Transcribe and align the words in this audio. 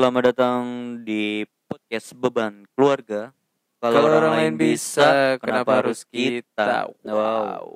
Selamat 0.00 0.32
datang 0.32 0.64
di 1.04 1.44
podcast 1.68 2.16
beban 2.16 2.64
keluarga. 2.72 3.36
Kalau 3.84 4.08
orang 4.08 4.32
lain 4.32 4.54
bisa, 4.56 5.36
kenapa 5.36 5.84
harus 5.84 6.08
kita? 6.08 6.88
Wow. 7.04 7.04
Wow. 7.04 7.68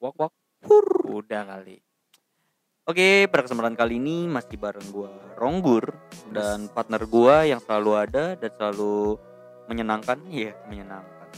Wak 0.00 0.14
wak. 0.16 0.32
Udah 1.04 1.52
kali. 1.52 1.84
Oke, 2.88 3.28
pada 3.28 3.44
kesempatan 3.44 3.76
kali 3.76 4.00
ini 4.00 4.24
masih 4.24 4.56
bareng 4.56 4.88
gua 4.88 5.12
Ronggur 5.36 5.92
dan 6.32 6.72
partner 6.72 7.04
gua 7.04 7.44
yang 7.44 7.60
selalu 7.60 7.92
ada 7.92 8.32
dan 8.32 8.56
selalu 8.56 9.20
menyenangkan. 9.68 10.16
Iya, 10.32 10.56
menyenangkan. 10.64 11.28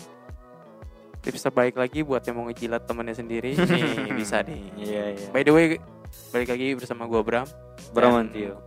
Tips 1.18 1.50
terbaik 1.50 1.74
lagi 1.74 2.06
buat 2.06 2.22
yang 2.22 2.38
mau 2.38 2.46
ngejilat 2.46 2.86
temannya 2.86 3.18
sendiri. 3.18 3.58
Nih 4.06 4.14
bisa 4.14 4.38
nih. 4.38 4.70
Iya, 4.78 5.04
iya. 5.18 5.28
By 5.34 5.42
the 5.42 5.50
way, 5.50 5.82
balik 6.30 6.46
lagi 6.46 6.78
bersama 6.78 7.10
gua 7.10 7.26
Bram. 7.26 7.50
Bramantio. 7.90 8.62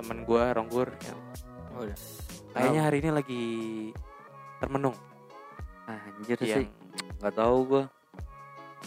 Temen 0.00 0.24
gua 0.24 0.48
Ronggur 0.50 0.88
yang 0.98 1.18
Oh, 1.70 1.84
udah. 1.84 1.98
kayaknya 2.50 2.80
hari 2.82 2.96
ini 2.98 3.10
lagi 3.12 3.44
termenung. 4.56 4.96
Anjir 5.84 6.40
Yang 6.40 6.50
sih, 6.56 6.66
nggak 7.20 7.34
tahu 7.36 7.56
gua. 7.64 7.84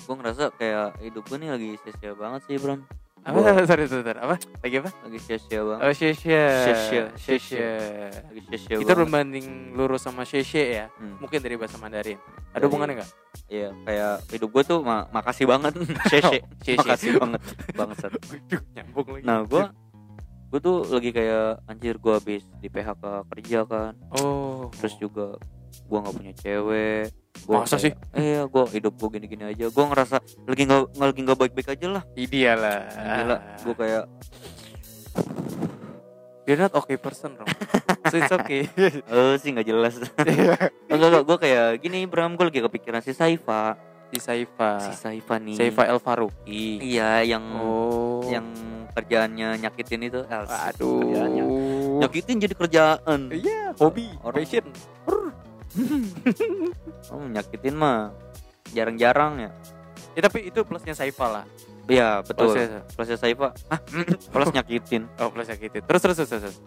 Gua 0.03 0.15
ngerasa 0.17 0.49
kayak 0.51 0.97
hidup 0.99 1.21
gua 1.23 1.37
nih 1.37 1.49
lagi 1.49 1.69
sia-sia 1.79 2.11
banget 2.13 2.41
sih, 2.43 2.57
Bram. 2.57 2.81
apa? 3.21 3.29
Gua- 3.31 3.45
Sorry, 3.69 3.85
sorry, 3.85 4.03
sorry. 4.03 4.19
Apa? 4.19 4.35
Lagi 4.59 4.75
apa? 4.79 4.89
Lagi 4.99 5.19
sia-sia 5.21 5.61
banget. 5.61 5.81
Oh, 5.81 5.93
Shesha. 5.93 6.43
Shesha, 6.65 7.01
Shesha. 7.15 7.69
Lagi 8.25 8.41
sia-sia 8.49 8.75
Kita 8.75 8.93
berbanding 8.93 9.45
lurus 9.71 10.01
sama 10.01 10.25
Sheshe 10.25 10.75
ya. 10.75 10.91
Hmm. 10.97 11.21
Mungkin 11.21 11.39
dari 11.39 11.55
bahasa 11.55 11.77
Mandarin. 11.77 12.17
Ada 12.17 12.51
Dari- 12.51 12.65
hubungannya 12.65 12.95
nggak? 12.99 13.11
Iya, 13.47 13.69
kayak 13.85 14.13
hidup 14.29 14.49
gue 14.49 14.63
tuh 14.65 14.79
ma- 14.81 15.07
makasih 15.07 15.45
banget, 15.45 15.71
Sheshe. 16.11 16.41
Sheshe. 16.59 16.75
makasih 16.75 17.09
banget, 17.15 17.41
bangsat. 17.71 18.11
Nyambung 18.75 19.07
lagi. 19.09 19.23
Nah, 19.23 19.39
gue 19.45 19.63
gue 20.53 20.61
tuh 20.61 20.85
lagi 20.85 21.09
kayak 21.09 21.65
anjir 21.65 21.97
gue 21.97 22.13
habis 22.13 22.45
di 22.61 22.69
PHK 22.69 23.25
kerja 23.25 23.59
kan, 23.65 23.97
Oh. 24.13 24.69
terus 24.69 24.93
juga 24.95 25.41
gue 25.73 25.97
nggak 25.97 26.13
punya 26.13 26.33
cewek. 26.37 27.09
Gua 27.43 27.65
Masa 27.65 27.81
kayak, 27.81 27.97
Iya, 28.13 28.45
gue 28.45 28.63
hidup 28.71 28.93
gue 28.93 29.09
gini-gini 29.09 29.43
aja. 29.49 29.65
Gue 29.67 29.83
ngerasa 29.83 30.21
lagi 30.45 30.63
nggak 30.63 30.81
lagi 30.93 31.19
nggak 31.19 31.39
baik-baik 31.41 31.69
aja 31.73 31.87
lah. 31.89 32.03
Idealah. 32.13 32.79
Gila, 32.93 33.37
gue 33.59 33.75
kayak 33.75 34.03
You're 36.43 36.59
not 36.59 36.75
okay 36.75 36.99
person, 36.99 37.33
Rom. 37.33 37.47
so 38.11 38.19
it's 38.19 38.29
okay. 38.29 38.67
eh 39.09 39.35
sih 39.39 39.49
nggak 39.49 39.63
jelas. 39.63 39.95
enggak 40.91 41.07
enggak, 41.09 41.23
gue 41.23 41.37
kayak 41.39 41.67
gini, 41.79 42.03
Bram. 42.03 42.35
Gue 42.35 42.51
lagi 42.51 42.59
kepikiran 42.59 42.99
si 42.99 43.15
Saifa, 43.15 43.79
si 44.11 44.19
Saifa. 44.19 44.77
si 44.83 44.91
Saifa 44.93 45.39
nih. 45.39 45.55
Saifa 45.55 45.87
El 45.87 45.97
Faruqi. 45.97 46.83
Iya, 46.83 47.23
yang 47.25 47.43
Oh. 47.57 48.02
Yang 48.29 48.45
kerjaannya 48.93 49.47
nyakitin 49.59 50.01
itu. 50.05 50.19
Eh, 50.23 50.43
kerjaannya. 50.45 51.43
Aduh. 51.43 51.99
Nyakitin 52.03 52.35
jadi 52.39 52.55
kerjaan. 52.55 53.19
Iya, 53.33 53.73
hobi, 53.79 54.07
Orang- 54.21 54.37
passion. 54.43 54.65
Oh, 57.09 57.25
nyakitin 57.25 57.73
mah 57.73 58.13
jarang-jarang 58.77 59.49
ya. 59.49 59.51
Ya 60.13 60.21
tapi 60.21 60.45
itu 60.45 60.61
plusnya 60.61 60.93
Saifa 60.93 61.25
lah. 61.25 61.45
Iya, 61.89 62.21
betul. 62.21 62.53
Plusnya. 62.53 62.85
Plusnya 62.93 63.17
Saifa. 63.17 63.49
Ah, 63.73 63.81
plus 64.33 64.49
nyakitin. 64.53 65.09
Oh, 65.17 65.33
plusnya 65.33 65.57
gitu. 65.57 65.81
Terus 65.81 66.01
terus 66.05 66.17
terus. 66.21 66.29
terus. 66.29 66.57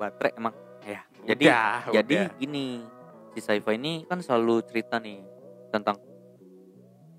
Baterai 0.00 0.32
emang. 0.40 0.54
Ya. 0.88 1.04
Jadi 1.26 1.44
Udah, 1.44 1.76
jadi 1.92 2.16
udah. 2.30 2.38
gini, 2.40 2.66
si 3.36 3.40
Saifa 3.44 3.76
ini 3.76 4.08
kan 4.08 4.24
selalu 4.24 4.64
cerita 4.64 4.96
nih 4.96 5.20
tentang 5.68 6.00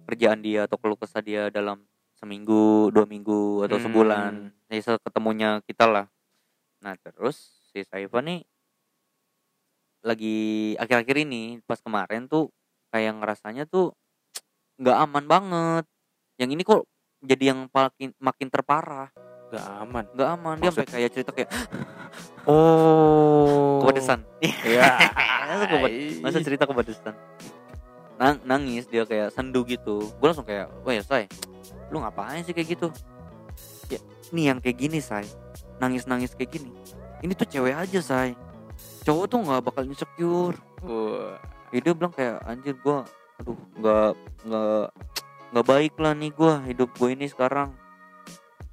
kerjaan 0.07 0.39
dia 0.39 0.65
atau 0.65 0.79
keluh 0.79 0.97
kesah 0.97 1.21
dia 1.21 1.51
dalam 1.51 1.83
seminggu, 2.17 2.89
dua 2.89 3.05
minggu 3.05 3.63
atau 3.63 3.77
Hmm. 3.77 3.85
sebulan. 3.85 4.33
Ya, 4.67 4.97
ketemunya 4.99 5.61
kita 5.63 5.85
lah. 5.85 6.05
Nah, 6.81 6.97
terus 6.97 7.37
si 7.69 7.81
Saifa 7.81 8.19
nih 8.19 8.41
lagi 10.01 10.37
akhir-akhir 10.77 11.17
ini 11.23 11.59
pas 11.63 11.77
kemarin 11.77 12.25
tuh 12.25 12.49
kayak 12.89 13.17
ngerasanya 13.17 13.65
tuh 13.65 13.93
nggak 14.77 14.97
aman 14.99 15.25
banget. 15.25 15.83
Yang 16.37 16.49
ini 16.53 16.63
kok 16.63 16.81
jadi 17.19 17.43
yang 17.51 17.59
makin 17.67 18.13
makin 18.17 18.47
terparah, 18.47 19.09
Gak 19.49 19.65
aman. 19.81 20.05
nggak 20.13 20.29
aman. 20.29 20.55
Dia 20.57 20.69
sampai 20.69 20.85
Maksud- 20.85 20.93
kayak 20.93 21.09
cerita 21.11 21.31
kayak 21.33 21.49
Oh. 22.45 23.81
kepedesan. 23.83 24.21
Iya. 24.39 24.85
Masa 26.23 26.43
cerita 26.43 26.67
kepedesan 26.67 27.15
Nang, 28.17 28.41
nangis 28.43 28.89
dia 28.89 29.05
kayak 29.05 29.29
sendu 29.29 29.61
gitu 29.63 30.01
gue 30.01 30.25
langsung 30.25 30.43
kayak 30.43 30.67
wah 30.81 30.89
ya 30.89 30.99
say 30.99 31.29
lu 31.93 32.03
ngapain 32.03 32.43
sih 32.43 32.53
kayak 32.55 32.77
gitu? 32.77 32.87
Ya 33.87 33.99
nih 34.33 34.43
yang 34.53 34.59
kayak 34.59 34.77
gini 34.77 34.99
say. 34.99 35.25
Nangis 35.79 36.05
nangis 36.05 36.33
kayak 36.33 36.59
gini. 36.59 36.71
Ini 37.23 37.33
tuh 37.33 37.47
cewek 37.47 37.75
aja 37.75 37.99
say. 38.03 38.35
Cowok 39.07 39.25
tuh 39.29 39.39
nggak 39.41 39.61
bakal 39.63 39.83
insecure. 39.87 40.57
Ya, 41.71 41.79
dia 41.83 41.93
bilang 41.95 42.13
kayak 42.13 42.43
anjir 42.47 42.75
gue 42.79 42.99
aduh 43.37 43.59
nggak 43.77 44.11
nggak 44.49 44.85
nggak 45.53 45.65
baik 45.67 45.93
lah 46.01 46.13
nih 46.17 46.31
gue 46.33 46.53
hidup 46.73 46.89
gue 46.95 47.09
ini 47.13 47.25
sekarang. 47.27 47.71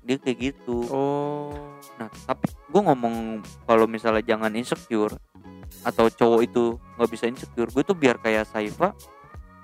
Dia 0.05 0.21
kayak 0.21 0.39
gitu. 0.53 0.85
Oh. 0.93 1.55
Nah, 1.97 2.11
tapi 2.27 2.51
gue 2.51 2.81
ngomong 2.83 3.41
kalau 3.65 3.87
misalnya 3.87 4.21
jangan 4.21 4.51
insecure 4.53 5.15
atau 5.85 6.09
cowok 6.09 6.41
itu 6.43 6.65
nggak 6.97 7.11
bisa 7.13 7.25
insecure, 7.29 7.69
gue 7.69 7.85
tuh 7.85 7.97
biar 7.97 8.17
kayak 8.19 8.49
Saifa 8.49 8.97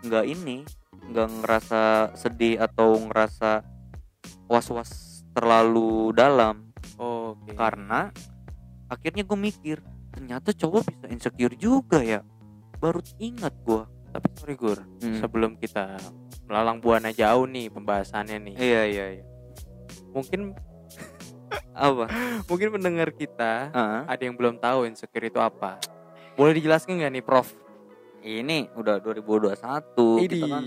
nggak 0.04 0.24
ini, 0.28 0.64
nggak 1.10 1.28
ngerasa 1.38 1.82
sedih 2.14 2.56
atau 2.56 2.94
ngerasa 3.00 3.66
was-was 4.46 4.90
terlalu 5.30 6.10
dalam 6.12 6.70
Oke. 6.96 7.54
karena 7.54 8.10
akhirnya 8.86 9.22
gue 9.22 9.38
mikir 9.40 9.78
ternyata 10.10 10.50
cowok 10.50 10.82
bisa 10.86 11.06
insecure 11.06 11.54
juga 11.54 11.98
ya. 12.00 12.22
Baru 12.76 12.98
ingat 13.18 13.54
gue. 13.60 13.84
Tapi 14.10 14.26
sorry 14.34 14.54
Gur, 14.54 14.78
Hmm. 14.98 15.14
sebelum 15.16 15.54
kita 15.54 15.94
melalang 16.44 16.82
buana 16.82 17.10
jauh 17.10 17.46
nih 17.46 17.70
pembahasannya 17.70 18.42
nih. 18.42 18.54
Iya 18.56 18.82
iya 18.84 19.06
iya. 19.14 19.24
Mungkin 20.10 20.50
Apa? 21.70 22.10
mungkin 22.44 22.68
pendengar 22.72 23.10
kita 23.10 23.70
Ah, 23.70 24.02
ada 24.04 24.18
yang 24.20 24.34
belum 24.34 24.58
tahu 24.58 24.84
insecure 24.84 25.22
itu 25.24 25.38
apa. 25.38 25.78
Boleh 26.34 26.52
dijelaskan 26.52 26.98
nggak 26.98 27.12
nih, 27.12 27.24
Prof? 27.24 27.48
ini 28.20 28.68
udah 28.74 29.00
2021 29.00 29.56
Idi. 30.20 30.36
kita 30.36 30.46
kan 30.46 30.64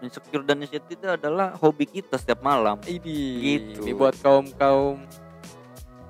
insecure 0.00 0.44
dan 0.46 0.62
insecure 0.62 0.86
itu 0.90 1.06
adalah 1.06 1.54
hobi 1.58 1.86
kita 1.86 2.16
setiap 2.16 2.40
malam. 2.40 2.78
Idi. 2.86 3.22
Gitu. 3.58 3.82
Ini 3.86 3.92
buat 3.94 4.14
kaum 4.22 4.46
kaum 4.54 5.02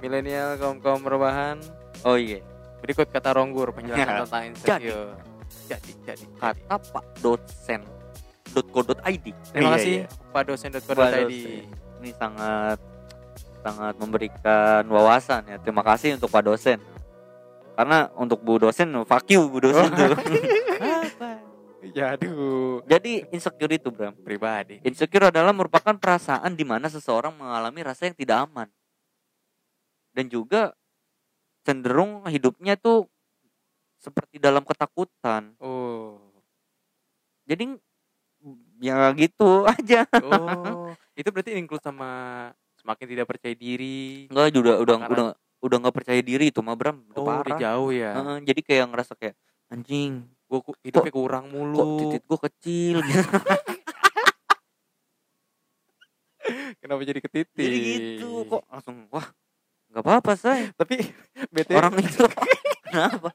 milenial, 0.00 0.56
kaum 0.60 0.78
kaum 0.78 1.03
rebahan. 1.04 1.59
Oh 2.04 2.15
iya. 2.15 2.44
Berikut 2.78 3.10
kata 3.10 3.34
Ronggur 3.34 3.75
penjelasan 3.75 4.15
tentang 4.27 4.44
insecure. 4.47 5.10
Jadi, 5.69 5.93
jadi, 6.04 6.15
jadi. 6.15 6.25
kata 6.38 6.77
Pak 6.78 7.04
dosen 7.21 7.81
.co.id. 8.48 9.27
Terima 9.53 9.60
Iya, 9.60 9.77
kasih 9.77 9.94
iya. 10.04 10.06
Pak 10.32 10.43
dosen 10.48 10.69
Pak 10.72 10.84
tadi. 10.88 11.41
dosen. 11.44 11.65
Ini 12.00 12.10
sangat 12.16 12.78
sangat 13.60 13.94
memberikan 13.98 14.82
wawasan 14.88 15.43
ya. 15.50 15.56
Terima 15.60 15.82
kasih 15.84 16.16
untuk 16.16 16.31
Pak 16.32 16.43
dosen. 16.47 16.78
Karena 17.78 18.10
untuk 18.19 18.43
Bu 18.43 18.59
dosen, 18.59 18.91
fuck 19.06 19.27
you 19.31 19.47
Bu 19.47 19.62
dosen 19.62 19.87
tuh. 19.94 20.10
Ya 21.81 22.15
aduh. 22.15 22.83
Jadi 22.84 23.22
insecure 23.31 23.71
itu 23.71 23.89
Bram. 23.89 24.15
Pribadi. 24.19 24.83
Insecure 24.83 25.31
adalah 25.31 25.55
merupakan 25.55 25.94
perasaan 25.94 26.53
di 26.53 26.66
mana 26.66 26.91
seseorang 26.91 27.33
mengalami 27.33 27.87
rasa 27.87 28.11
yang 28.11 28.16
tidak 28.19 28.47
aman. 28.47 28.69
Dan 30.11 30.27
juga 30.27 30.75
cenderung 31.62 32.27
hidupnya 32.27 32.75
tuh 32.75 33.06
seperti 33.99 34.39
dalam 34.39 34.62
ketakutan. 34.62 35.54
Oh. 35.59 36.19
Jadi 37.47 37.78
ya 38.78 39.10
gitu 39.15 39.66
aja. 39.75 40.03
Oh. 40.22 40.95
itu 41.15 41.28
berarti 41.30 41.54
include 41.54 41.83
sama 41.83 42.10
semakin 42.78 43.07
tidak 43.07 43.27
percaya 43.27 43.54
diri. 43.54 44.27
Enggak 44.30 44.51
juga 44.54 44.72
udah 44.78 44.97
Makanan. 44.98 45.13
udah 45.15 45.27
udah 45.59 45.77
nggak 45.83 45.97
percaya 45.98 46.21
diri 46.22 46.54
itu 46.54 46.63
mah 46.63 46.78
Bram 46.78 47.03
udah 47.10 47.19
Oh, 47.19 47.27
udah 47.27 47.42
parah. 47.42 47.59
jauh 47.59 47.91
ya. 47.91 48.15
Heeh, 48.15 48.36
jadi 48.47 48.60
kayak 48.63 48.84
ngerasa 48.91 49.13
kayak 49.19 49.34
anjing 49.69 50.22
Ku- 50.48 50.80
hidupnya 50.80 51.12
kurang 51.12 51.45
kok 51.53 51.53
mulu. 51.53 52.00
titik 52.00 52.24
gua 52.24 52.41
kecil 52.48 53.04
gitu. 53.04 53.28
Kenapa 56.80 57.00
jadi 57.04 57.21
ke 57.21 57.28
titik? 57.28 57.60
jadi 57.60 57.78
gitu 57.84 58.48
kok 58.48 58.65
langsung 58.72 59.04
wah 59.12 59.28
nggak 59.92 60.04
apa-apa 60.04 60.33
say 60.36 60.72
Tapi 60.77 60.97
BT 61.54 61.77
orang 61.77 61.92
itu 62.00 62.24
kenapa 62.89 63.33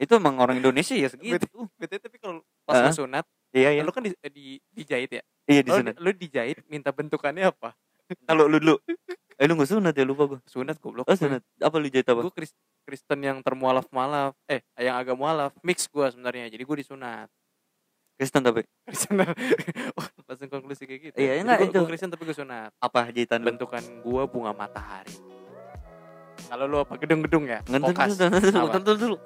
itu 0.00 0.12
emang 0.16 0.36
orang 0.40 0.56
Indonesia 0.58 0.96
ya 0.96 1.08
segitu 1.12 1.68
BT 1.76 2.00
tapi 2.00 2.16
kalau 2.18 2.40
pas 2.64 2.80
lu 2.80 2.90
sunat, 2.90 3.24
iya 3.52 3.76
iya 3.76 3.82
lu 3.84 3.92
kan 3.92 4.00
di, 4.02 4.10
di 4.32 4.56
dijahit 4.72 5.20
ya. 5.20 5.22
iya 5.46 5.60
di 5.60 5.68
Lu, 5.70 5.84
lu 6.00 6.10
dijahit 6.16 6.64
minta 6.66 6.88
bentukannya 6.90 7.52
apa? 7.52 7.76
kalau 8.28 8.44
lu 8.46 8.58
dulu 8.58 8.76
eh 9.34 9.44
lu 9.44 9.58
nggak 9.58 9.70
sunat 9.70 9.92
ya 9.92 10.04
lupa 10.06 10.24
gua 10.28 10.38
Sunat 10.46 10.78
goblok. 10.78 11.10
oh 11.10 11.16
sunat 11.16 11.42
apa 11.58 11.76
lu 11.78 11.88
jahit 11.88 12.06
apa 12.06 12.22
Gue 12.22 12.34
Kristen 12.84 13.18
yang 13.18 13.40
termualaf-mualaf. 13.40 14.36
Eh, 14.44 14.60
yang 14.76 14.94
agak 14.94 15.16
mualaf. 15.16 15.56
Mix 15.64 15.88
gua 15.88 16.12
sebenarnya. 16.12 16.52
Jadi 16.52 16.62
gue 16.62 16.76
disunat. 16.84 17.32
Kristen 18.14 18.44
tapi 18.44 18.62
Kristen 18.84 19.24
Wah, 19.96 20.08
langsung 20.28 20.48
konklusi 20.52 20.84
kayak 20.84 21.00
gitu. 21.10 21.16
Iya, 21.16 21.40
enggak, 21.40 21.64
itu. 21.64 21.80
gua 21.80 21.88
Kristen 21.88 22.12
tapi 22.12 22.28
gue 22.28 22.36
sunat. 22.36 22.70
apa 22.76 23.08
jahitan 23.08 23.40
lu 23.40 23.48
Bentukan 23.50 23.82
gua 24.04 24.28
bunga 24.28 24.52
matahari. 24.52 25.16
Kalau 26.44 26.68
lu 26.68 26.76
apa 26.76 26.94
gedung-gedung 27.00 27.48
ya? 27.48 27.64
Ngentur 27.64 27.96
Fokas. 27.96 28.20
dulu, 28.20 28.68
Apa? 28.68 28.78
dulu. 28.84 29.16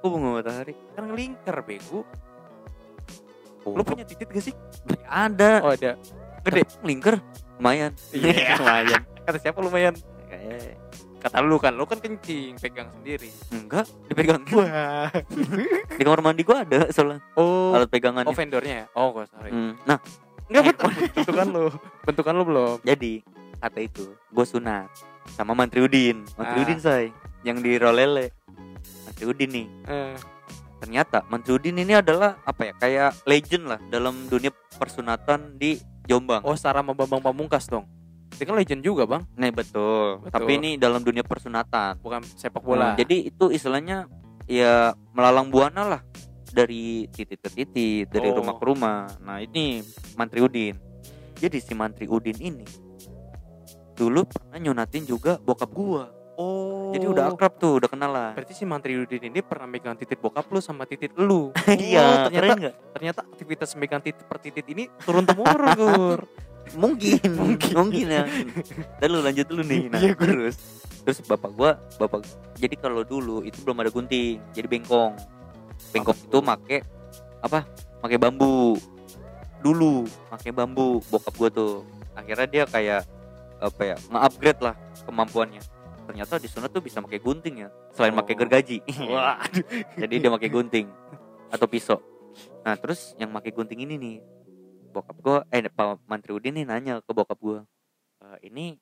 Kok 0.00 0.08
bunga 0.08 0.30
matahari? 0.40 0.72
Kan 0.96 1.04
ngelingkar 1.12 1.56
bego. 1.60 2.02
Oh, 3.64 3.72
Lu 3.72 3.84
punya 3.84 4.04
titit 4.04 4.28
gak 4.28 4.44
sih? 4.44 4.54
ada. 5.04 5.60
Oh 5.60 5.72
ada. 5.72 5.96
Gede. 6.40 6.64
Lingker. 6.80 7.16
Lumayan. 7.64 7.96
Iya. 8.12 8.54
Lumayan. 8.60 9.00
Kata 9.24 9.38
siapa 9.40 9.58
lumayan? 9.58 9.96
Kata 11.16 11.40
lu 11.40 11.56
kan, 11.56 11.72
lu 11.72 11.88
kan 11.88 11.96
kencing, 11.96 12.60
pegang 12.60 12.92
sendiri. 12.92 13.32
enggak 13.48 13.88
dipegang. 14.04 14.44
Wah. 14.52 15.08
Di 15.96 16.04
kamar 16.04 16.20
mandi 16.20 16.44
gua 16.44 16.60
ada 16.60 16.92
soalnya 16.92 17.24
Oh, 17.32 17.72
alat 17.72 17.88
pegangannya. 17.88 18.28
oh 18.28 18.36
vendornya 18.36 18.74
ya? 18.76 18.86
Oh, 18.92 19.08
gua 19.10 19.24
sorry. 19.24 19.48
Hmm. 19.48 19.72
Nah, 19.82 19.96
Enggak 20.44 20.76
betul. 20.76 20.90
Bentukan 21.16 21.46
lu. 21.48 21.66
Bentukan 22.04 22.32
lu 22.36 22.44
belum. 22.44 22.76
jadi 22.84 23.12
kata 23.56 23.80
itu 23.80 24.04
gue 24.28 24.44
sunat 24.44 24.92
sama 25.32 25.56
Mantri 25.56 25.80
Udin. 25.80 26.20
Mantri 26.36 26.60
Ah. 26.60 26.64
Udin 26.68 26.76
say 26.78 27.08
yang 27.40 27.64
di 27.64 27.80
Rolele. 27.80 28.28
Mantri 29.08 29.24
Udin 29.24 29.48
nih. 29.48 29.66
Eh, 29.88 30.12
Ternyata 30.76 31.24
Mantri 31.32 31.56
Udin 31.56 31.80
ini 31.80 31.96
adalah 31.96 32.36
apa 32.44 32.68
ya? 32.68 32.72
Kayak 32.76 33.16
legend 33.24 33.64
lah 33.64 33.80
dalam 33.88 34.28
dunia 34.28 34.52
persunatan 34.76 35.56
di 35.56 35.80
Jombang. 36.04 36.42
oh, 36.44 36.56
Sarah 36.56 36.84
sama 36.84 36.92
Bambang 36.92 37.20
Pamungkas 37.20 37.64
dong. 37.66 37.88
Dia 38.34 38.44
kan 38.44 38.58
legend 38.58 38.82
juga, 38.82 39.06
Bang. 39.06 39.24
Nih 39.38 39.54
betul. 39.54 40.20
Betul. 40.20 40.32
Tapi 40.34 40.50
ini 40.58 40.70
dalam 40.74 41.00
dunia 41.00 41.22
persunatan. 41.22 42.02
Bukan 42.02 42.20
sepak 42.34 42.60
bola. 42.60 42.92
Nah, 42.92 42.94
jadi 42.98 43.30
itu 43.30 43.48
istilahnya 43.48 44.10
ya 44.44 44.92
melalang 45.14 45.48
buana 45.48 45.86
lah 45.86 46.00
dari 46.50 47.06
titik 47.08 47.40
ke 47.40 47.48
titik, 47.48 48.10
dari 48.10 48.28
Oh. 48.28 48.42
rumah 48.42 48.54
ke 48.58 48.64
rumah. 48.66 48.98
Nah, 49.22 49.38
ini 49.38 49.80
Mantri 50.18 50.42
Udin. 50.42 50.74
Jadi 51.38 51.58
si 51.62 51.72
Mantri 51.72 52.10
Udin 52.10 52.36
ini 52.38 52.66
dulu 53.94 54.26
pernah 54.26 54.58
nyunatin 54.58 55.06
juga 55.06 55.38
bokap 55.38 55.70
gua. 55.70 56.10
Oh. 56.36 56.90
Jadi 56.94 57.06
udah 57.06 57.30
akrab 57.30 57.58
tuh, 57.58 57.82
udah 57.82 57.88
kenal 57.90 58.10
lah. 58.10 58.30
Berarti 58.34 58.54
si 58.54 58.62
Mantri 58.62 58.94
Udin 58.94 59.22
ini 59.26 59.40
pernah 59.40 59.66
megang 59.66 59.94
titit 59.94 60.18
bokap 60.18 60.46
lu 60.50 60.58
sama 60.58 60.86
titit 60.86 61.14
lu. 61.14 61.50
Iya, 61.66 62.00
Oh, 62.00 62.14
ternyata 62.26 62.30
keren 62.30 62.56
nggak? 62.60 62.74
ternyata 62.94 63.20
aktivitas 63.26 63.70
megang 63.74 64.02
titit 64.02 64.24
per 64.24 64.38
titit 64.38 64.66
ini 64.68 64.86
turun 65.02 65.24
temurun. 65.24 66.22
Mungkin, 66.64 67.28
mungkin, 67.44 67.72
mungkin 67.76 68.06
ya. 68.08 68.24
Dan 68.96 69.08
lu 69.12 69.20
lanjut 69.20 69.44
dulu 69.44 69.60
nih. 69.62 69.92
Nah, 69.92 70.00
Iya, 70.00 70.16
terus 70.16 70.56
terus 71.04 71.20
bapak 71.20 71.52
gua, 71.52 71.76
bapak 72.00 72.24
jadi 72.56 72.72
kalau 72.80 73.04
dulu 73.04 73.44
itu 73.44 73.60
belum 73.60 73.84
ada 73.84 73.92
gunting, 73.92 74.40
jadi 74.56 74.64
bengkong. 74.64 75.12
Bengkong 75.92 76.16
Apa 76.16 76.24
itu 76.24 76.38
make 76.40 76.78
apa? 77.44 77.60
Make 78.00 78.16
bambu. 78.16 78.80
Dulu 79.60 80.08
make 80.32 80.50
bambu 80.50 81.04
bokap 81.12 81.36
gua 81.36 81.48
tuh. 81.52 81.84
Akhirnya 82.16 82.48
dia 82.48 82.64
kayak 82.64 83.04
apa 83.60 83.82
ya? 83.84 83.96
Nge-upgrade 84.08 84.60
lah 84.64 84.74
kemampuannya. 85.04 85.60
Ternyata 86.04 86.36
di 86.36 86.48
sana 86.48 86.68
tuh 86.68 86.84
bisa 86.84 87.00
pakai 87.00 87.18
gunting 87.18 87.64
ya, 87.64 87.68
selain 87.96 88.12
Oh. 88.14 88.20
pakai 88.20 88.34
gergaji. 88.36 88.78
Wah, 89.10 89.40
jadi 89.96 90.14
dia 90.20 90.30
pakai 90.30 90.50
gunting 90.52 90.86
atau 91.54 91.66
pisau 91.70 91.98
nah 92.66 92.74
terus 92.74 93.14
yang 93.14 93.30
pakai 93.30 93.54
gunting 93.54 93.86
ini 93.86 93.94
nih 93.94 94.16
bokap 94.90 95.16
gua 95.22 95.38
eh 95.54 95.62
Pak 95.70 96.02
Mantri 96.10 96.34
Udin 96.34 96.58
nih 96.58 96.66
nanya 96.66 96.98
ke 96.98 97.12
bokap 97.14 97.38
gua 97.38 97.62
"E, 98.18 98.50
ini 98.50 98.74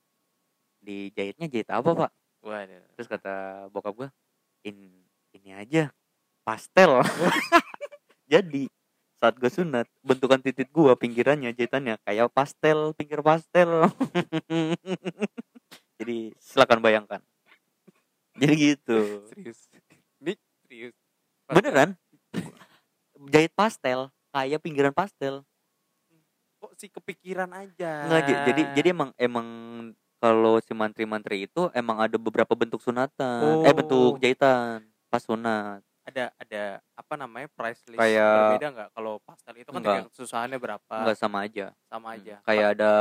dijahitnya 0.81 1.53
jahit 1.53 1.69
apa 1.69 1.91
pak 1.93 2.11
Waduh. 2.41 2.81
terus 2.97 3.09
kata 3.13 3.67
bokap 3.69 3.93
gua 3.93 4.09
in 4.65 5.05
ini 5.37 5.53
aja 5.53 5.93
pastel 6.49 7.05
jadi 8.33 8.73
saat 9.21 9.37
gue 9.39 9.53
sunat 9.53 9.87
bentukan 10.03 10.41
titik 10.41 10.73
gua 10.73 10.97
pinggirannya 10.97 11.53
jahitannya 11.53 12.01
kayak 12.09 12.33
pastel 12.33 12.97
pinggir 12.97 13.21
pastel 13.21 13.87
jadi 16.03 16.19
silakan 16.39 16.81
bayangkan 16.83 17.21
jadi 18.41 18.55
gitu 18.75 19.29
Serius. 19.31 19.59
Ini 20.23 20.33
serius. 20.65 20.95
beneran 21.49 21.91
jahit 23.29 23.53
pastel 23.55 24.09
kayak 24.31 24.61
pinggiran 24.63 24.95
pastel 24.95 25.45
Kok 26.63 26.79
si 26.79 26.87
kepikiran 26.87 27.51
aja. 27.51 28.07
Enggak, 28.07 28.23
j- 28.23 28.39
jadi 28.47 28.63
jadi 28.79 28.89
emang 28.95 29.11
emang 29.19 29.47
kalau 30.23 30.63
si 30.63 30.71
mantri-mantri 30.71 31.51
itu 31.51 31.67
emang 31.75 31.99
ada 31.99 32.15
beberapa 32.15 32.55
bentuk 32.55 32.79
sunatan 32.79 33.67
eh 33.67 33.71
Oh. 33.71 33.75
bentuk 33.75 34.23
jahitan 34.23 34.87
pas 35.11 35.19
sunat 35.19 35.83
ada 36.03 36.35
ada 36.35 36.63
apa 36.99 37.15
namanya 37.15 37.47
price 37.55 37.79
list 37.87 38.01
Kayak- 38.01 38.35
berbeda 38.35 38.69
nggak? 38.75 38.89
Kalau 38.91 39.13
pastel 39.23 39.55
itu 39.57 39.71
kan 39.71 39.79
Enggak. 39.79 40.03
kesusahannya 40.11 40.59
berapa. 40.59 40.97
Enggak 40.99 41.19
sama 41.19 41.39
aja. 41.47 41.67
Sama 41.87 42.09
aja. 42.19 42.35
Hmm, 42.43 42.47
kayak 42.47 42.67
ada 42.75 42.93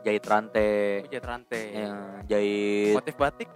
jahit 0.00 0.24
rantai. 0.24 0.72
Jahit 1.12 1.26
rantai. 1.26 1.64
Ya, 1.76 1.92
jahit 2.26 2.94
motif 2.96 3.14
batik 3.16 3.48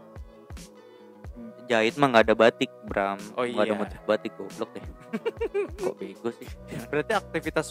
jahit 1.67 1.95
mah 1.99 2.09
nggak 2.09 2.25
ada 2.31 2.35
batik 2.35 2.71
Bram. 2.85 3.19
Oh, 3.35 3.43
nggak 3.43 3.65
ada 3.65 3.75
iya. 3.75 3.81
motif 3.81 4.01
batik 4.05 4.33
goblok 4.35 4.71
deh. 4.73 4.85
Kok 5.83 5.95
bego 5.99 6.29
sih? 6.31 6.49
Berarti 6.87 7.13
aktivitas 7.13 7.67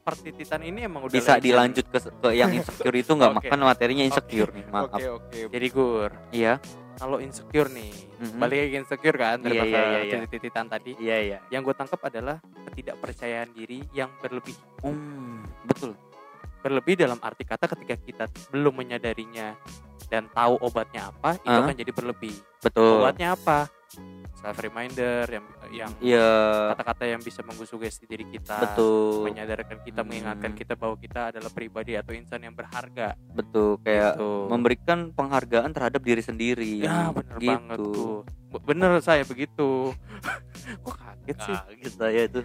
pertititan 0.00 0.62
ini 0.62 0.86
emang 0.86 1.04
udah 1.04 1.12
bisa 1.12 1.34
legend. 1.36 1.44
dilanjut 1.44 1.86
ke, 1.90 1.98
ke 1.98 2.28
yang 2.32 2.50
insecure 2.58 2.94
itu 2.94 3.12
nggak? 3.12 3.32
Oke. 3.34 3.38
makan 3.42 3.58
materinya 3.60 4.04
insecure 4.06 4.50
nih 4.54 4.64
maaf 4.70 4.94
oke 4.94 5.06
oke. 5.18 5.38
Jadi 5.50 5.66
gur 5.68 6.10
iya. 6.30 6.54
kalau 6.96 7.18
insecure 7.20 7.68
nih 7.68 7.92
Mhm. 8.16 8.40
balik 8.40 8.56
lagi 8.56 8.76
insecure 8.80 9.18
kan 9.20 9.36
dari 9.36 9.60
Iya, 9.60 9.64
iya, 9.68 9.80
iya, 10.00 10.16
iya. 10.16 10.24
tititan 10.24 10.64
tadi. 10.64 10.96
Iya 10.96 11.16
iya. 11.20 11.38
Yang 11.52 11.62
gue 11.68 11.74
tangkap 11.76 12.00
adalah 12.00 12.40
ketidakpercayaan 12.64 13.52
diri 13.52 13.84
yang 13.92 14.08
berlebih. 14.24 14.56
Hmm, 14.80 15.44
betul. 15.68 15.92
Berlebih 16.64 16.96
dalam 16.96 17.20
arti 17.20 17.44
kata 17.44 17.68
ketika 17.68 17.94
kita 18.00 18.24
belum 18.48 18.72
menyadarinya 18.72 19.52
dan 20.06 20.30
tahu 20.30 20.54
obatnya 20.60 21.10
apa 21.10 21.34
itu 21.36 21.48
Hah? 21.50 21.62
akan 21.64 21.74
jadi 21.74 21.92
berlebih. 21.92 22.36
Betul. 22.62 23.02
Obatnya 23.02 23.34
apa? 23.34 23.66
Self 24.36 24.58
reminder 24.60 25.24
yang 25.26 25.46
yang 25.72 25.90
iya. 25.98 26.28
kata-kata 26.74 27.08
yang 27.08 27.18
bisa 27.18 27.40
menggusugesti 27.40 28.04
diri 28.04 28.26
kita 28.28 28.58
betul. 28.60 29.24
menyadarkan 29.24 29.80
kita 29.80 30.00
Hmm. 30.02 30.08
mengingatkan 30.10 30.52
kita 30.52 30.74
bahwa 30.76 30.94
kita 30.94 31.32
adalah 31.32 31.48
pribadi 31.48 31.96
atau 31.96 32.12
insan 32.12 32.42
yang 32.42 32.52
berharga. 32.52 33.16
Betul 33.32 33.80
kayak 33.80 34.18
Gitu. 34.18 34.30
memberikan 34.46 34.98
penghargaan 35.10 35.70
terhadap 35.72 36.02
diri 36.02 36.20
sendiri. 36.20 36.84
Ya 36.84 37.10
bener 37.10 37.36
gitu. 37.38 37.50
banget 37.50 37.78
tuh. 37.80 38.18
Bener 38.62 38.90
saya 39.00 39.22
begitu. 39.24 39.90
Kok 40.84 40.94
kaget 40.94 41.36
sih? 41.40 41.56
Kaget 41.56 41.94
saya 41.94 42.20
itu. 42.24 42.40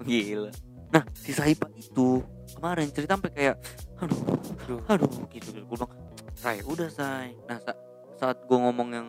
Gila. 0.00 0.50
Nah 0.90 1.02
si 1.14 1.30
Saipa 1.30 1.70
itu 1.72 2.20
kemarin 2.52 2.90
cerita 2.90 3.14
sampai 3.14 3.30
kayak 3.30 3.56
aduh 3.96 4.20
Aduh. 4.60 4.80
aduh 4.86 5.10
gitu 5.30 5.48
gue 5.54 5.64
bilang 5.66 5.90
say 6.36 6.62
udah 6.64 6.88
say. 6.90 7.34
Nah 7.48 7.58
sa- 7.62 7.78
saat 8.20 8.38
gue 8.44 8.58
ngomong 8.58 8.88
yang 8.92 9.08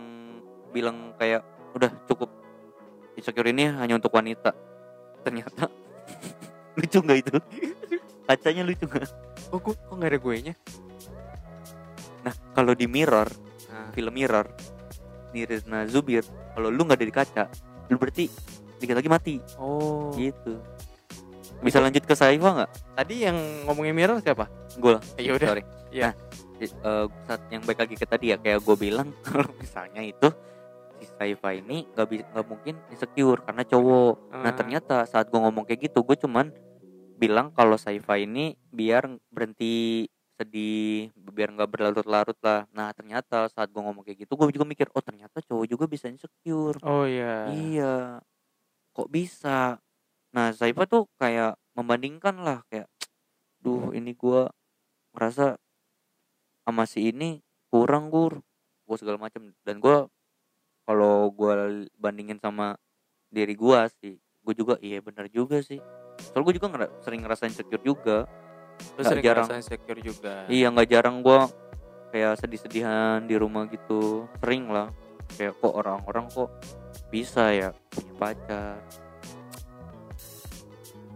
bilang 0.71 1.11
kayak 1.19 1.43
udah 1.75 1.91
cukup 2.07 2.31
insecure 3.19 3.47
ini 3.49 3.69
hanya 3.69 3.99
untuk 3.99 4.13
wanita. 4.13 4.55
Ternyata 5.21 5.67
lucu 6.79 6.99
nggak 7.03 7.19
itu? 7.27 7.35
Kacanya 8.25 8.63
lucu 8.63 8.85
nggak? 8.87 9.09
Oh 9.51 9.59
kok 9.59 9.75
kok 9.75 9.95
nggak 9.95 10.11
ada 10.15 10.19
gue 10.19 10.35
nya? 10.41 10.55
Nah 12.23 12.33
kalau 12.55 12.71
di 12.71 12.87
mirror 12.87 13.27
nah, 13.67 13.91
film 13.91 14.13
mirror 14.15 14.47
Nirina 15.31 15.87
Zubir 15.87 16.23
kalau 16.55 16.67
lu 16.71 16.83
nggak 16.83 16.99
ada 16.99 17.07
di 17.07 17.15
kaca 17.15 17.43
lu 17.91 17.99
berarti 17.99 18.31
dikit 18.79 18.95
lagi 18.97 19.09
mati. 19.11 19.35
Oh. 19.61 20.09
Gitu. 20.15 20.57
Bisa 21.61 21.77
lanjut 21.77 22.01
ke 22.07 22.15
Saifa 22.17 22.49
nggak? 22.57 22.71
Tadi 22.97 23.15
yang 23.27 23.37
ngomongin 23.69 23.93
mirror 23.93 24.17
siapa? 24.23 24.49
Gue 24.79 24.97
ya 25.21 25.37
udah. 25.37 25.49
Sorry. 25.53 25.63
Iya. 25.91 26.15
nah 26.15 26.30
eh, 26.63 27.07
saat 27.23 27.41
yang 27.49 27.61
baik 27.61 27.79
lagi 27.79 27.95
ke 27.95 28.05
tadi 28.05 28.29
ya 28.29 28.37
kayak 28.37 28.61
gue 28.61 28.75
bilang 28.75 29.09
kalau 29.25 29.49
misalnya 29.55 30.01
itu 30.01 30.29
si 30.95 31.09
Saifa 31.09 31.49
ini 31.51 31.87
nggak 31.87 32.07
bisa 32.07 32.23
nggak 32.29 32.45
mungkin 32.45 32.75
insecure 32.87 33.41
karena 33.41 33.63
cowok 33.63 34.13
nah 34.31 34.45
Ah. 34.45 34.53
ternyata 34.53 34.95
saat 35.03 35.27
gue 35.27 35.39
ngomong 35.39 35.65
kayak 35.65 35.89
gitu 35.89 36.01
gue 36.01 36.13
cuman 36.15 36.53
bilang 37.15 37.49
kalau 37.49 37.73
Saifa 37.75 38.15
ini 38.15 38.53
biar 38.67 39.05
berhenti 39.27 40.05
sedih 40.31 41.09
biar 41.15 41.53
nggak 41.53 41.69
berlarut-larut 41.69 42.37
lah 42.39 42.65
nah 42.69 42.89
ternyata 42.91 43.45
saat 43.47 43.69
gue 43.69 43.77
ngomong 43.77 44.01
kayak 44.01 44.25
gitu 44.25 44.33
gue 44.33 44.49
juga 44.51 44.65
mikir 44.65 44.89
oh 44.89 45.01
ternyata 45.01 45.37
cowok 45.39 45.65
juga 45.65 45.85
bisa 45.85 46.05
insecure 46.05 46.77
oh 46.81 47.05
iya 47.05 47.45
Iya. 47.49 47.95
Kok 48.91 49.07
bisa? 49.07 49.77
Nah, 50.31 50.51
Saifa 50.51 50.83
tuh 50.83 51.07
kayak 51.15 51.55
membandingkan 51.71 52.41
lah 52.41 52.59
kayak 52.67 52.91
duh 53.57 53.93
ini 53.93 54.11
gua 54.11 54.49
ngerasa 55.13 55.60
sama 56.61 56.83
si 56.85 57.09
ini 57.09 57.39
kurang 57.67 58.09
gur. 58.09 58.39
Gua 58.85 58.97
segala 58.97 59.17
macam 59.17 59.53
dan 59.61 59.79
gua 59.79 60.07
kalau 60.83 61.29
gua 61.29 61.69
bandingin 61.95 62.37
sama 62.37 62.75
diri 63.31 63.55
gua 63.55 63.87
sih 63.87 64.19
gue 64.41 64.53
juga 64.57 64.73
iya 64.81 64.97
bener 64.99 65.29
juga 65.29 65.61
sih. 65.61 65.77
Soalnya 66.17 66.45
gue 66.49 66.55
juga 66.57 66.67
ngera- 66.73 66.93
sering 67.01 67.21
ngerasain 67.21 67.53
insecure 67.53 67.83
juga. 67.85 68.25
Nggak 68.97 69.05
sering 69.05 69.21
jarang. 69.23 69.45
ngerasain 69.45 69.61
insecure 69.61 70.01
juga. 70.01 70.33
Iya 70.49 70.67
nggak 70.73 70.89
jarang 70.89 71.21
gua 71.21 71.45
kayak 72.09 72.41
sedih-sedihan 72.41 73.29
di 73.29 73.37
rumah 73.37 73.69
gitu. 73.69 74.25
Sering 74.41 74.73
lah. 74.73 74.89
Kayak 75.37 75.61
kok 75.61 75.73
orang-orang 75.77 76.25
kok 76.27 76.49
bisa 77.13 77.53
ya 77.53 77.69
punya 77.93 78.13
pacar? 78.17 78.81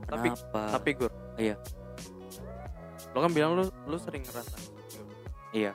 Tapi- 0.06 0.30
Kenapa? 0.32 0.62
tapi 0.70 0.90
gur. 0.94 1.12
Iya. 1.36 1.58
lo 3.16 3.24
kan 3.24 3.32
bilang 3.32 3.56
lu 3.56 3.64
lu 3.88 3.98
sering 3.98 4.22
ngerasa. 4.22 4.54
insecure. 4.54 4.75
Iya. 5.56 5.72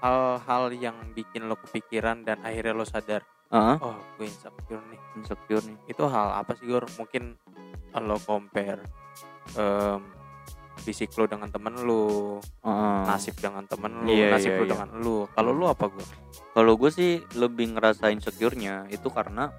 Hal-hal 0.00 0.72
yang 0.72 0.96
bikin 1.12 1.44
lo 1.44 1.58
kepikiran 1.58 2.22
dan 2.22 2.40
akhirnya 2.40 2.72
lo 2.72 2.86
sadar 2.86 3.20
Heeh, 3.50 3.76
oh 3.82 3.98
gue 4.14 4.30
insecure 4.30 4.78
nih 4.88 5.00
insecure 5.18 5.64
nih. 5.66 5.76
Itu 5.90 6.06
hal 6.06 6.38
apa 6.38 6.54
sih 6.54 6.70
Gor? 6.70 6.86
Mungkin 6.94 7.34
lo 7.98 8.16
compare 8.22 8.78
em, 9.58 10.00
fisik 10.78 11.10
lo 11.18 11.26
dengan 11.26 11.50
temen 11.50 11.74
lo 11.82 12.38
Heeh. 12.62 13.00
nasib 13.04 13.34
dengan 13.36 13.66
temen 13.66 14.06
lu 14.06 14.08
Iya, 14.08 14.30
nasib 14.32 14.54
iya, 14.54 14.58
lu 14.58 14.64
iya. 14.64 14.70
dengan 14.72 14.88
lu 14.96 15.16
kalau 15.34 15.50
lu 15.52 15.66
apa 15.66 15.90
gue 15.90 16.06
kalau 16.54 16.78
gue 16.78 16.90
sih 16.90 17.18
lebih 17.34 17.74
ngerasa 17.74 18.14
insecure-nya 18.14 18.86
itu 18.88 19.10
karena 19.10 19.50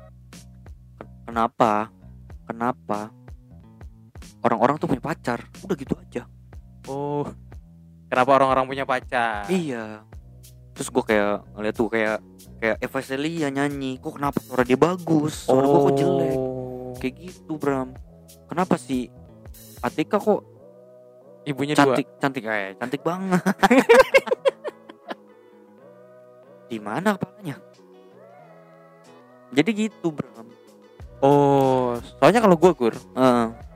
ken- 0.96 1.12
kenapa? 1.28 1.92
Kenapa 2.48 3.12
orang-orang 4.42 4.76
tuh 4.76 4.88
punya 4.90 5.04
pacar? 5.04 5.40
Udah 5.64 5.76
gitu 5.78 5.94
aja. 5.96 6.24
Oh 6.90 7.28
kenapa 8.12 8.30
orang-orang 8.36 8.68
punya 8.68 8.84
pacar? 8.84 9.48
Iya. 9.48 10.04
Terus 10.76 10.92
gue 10.92 11.04
kayak 11.08 11.48
ngeliat 11.56 11.76
tuh 11.76 11.88
kayak 11.88 12.20
kayak 12.60 12.78
Eva 12.84 13.00
Celia 13.00 13.48
nyanyi 13.48 13.96
kok 14.04 14.20
kenapa 14.20 14.44
suara 14.44 14.68
dia 14.68 14.76
bagus? 14.76 15.48
Suara 15.48 15.64
gue 15.64 15.80
kok 15.80 15.96
jelek? 15.96 16.36
Oh. 16.36 16.94
kayak 17.00 17.16
gitu 17.18 17.56
Bram. 17.56 17.96
Kenapa 18.52 18.76
sih? 18.76 19.08
Atika 19.80 20.20
kok 20.20 20.44
ibunya 21.48 21.74
cantik 21.74 22.08
cantik 22.20 22.44
eh 22.46 22.76
cantik 22.76 23.02
banget. 23.02 23.40
Di 26.70 26.78
mana 26.84 27.16
kepalanya? 27.16 27.56
Jadi 29.56 29.88
gitu 29.88 30.12
Bram. 30.12 30.52
Dua 30.52 31.24
oh 31.24 31.96
soalnya 32.20 32.44
kalau 32.44 32.60
gue 32.60 32.72
gur 32.76 32.96
Heeh. 33.16 33.71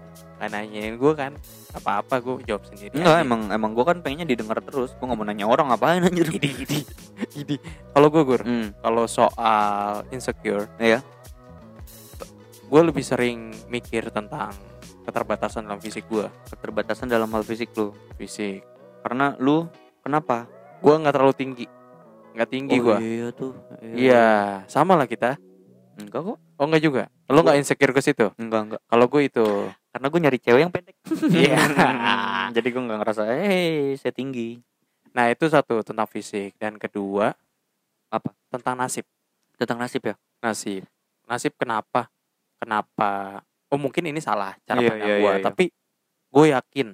Nggak 0.45 0.53
nanyain 0.53 0.93
gue 0.93 1.13
kan 1.13 1.31
apa-apa 1.73 2.15
gue 2.17 2.45
jawab 2.45 2.63
sendiri 2.63 2.93
Enggak, 2.93 3.15
aja. 3.15 3.21
emang 3.21 3.41
emang 3.49 3.71
gue 3.71 3.81
kan 3.83 3.97
pengennya 3.99 4.23
didengar 4.25 4.61
terus. 4.61 4.93
Gue 4.93 5.03
nggak 5.03 5.17
mau 5.17 5.25
nanya 5.25 5.43
orang 5.43 5.67
ngapain 5.67 5.99
anjir. 5.99 6.29
Gidi, 6.29 6.49
gidi. 6.55 6.79
Gidi. 7.31 7.55
kalau 7.89 8.07
gue 8.07 8.21
gur 8.21 8.41
Hmm, 8.41 8.71
kalau 8.77 9.03
soal 9.05 10.05
insecure 10.09 10.69
Iya. 10.77 11.01
gue 12.63 12.81
lebih 12.83 13.01
sering 13.01 13.39
mikir 13.67 14.09
tentang 14.09 14.53
keterbatasan 15.03 15.63
dalam 15.63 15.77
fisik 15.77 16.05
gue 16.05 16.25
keterbatasan 16.47 17.05
dalam 17.05 17.29
hal 17.29 17.41
fisik 17.41 17.69
lu. 17.73 17.93
fisik 18.15 18.65
Karena 19.01 19.37
lu 19.37 19.69
kenapa? 19.99 20.49
gue 20.75 20.91
nggak 20.91 21.13
terlalu 21.13 21.33
tinggi 21.33 21.65
nggak 22.31 22.49
tinggi 22.51 22.75
gue 22.77 22.97
Iya 22.99 23.27
tuh. 23.31 23.53
iya 23.81 24.25
sama 24.65 24.93
lah 24.93 25.05
kita 25.05 25.37
Enggak 25.95 26.21
kok. 26.25 26.37
oh 26.51 26.65
nggak 26.65 26.83
juga 26.83 27.03
lo 27.25 27.39
nggak 27.39 27.57
insecure 27.57 27.89
ke 27.89 28.01
situ 28.01 28.27
Enggak 28.35 28.61
enggak. 28.65 28.81
kalau 28.83 29.05
gue 29.07 29.21
itu 29.23 29.45
Karena 29.95 30.11
gue 30.11 30.19
nyari 30.27 30.39
cewek 30.43 30.59
yang 30.59 30.73
pendek. 30.75 30.99
Iya. 31.31 31.55
Jadi 32.59 32.67
gue 32.67 32.83
nggak 32.83 32.99
ngerasa, 32.99 33.31
eh 33.31 33.95
saya 33.95 34.11
tinggi. 34.11 34.59
Nah 35.15 35.31
itu 35.31 35.47
satu 35.47 35.79
tentang 35.87 36.03
fisik 36.11 36.51
dan 36.59 36.75
kedua 36.75 37.31
Apa? 38.11 38.35
tentang 38.51 38.75
nasib. 38.75 39.07
Tentang 39.55 39.79
nasib 39.79 40.03
ya. 40.03 40.19
Nasib. 40.43 40.83
Nasib 41.23 41.55
kenapa? 41.55 42.11
Kenapa? 42.59 43.39
Oh 43.71 43.79
mungkin 43.79 44.03
ini 44.11 44.19
salah 44.19 44.59
cara 44.67 44.83
Iya, 44.83 44.89
pandang 44.91 45.07
iya, 45.07 45.15
gua, 45.23 45.31
iya, 45.31 45.39
iya. 45.39 45.45
tapi 45.47 45.65
gue 46.27 46.45
yakin 46.51 46.87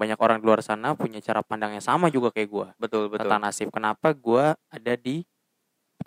banyak 0.00 0.16
orang 0.16 0.40
di 0.40 0.44
luar 0.48 0.64
sana 0.64 0.96
punya 0.96 1.20
cara 1.20 1.44
pandang 1.44 1.76
yang 1.76 1.84
sama 1.84 2.08
juga 2.08 2.32
kayak 2.32 2.48
gua 2.48 2.66
Betul 2.80 3.12
betul. 3.12 3.28
tentang 3.28 3.40
nasib. 3.44 3.68
Kenapa 3.68 4.16
gua 4.16 4.56
ada 4.72 4.96
di 4.96 5.20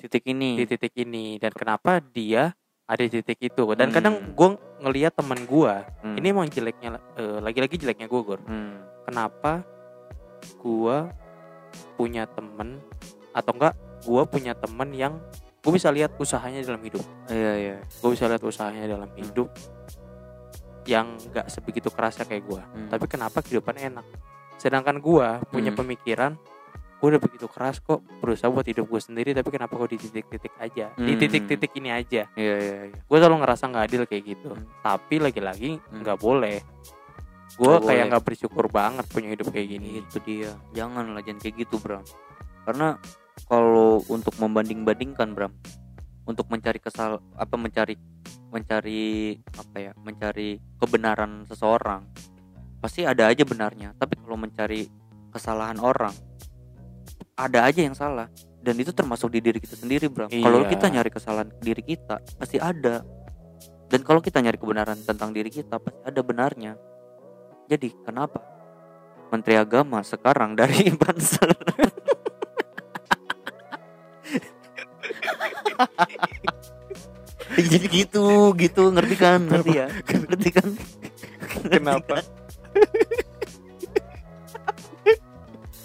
titik 0.02 0.26
ini. 0.34 0.58
di 0.58 0.66
titik 0.66 0.98
ini 0.98 1.38
dan 1.38 1.54
kenapa 1.54 2.02
dia 2.02 2.58
ada 2.94 3.02
di 3.02 3.10
titik 3.12 3.42
itu. 3.44 3.64
Dan 3.74 3.90
Hmm. 3.90 3.96
kadang 3.96 4.16
gue 4.30 4.50
ngelihat 4.80 5.14
teman 5.14 5.40
gua 5.44 5.82
Hmm. 6.00 6.14
ini 6.14 6.30
emang 6.30 6.46
jeleknya 6.46 7.02
eh, 7.16 7.40
lagi-lagi 7.40 7.76
jeleknya 7.76 8.06
gue 8.06 8.22
Gor. 8.22 8.40
Hmm. 8.44 8.84
kenapa 9.04 9.64
gua 10.58 11.10
punya 11.94 12.24
temen 12.26 12.80
atau 13.32 13.52
enggak 13.52 13.74
gua 14.04 14.24
punya 14.24 14.54
temen 14.54 14.92
yang 14.92 15.14
gue 15.60 15.72
bisa 15.72 15.88
lihat 15.88 16.14
usahanya 16.16 16.60
dalam 16.62 16.80
hidup 16.80 17.04
Iya 17.26 17.54
iya. 17.56 17.78
gue 17.80 18.10
bisa 18.12 18.28
lihat 18.28 18.44
usahanya 18.44 18.84
dalam 18.86 19.08
hidup 19.14 19.48
yang 20.84 21.16
nggak 21.16 21.48
sebegitu 21.48 21.88
kerasnya 21.88 22.28
kayak 22.28 22.44
gua 22.44 22.62
Hmm. 22.66 22.92
tapi 22.92 23.08
kenapa 23.08 23.40
kehidupannya 23.40 23.96
enak 23.96 24.06
sedangkan 24.56 25.00
gua 25.00 25.40
punya 25.48 25.72
Hmm. 25.72 25.80
pemikiran 25.80 26.32
gue 27.04 27.12
udah 27.12 27.20
begitu 27.20 27.52
keras 27.52 27.84
kok 27.84 28.00
berusaha 28.24 28.48
buat 28.48 28.64
hidup 28.64 28.88
gue 28.88 29.02
sendiri 29.04 29.36
tapi 29.36 29.52
kenapa 29.52 29.76
kok 29.76 29.92
di 29.92 30.00
titik-titik 30.00 30.56
aja 30.56 30.96
di 30.96 31.12
Hmm. 31.12 31.20
titik-titik 31.20 31.76
ini 31.76 31.92
aja 31.92 32.32
Iya 32.32 32.56
iya 32.56 32.78
iya. 32.88 33.00
gue 33.04 33.18
selalu 33.20 33.44
ngerasa 33.44 33.64
nggak 33.68 33.84
adil 33.84 34.02
kayak 34.08 34.24
gitu 34.24 34.56
Hmm. 34.56 34.64
tapi 34.80 35.20
lagi-lagi 35.20 35.84
Hmm. 35.84 36.00
nggak 36.00 36.16
boleh 36.16 36.64
gue 37.54 37.76
kayak 37.86 38.04
nggak 38.08 38.24
bersyukur 38.24 38.66
banget 38.66 39.04
punya 39.12 39.30
hidup 39.30 39.52
kayak 39.52 39.68
gini 39.70 40.02
Itu 40.02 40.18
dia. 40.24 40.56
Jangan 40.74 41.14
lah 41.14 41.22
jangan 41.22 41.38
kayak 41.38 41.56
gitu, 41.62 41.78
Bram. 41.78 42.02
Karena 42.66 42.98
kalau 43.46 44.02
untuk 44.10 44.34
membanding-bandingkan, 44.42 45.38
Bram, 45.38 45.54
untuk 46.26 46.50
mencari 46.50 46.82
kesal 46.82 47.22
apa 47.38 47.54
mencari 47.54 47.94
mencari 48.50 49.38
apa 49.54 49.78
ya? 49.78 49.92
Mencari 50.02 50.58
kebenaran 50.82 51.46
seseorang. 51.46 52.10
Pasti 52.82 53.06
ada 53.06 53.30
aja 53.30 53.46
benarnya. 53.46 53.94
Tapi 54.02 54.18
kalau 54.18 54.34
mencari 54.34 54.90
kesalahan 55.30 55.78
orang, 55.78 56.14
ada 57.36 57.66
aja 57.68 57.82
yang 57.84 57.96
salah. 57.96 58.28
Dan 58.64 58.80
itu 58.80 58.96
termasuk 58.96 59.28
di 59.32 59.44
diri 59.44 59.60
kita 59.60 59.76
sendiri. 59.76 60.08
Kalau 60.08 60.64
Iya. 60.64 60.70
kita 60.72 60.88
nyari 60.88 61.10
kesalahan 61.12 61.52
diri 61.60 61.84
kita, 61.84 62.20
pasti 62.40 62.56
ada. 62.60 63.04
Dan 63.92 64.02
kalau 64.08 64.24
kita 64.24 64.40
nyari 64.40 64.56
kebenaran 64.56 64.96
tentang 65.04 65.36
diri 65.36 65.52
kita, 65.52 65.78
pasti 65.84 66.00
ada 66.08 66.22
benarnya. 66.24 66.80
Jadi, 67.68 67.92
kenapa 68.04 68.40
Menteri 69.32 69.60
Agama 69.60 70.00
sekarang 70.04 70.56
dari 70.56 70.88
Banser? 71.02 71.52
Jadi 77.54 77.86
gitu, 77.92 78.56
gitu, 78.58 78.90
ngerti 78.90 79.16
kan? 79.20 79.46
Ngerti 79.46 79.72
ya? 79.78 79.88
Ngerti 79.92 80.50
kan? 80.50 80.70
kenapa 81.70 82.20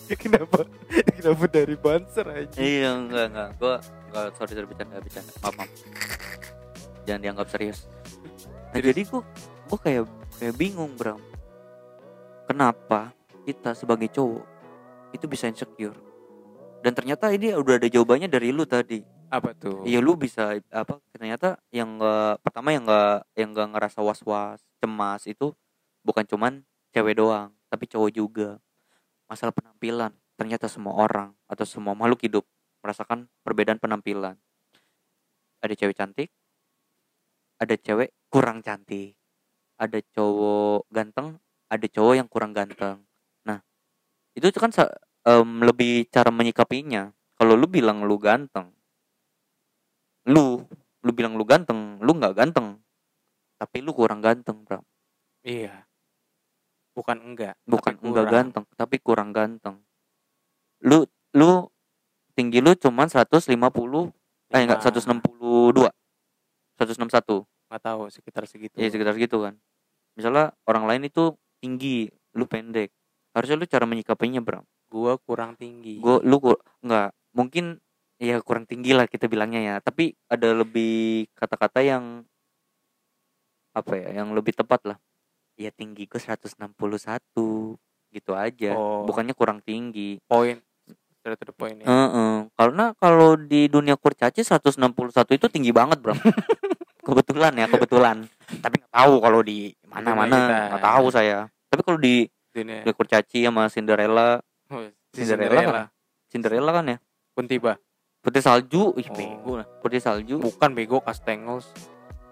kenapa 0.23 0.65
kenapa 1.29 1.47
dari 1.53 1.77
banser 1.77 2.27
aja 2.27 2.57
Iya, 2.57 2.91
enggak, 2.97 3.25
enggak. 3.29 3.51
Gua 3.61 3.75
enggak 4.09 4.25
sorry 4.37 4.53
sorry 4.57 4.67
bercanda, 4.67 4.97
bercanda. 4.99 5.33
Maaf, 5.45 5.55
maaf. 5.61 5.71
Jangan 7.05 7.21
dianggap 7.21 7.47
serius. 7.53 7.79
Nah, 8.73 8.81
jadi 8.81 9.01
gua 9.05 9.23
gua 9.69 9.79
kayak 9.81 10.05
kayak 10.41 10.55
bingung, 10.57 10.93
Bram. 10.97 11.21
Kenapa 12.49 13.13
kita 13.45 13.77
sebagai 13.77 14.09
cowok 14.09 14.45
itu 15.13 15.25
bisa 15.29 15.49
insecure? 15.49 15.97
Dan 16.81 16.95
ternyata 16.95 17.29
ini 17.29 17.53
udah 17.53 17.77
ada 17.77 17.89
jawabannya 17.91 18.29
dari 18.31 18.49
lu 18.55 18.65
tadi. 18.65 19.03
apa 19.29 19.53
tuh 19.53 19.85
Iya, 19.85 20.01
lu 20.01 20.17
bisa 20.17 20.57
apa? 20.73 21.05
Ternyata 21.13 21.61
yang 21.69 22.01
enggak 22.01 22.41
pertama 22.41 22.73
yang 22.73 22.89
enggak 22.89 23.29
yang 23.37 23.53
enggak 23.53 23.69
ngerasa 23.77 24.01
was-was, 24.01 24.65
cemas 24.81 25.29
itu 25.29 25.53
bukan 26.01 26.25
cuman 26.25 26.65
cewek 26.97 27.21
doang, 27.21 27.53
tapi 27.69 27.85
cowok 27.85 28.09
juga. 28.09 28.57
Masalah 29.29 29.53
penampilan. 29.53 30.17
Ternyata 30.39 30.71
semua 30.71 30.95
orang 30.95 31.35
atau 31.51 31.67
semua 31.67 31.99
makhluk 31.99 32.23
hidup 32.23 32.47
merasakan 32.81 33.27
perbedaan 33.43 33.83
penampilan. 33.83 34.39
Ada 35.59 35.75
cewek 35.75 35.99
cantik, 35.99 36.31
ada 37.59 37.75
cewek 37.75 38.15
kurang 38.31 38.63
cantik. 38.63 39.19
Ada 39.79 40.03
cowok 40.15 40.91
ganteng, 40.91 41.39
ada 41.71 41.87
cowok 41.87 42.15
yang 42.19 42.27
kurang 42.27 42.51
ganteng. 42.51 42.99
Nah, 43.47 43.63
itu 44.35 44.51
kan 44.59 44.75
em, 45.23 45.51
lebih 45.63 46.11
cara 46.11 46.35
menyikapinya. 46.35 47.15
Kalau 47.39 47.55
lu 47.55 47.71
bilang 47.71 48.03
lu 48.03 48.19
ganteng, 48.19 48.75
lu 50.27 50.67
lu 51.07 51.11
bilang 51.15 51.39
lu 51.39 51.47
ganteng, 51.47 52.03
lu 52.03 52.11
nggak 52.19 52.35
ganteng, 52.35 52.83
tapi 53.55 53.79
lu 53.87 53.95
kurang 53.95 54.19
ganteng, 54.19 54.67
bro. 54.67 54.83
iya 55.47 55.87
bukan 56.99 57.19
enggak 57.23 57.55
Bukan 57.63 57.95
enggak 58.03 58.27
kurang. 58.27 58.35
ganteng, 58.35 58.65
tapi 58.75 58.97
kurang 58.99 59.31
ganteng. 59.31 59.79
Lu 60.85 61.07
lu 61.35 61.67
tinggi 62.39 62.63
lu 62.63 62.75
cuman 62.79 63.11
150 63.11 63.51
eh 64.55 64.63
enggak. 64.65 64.81
162. 64.83 65.91
161. 66.79 67.45
nggak 67.69 67.83
tahu 67.85 68.09
sekitar 68.09 68.49
segitu 68.49 68.81
Ya 68.81 68.89
sekitar 68.89 69.13
gitu 69.21 69.45
kan. 69.45 69.59
Misalnya 70.17 70.57
orang 70.65 70.89
lain 70.89 71.11
itu 71.11 71.37
tinggi, 71.61 72.09
lu 72.33 72.49
pendek. 72.49 72.89
Harusnya 73.37 73.61
lu 73.61 73.67
cara 73.69 73.85
menyikapinya, 73.85 74.41
Bram. 74.41 74.65
gua 74.89 75.21
kurang 75.21 75.53
tinggi 75.53 76.01
Gua 76.01 76.17
lu 76.25 76.41
kur- 76.41 76.65
enggak 76.81 77.13
mungkin 77.37 77.77
ya 78.17 78.41
kurang 78.41 78.65
tinggi 78.65 78.97
lah 78.97 79.05
kita 79.05 79.29
bilangnya 79.29 79.61
ya, 79.61 79.75
tapi 79.85 80.17
ada 80.33 80.57
lebih 80.57 81.29
kata-kata 81.37 81.85
yang 81.85 82.25
apa 83.77 83.95
ya, 83.95 84.09
yang 84.23 84.33
lebih 84.35 84.57
tepat 84.57 84.81
lah. 84.89 84.99
Ya 85.61 85.71
tinggi 85.71 86.09
gue 86.09 86.19
161 86.19 87.77
gitu 88.11 88.33
aja. 88.33 88.73
Oh. 88.75 89.05
Bukannya 89.05 89.37
kurang 89.37 89.61
tinggi. 89.63 90.19
poin 90.25 90.59
straight 91.29 91.37
to 91.39 91.45
the 91.45 91.53
point 91.53 91.77
ya 91.77 91.85
Heeh. 91.85 92.49
Karena 92.51 92.97
kalau 92.97 93.37
di 93.37 93.69
dunia 93.69 93.95
kurcaci 93.95 94.41
161 94.41 94.81
itu 95.31 95.47
tinggi 95.47 95.71
banget, 95.71 96.01
Bro. 96.01 96.17
kebetulan 97.07 97.53
ya, 97.55 97.67
kebetulan. 97.67 98.25
Tapi 98.59 98.81
nggak 98.81 98.93
tahu 98.95 99.13
kalau 99.21 99.41
di 99.41 99.73
mana-mana, 99.85 100.73
nggak 100.73 100.81
tahu 100.83 101.07
saya. 101.09 101.45
Tapi 101.69 101.81
kalau 101.83 101.97
di 101.97 102.25
dunia 102.49 102.81
kurcaci 102.89 103.45
sama 103.45 103.69
Cinderella, 103.69 104.41
Oh, 104.69 104.85
si 105.13 105.25
Cinderella 105.25 105.61
kan? 105.63 105.75
Cinderella 106.29 106.71
kan 106.71 106.85
ya? 106.87 106.99
Kuntiba. 107.33 107.77
putri 108.19 108.43
salju 108.43 108.93
ih 108.95 109.09
Oh. 109.09 109.15
bego 109.15 109.53
lah. 109.57 109.67
putri 109.79 109.97
salju 109.99 110.37
Bukan 110.37 110.75
bego 110.75 110.99
Kastengels. 110.99 111.71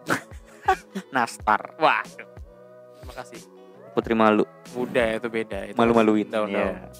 nastar 1.15 1.73
Waduh. 1.79 2.27
Terima 2.99 3.15
kasih. 3.15 3.41
putri 3.93 4.13
malu 4.13 4.45
Udah 4.75 5.17
itu 5.17 5.29
beda 5.31 5.65
itu. 5.65 5.77
malu-maluin 5.79 6.29
Daun, 6.29 6.53
Iya. 6.53 6.91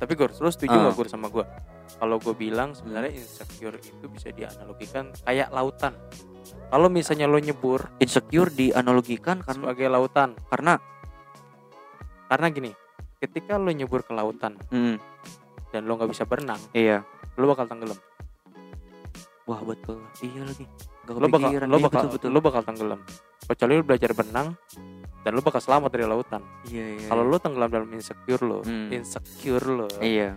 Tapi 0.00 0.12
gue 0.16 0.26
lu 0.32 0.48
setuju 0.48 0.72
Ah. 0.72 0.88
nggak 0.88 0.96
Gur 0.96 1.06
sama 1.06 1.28
gue? 1.28 1.44
Kalau 1.92 2.16
gue 2.16 2.32
bilang 2.32 2.72
sebenarnya 2.72 3.12
insecure 3.14 3.76
itu 3.76 4.08
bisa 4.08 4.32
dianalogikan 4.32 5.12
kayak 5.20 5.52
lautan. 5.52 5.92
Kalau 6.72 6.88
misalnya 6.88 7.28
lo 7.28 7.36
nyebur 7.36 7.92
insecure 7.98 8.48
dianalogikan 8.48 9.44
karena 9.44 9.60
sebagai 9.60 9.86
lautan, 9.86 10.32
karena 10.48 10.80
karena 12.26 12.46
gini, 12.48 12.70
ketika 13.18 13.58
lo 13.58 13.68
nyebur 13.68 14.00
ke 14.00 14.10
lautan 14.10 14.54
hmm, 14.70 14.96
dan 15.68 15.82
lo 15.84 15.94
nggak 15.94 16.08
bisa 16.08 16.24
berenang, 16.24 16.62
iya 16.72 17.02
lo 17.36 17.44
bakal 17.46 17.66
tenggelam. 17.66 17.98
wah 19.44 19.60
betul 19.60 19.98
iya 20.22 20.46
lagi 20.46 20.64
Gak 21.00 21.16
Lo 21.16 21.26
bakal 21.26 21.50
lo 21.50 21.74
Iya, 21.74 21.82
bakal 21.82 22.00
betul, 22.06 22.14
betul. 22.14 22.30
lo 22.30 22.38
bakal 22.38 22.62
tenggelam. 22.62 23.00
Kecuali 23.42 23.72
lo 23.74 23.82
belajar 23.82 24.10
berenang 24.14 24.48
dan 25.20 25.30
lo 25.30 25.40
bakal 25.40 25.58
selamat 25.58 25.90
dari 25.90 26.04
lautan. 26.04 26.40
iya 26.66 26.96
iya 26.96 27.06
Kalau 27.06 27.22
iya. 27.22 27.30
lo 27.30 27.36
tenggelam 27.36 27.68
dalam 27.68 27.90
insecure 27.90 28.40
lo, 28.40 28.58
Hmm. 28.62 28.88
insecure 28.90 29.66
lo, 29.66 29.88
iya 30.00 30.36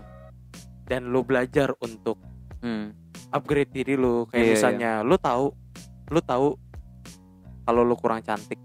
dan 0.83 1.07
lo 1.07 1.23
belajar 1.23 1.71
untuk 1.79 2.19
hmm. 2.59 2.91
upgrade 3.31 3.71
diri 3.71 3.95
lo, 3.95 4.27
kayak 4.27 4.35
Iya, 4.35 4.43
iya. 4.43 4.53
misalnya 4.53 4.91
lo 5.01 5.15
tahu, 5.15 5.45
lo 6.09 6.19
tahu 6.19 6.47
kalau 7.63 7.81
lo 7.81 7.95
kurang 7.95 8.19
cantik. 8.19 8.59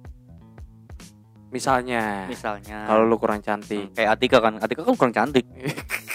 Misalnya, 1.48 2.28
misalnya 2.28 2.84
kalau 2.84 3.06
lo 3.06 3.16
kurang 3.16 3.40
cantik, 3.40 3.88
Hmm, 3.88 3.94
kayak 3.94 4.10
Atika 4.18 4.38
kan 4.38 4.60
Atika 4.60 4.82
kan 4.82 4.94
kurang 4.94 5.14
cantik 5.14 5.46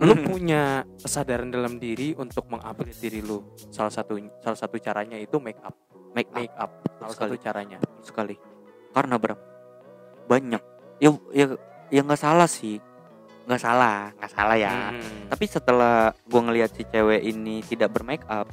Hmm. 0.00 0.24
punya 0.24 0.62
kesadaran 0.96 1.52
dalam 1.52 1.76
diri 1.76 2.16
untuk 2.16 2.48
mengupgrade 2.48 2.96
diri 2.96 3.20
lo. 3.20 3.52
Salah 3.68 3.92
satu 3.92 4.16
salah 4.40 4.56
satu 4.56 4.80
caranya 4.80 5.20
itu 5.20 5.36
make 5.36 5.60
up, 5.60 5.76
make 6.16 6.30
up 6.32 6.36
make 6.40 6.56
up. 6.56 6.70
Salah 6.96 7.12
sekali. 7.12 7.28
satu 7.32 7.36
caranya. 7.40 7.78
Sekali 8.00 8.36
karena 8.90 9.16
Bram 9.18 9.38
banyak 10.26 10.62
ya 11.02 11.10
ya 11.30 11.46
ya 11.90 12.00
nggak 12.02 12.20
salah 12.20 12.46
sih 12.50 12.78
nggak 13.46 13.60
salah 13.62 14.10
nggak 14.18 14.30
salah 14.30 14.56
ya 14.58 14.94
Hmm. 14.94 15.26
tapi 15.30 15.44
setelah 15.46 16.14
gua 16.26 16.40
ngelihat 16.46 16.70
si 16.74 16.82
cewek 16.86 17.22
ini 17.22 17.62
tidak 17.66 17.90
bermake 17.94 18.22
up 18.26 18.46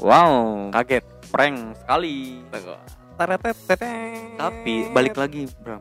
wow 0.00 0.68
kaget. 0.72 1.04
prank 1.30 1.76
sekali 1.78 2.42
tapi 4.34 4.74
balik 4.90 5.14
lagi 5.16 5.46
Bram 5.60 5.80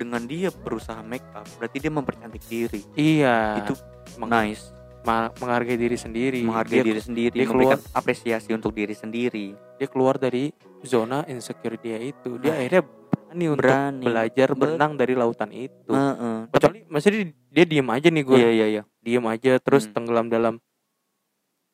dengan 0.00 0.24
dia 0.24 0.48
berusaha 0.48 0.98
make 1.00 1.24
up 1.30 1.44
berarti 1.56 1.76
dia 1.76 1.92
mempercantik 1.92 2.40
diri 2.44 2.80
Iya. 2.94 3.60
itu 3.60 3.76
meng- 4.16 4.32
nice 4.32 4.72
ma- 5.00 5.32
menghargai 5.34 5.76
diri 5.76 5.96
sendiri. 5.96 6.40
menghargai 6.40 6.80
dia, 6.80 6.86
diri 6.86 7.00
sendiri 7.00 7.34
dia 7.34 7.46
memberikan 7.46 7.80
apresiasi 7.92 8.52
untuk 8.52 8.72
diri 8.72 8.92
sendiri 8.92 9.52
dia 9.76 9.88
keluar 9.88 10.16
dari 10.16 10.52
zona 10.80 11.24
insecure 11.24 11.76
dia 11.76 11.96
itu. 11.96 12.36
Dia 12.36 12.52
Nah. 12.52 12.58
akhirnya 12.58 12.82
berani 12.84 13.44
untuk 13.46 13.62
berani 13.62 14.04
belajar 14.04 14.48
Bet- 14.50 14.58
berenang 14.58 14.92
dari 14.96 15.14
lautan 15.14 15.50
itu. 15.50 15.88
Heeh. 15.88 16.36
Kecuali 16.50 16.78
maksudnya 16.86 17.20
dia, 17.46 17.64
diem 17.64 17.88
aja 17.88 18.08
nih 18.08 18.22
gue. 18.22 18.36
iya 18.36 18.50
iya 18.50 18.66
iya 18.70 18.82
Diem 18.98 19.24
aja 19.24 19.56
terus 19.56 19.84
Hmm. 19.84 19.92
tenggelam 19.94 20.28
dalam 20.28 20.54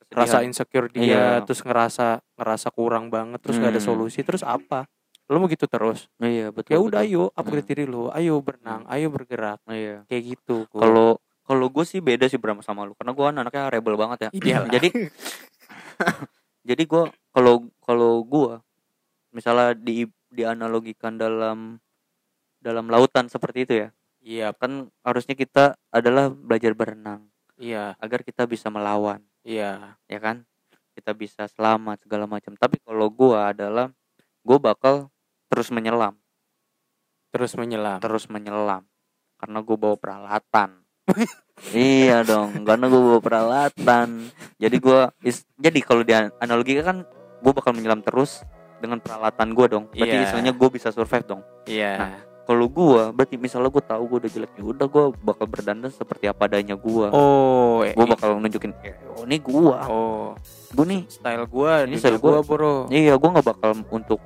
rasa 0.09 0.41
insecure 0.41 0.87
dia, 0.89 1.03
Iya. 1.03 1.25
terus 1.43 1.61
ngerasa 1.61 2.23
ngerasa 2.37 2.69
kurang 2.71 3.11
banget, 3.11 3.43
terus 3.43 3.59
gak 3.59 3.75
ada 3.75 3.83
Hmm. 3.83 3.91
solusi, 3.91 4.23
terus 4.23 4.47
apa? 4.47 4.87
Lo 5.27 5.43
mau 5.43 5.51
gitu 5.51 5.67
terus? 5.67 6.07
iya 6.23 6.55
betul 6.55 6.71
Ya 6.71 6.79
udah 6.79 7.03
ayo 7.03 7.35
upgrade 7.35 7.67
Hmm. 7.67 7.71
diri 7.75 7.85
lo, 7.85 8.15
ayo 8.15 8.39
berenang, 8.39 8.87
ayo 8.87 9.11
bergerak, 9.11 9.59
iya. 9.67 10.07
Kayak 10.07 10.23
gitu. 10.39 10.71
Kalau 10.71 11.19
kalau 11.43 11.67
gue 11.71 11.83
sih 11.87 11.99
beda 11.99 12.27
sih 12.27 12.39
Bram 12.39 12.59
sama 12.59 12.83
lu. 12.83 12.95
Karena 12.95 13.15
gue 13.15 13.27
anaknya 13.27 13.71
rebel 13.71 13.95
banget 13.95 14.19
ya. 14.27 14.31
Iyalah. 14.35 14.71
jadi 14.71 14.89
jadi 16.69 16.83
gue 16.83 17.03
kalau 17.31 17.55
kalau 17.79 18.23
gue 18.23 18.59
misalnya 19.31 19.75
di 19.75 20.07
dianalogikan 20.31 21.15
dalam 21.15 21.79
dalam 22.59 22.87
lautan 22.91 23.27
seperti 23.27 23.59
itu 23.63 23.75
ya. 23.87 23.89
Iya, 24.27 24.51
kan 24.59 24.91
harusnya 25.07 25.39
kita 25.39 25.79
adalah 25.95 26.27
belajar 26.27 26.75
berenang. 26.75 27.31
Iya, 27.55 27.95
agar 28.03 28.27
kita 28.27 28.43
bisa 28.45 28.67
melawan. 28.69 29.23
Iya, 29.47 29.95
ya 30.11 30.19
kan? 30.19 30.43
Kita 30.99 31.15
bisa 31.15 31.47
selamat 31.47 32.03
segala 32.03 32.27
macam. 32.27 32.59
Tapi 32.59 32.83
kalau 32.83 33.07
gue 33.07 33.39
adalah 33.39 33.95
gue 34.43 34.59
bakal 34.59 35.07
terus 35.47 35.69
menyelam. 35.71 36.15
Terus 37.31 37.53
menyelam. 37.55 37.99
terus 38.01 38.25
menyelam. 38.27 38.83
Karena 39.37 39.59
gue 39.61 39.77
bawa 39.77 39.97
peralatan. 39.99 40.71
Iya 41.73 42.21
dong 42.21 42.69
karena 42.69 42.85
gue 42.85 43.01
bawa 43.01 43.21
peralatan. 43.25 44.29
Jadi 44.61 44.77
gue 44.77 45.01
jadi 45.57 45.79
kalau 45.81 46.05
dia 46.05 46.29
analogi 46.37 46.77
kan 46.85 47.01
gue 47.41 47.53
bakal 47.57 47.73
menyelam 47.73 48.05
terus 48.05 48.45
dengan 48.77 49.01
peralatan 49.01 49.57
gue 49.57 49.67
dong. 49.73 49.85
Berarti 49.89 50.17
Iya. 50.21 50.25
istilahnya 50.29 50.53
gue 50.53 50.69
bisa 50.69 50.93
survive 50.93 51.25
dong. 51.25 51.41
Iya, 51.65 51.93
Nah, 51.97 52.13
kalau 52.45 52.69
gue 52.69 53.03
berarti 53.11 53.41
misalnya 53.41 53.73
gue 53.73 53.83
tahu 53.83 54.03
gue 54.07 54.19
udah 54.23 54.31
jelek 54.37 54.53
ya 54.55 54.65
udah 54.69 54.87
gue 54.87 55.05
bakal 55.19 55.47
berdandan 55.51 55.91
seperti 55.91 56.31
apa 56.31 56.47
adanya 56.47 56.79
gue 56.79 57.07
oh, 57.11 57.83
gue 57.83 58.07
bakal 58.07 58.39
nunjukin 58.39 58.71
eh, 58.87 58.95
oh 59.19 59.27
ini 59.27 59.43
gue 59.43 59.75
oh, 59.75 60.31
gue 60.71 60.85
nih. 60.87 61.03
Style 61.11 61.43
gua, 61.51 61.83
Ini 61.89 61.99
style 61.99 62.23
gua. 62.23 62.45
bro. 62.47 62.87
iya 62.93 63.19
gue 63.19 63.29
nggak 63.35 63.47
bakal 63.51 63.75
untuk 63.91 64.23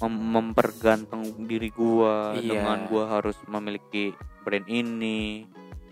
mem- 0.00 0.24
memperganteng 0.30 1.20
diri 1.40 1.68
gue 1.68 2.14
Iya. 2.36 2.50
dengan 2.54 2.78
gue 2.84 3.04
harus 3.04 3.36
memiliki 3.44 4.14
brand 4.40 4.64
ini 4.64 5.44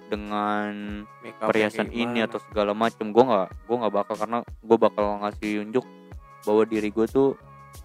dengan 0.06 1.02
Make 1.20 1.34
up 1.36 1.50
perhiasan 1.50 1.90
ini 1.90 2.22
atau 2.22 2.38
segala 2.40 2.70
macem 2.72 3.10
gue 3.10 3.20
nggak 3.20 3.48
gue 3.64 3.76
nggak 3.76 3.94
bakal 3.96 4.14
karena 4.14 4.38
gue 4.40 4.78
bakal 4.78 5.04
ngasih 5.20 5.52
unjuk 5.62 5.86
bahwa 6.42 6.62
diri 6.62 6.88
gue 6.88 7.06
tuh 7.06 7.34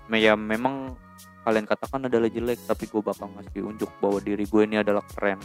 me- 0.06 0.22
ya 0.22 0.34
memang 0.34 0.94
kalian 1.42 1.66
katakan 1.66 2.06
adalah 2.06 2.30
jelek 2.30 2.62
tapi 2.64 2.86
gue 2.86 3.02
bakal 3.02 3.26
ngasih 3.32 3.66
unjuk 3.66 3.90
bahwa 3.98 4.22
diri 4.22 4.46
gue 4.46 4.62
ini 4.62 4.78
adalah 4.78 5.02
keren 5.08 5.42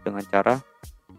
dengan 0.00 0.22
cara 0.24 0.54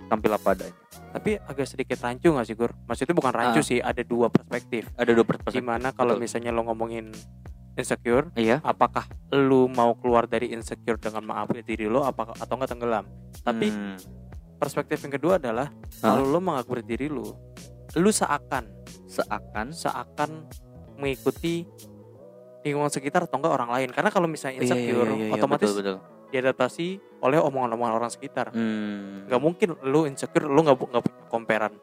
tampil 0.08 0.32
apa 0.32 0.50
adanya 0.54 0.78
Tapi 1.10 1.36
agak 1.38 1.65
sedikit 1.65 1.98
rancu 2.00 2.30
gak 2.30 2.46
sih, 2.46 2.54
Gur? 2.54 2.70
Maksudnya 2.86 3.13
bukan 3.13 3.34
rancu 3.34 3.60
Ah. 3.60 3.65
sih, 3.65 3.82
ada 3.82 3.98
dua 4.00 4.30
perspektif. 4.30 4.86
ada 4.94 5.10
dua 5.10 5.26
perspektif 5.26 5.58
Gimana 5.58 5.89
kalau 5.89 6.13
misalnya 6.15 6.50
lo 6.50 6.62
ngomongin 6.63 7.10
insecure, 7.80 8.28
iya 8.36 8.60
apakah 8.62 9.08
lu 9.32 9.65
mau 9.68 9.96
keluar 9.96 10.28
dari 10.28 10.52
insecure 10.52 11.00
dengan 11.00 11.24
mengupgrade 11.24 11.63
diri 11.63 11.88
lo 11.88 12.04
apakah 12.04 12.36
atau 12.36 12.54
enggak 12.56 12.72
tenggelam? 12.76 13.06
Tapi 13.39 13.68
Hmm. 13.72 13.98
perspektif 14.56 15.00
yang 15.02 15.13
kedua 15.15 15.39
adalah 15.39 15.72
Ah. 16.04 16.13
kalau 16.13 16.28
lo 16.28 16.39
mengupgrade 16.39 16.86
diri 16.86 17.08
lu, 17.08 17.26
lu 17.96 18.12
seakan 18.12 18.68
seakan 19.08 19.72
seakan 19.72 20.46
mengikuti 20.96 21.63
lingkungan 22.62 22.92
sekitar 22.92 23.24
atau 23.26 23.39
enggak 23.39 23.56
orang 23.56 23.72
lain. 23.72 23.89
Karena 23.89 24.12
kalau 24.12 24.28
misalnya 24.28 24.60
Iya, 24.60 24.63
iya, 24.63 24.68
insecure, 24.68 25.10
iya, 25.15 25.26
iya, 25.26 25.34
otomatis 25.34 25.72
betul, 25.72 25.80
betul. 25.80 25.98
diadaptasi 26.30 26.88
oleh 27.24 27.39
omongan-omongan 27.39 27.94
orang 27.96 28.12
sekitar. 28.12 28.52
Hmm. 28.52 29.26
Nggak 29.26 29.42
mungkin 29.42 29.70
lu 29.82 30.06
insecure, 30.06 30.46
lu 30.46 30.60
nggak 30.62 30.78
nggak 30.78 31.04
punya 31.04 31.24
comparan, 31.32 31.74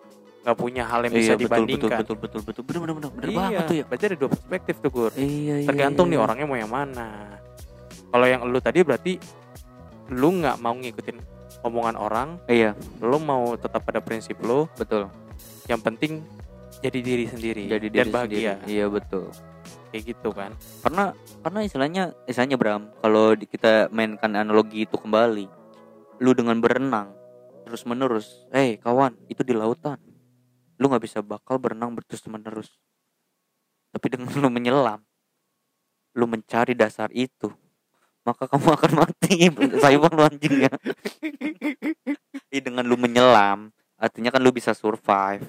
nggak 0.46 0.58
punya 0.62 0.86
hal 0.86 1.02
yang 1.02 1.14
bisa 1.18 1.34
iya, 1.34 1.34
betul, 1.34 1.42
betul, 1.42 1.66
dibandingkan. 1.66 1.98
betul 1.98 2.16
betul 2.22 2.40
betul 2.46 2.62
bener 2.62 2.80
bener 2.86 2.94
bener 2.94 3.10
bener 3.10 3.26
iya, 3.26 3.38
banget 3.42 3.62
tuh 3.66 3.74
ya 3.74 3.84
berarti 3.90 4.04
ada 4.06 4.16
dua 4.16 4.30
perspektif 4.30 4.74
tuh 4.78 4.90
Gur. 4.94 5.12
iya, 5.18 5.54
iya, 5.58 5.66
Tergantung 5.66 6.06
iya, 6.06 6.10
nih 6.14 6.18
iya. 6.18 6.24
orangnya 6.24 6.46
mau 6.46 6.58
yang 6.62 6.72
mana. 6.72 7.08
Kalau 8.06 8.26
yang 8.30 8.40
lu 8.46 8.58
tadi 8.62 8.78
berarti 8.86 9.12
lu 10.14 10.28
nggak 10.38 10.56
mau 10.62 10.74
ngikutin 10.78 11.16
omongan 11.66 11.96
orang, 11.98 12.28
iya 12.46 12.78
lu 13.02 13.18
mau 13.18 13.58
tetap 13.58 13.82
pada 13.82 13.98
prinsip 13.98 14.38
lu. 14.38 14.70
betul 14.78 15.10
Yang 15.66 15.80
penting 15.82 16.12
jadi 16.80 16.98
diri 17.02 17.24
sendiri 17.26 17.64
jadi 17.66 17.86
dan 17.88 17.94
diri 18.06 18.10
bahagia 18.12 18.52
sendiri. 18.60 18.70
iya 18.70 18.86
betul 18.86 19.24
kayak 19.92 20.02
gitu 20.12 20.28
kan. 20.34 20.50
karena 20.84 21.04
karena 21.40 21.60
istilahnya 21.64 22.04
istilahnya 22.28 22.56
Bram 22.60 22.82
kalau 23.00 23.32
kita 23.38 23.88
mainkan 23.94 24.32
analogi 24.36 24.84
itu 24.84 24.96
kembali 24.98 25.46
lu 26.20 26.30
dengan 26.36 26.60
berenang 26.60 27.12
terus 27.64 27.82
menerus 27.88 28.46
eh 28.52 28.78
kawan 28.78 29.16
itu 29.26 29.42
di 29.42 29.56
lautan 29.56 29.98
lu 30.76 30.92
nggak 30.92 31.04
bisa 31.04 31.18
bakal 31.24 31.56
berenang 31.56 31.96
terus 32.04 32.24
menerus. 32.28 32.70
Tapi 33.92 34.06
dengan 34.12 34.28
lu 34.42 34.48
menyelam 34.52 35.00
lu 36.16 36.24
mencari 36.24 36.72
dasar 36.72 37.12
itu 37.12 37.52
maka 38.26 38.50
kamu 38.50 38.68
akan 38.74 38.92
mati. 39.06 39.46
Saya 39.84 40.02
pun 40.02 40.10
lu 40.10 40.26
anjing 40.26 40.66
ya. 40.66 40.72
Ih, 42.54 42.62
dengan 42.64 42.82
lu 42.82 42.98
menyelam 42.98 43.70
artinya 43.96 44.34
kan 44.34 44.42
lu 44.42 44.50
bisa 44.50 44.74
survive. 44.74 45.46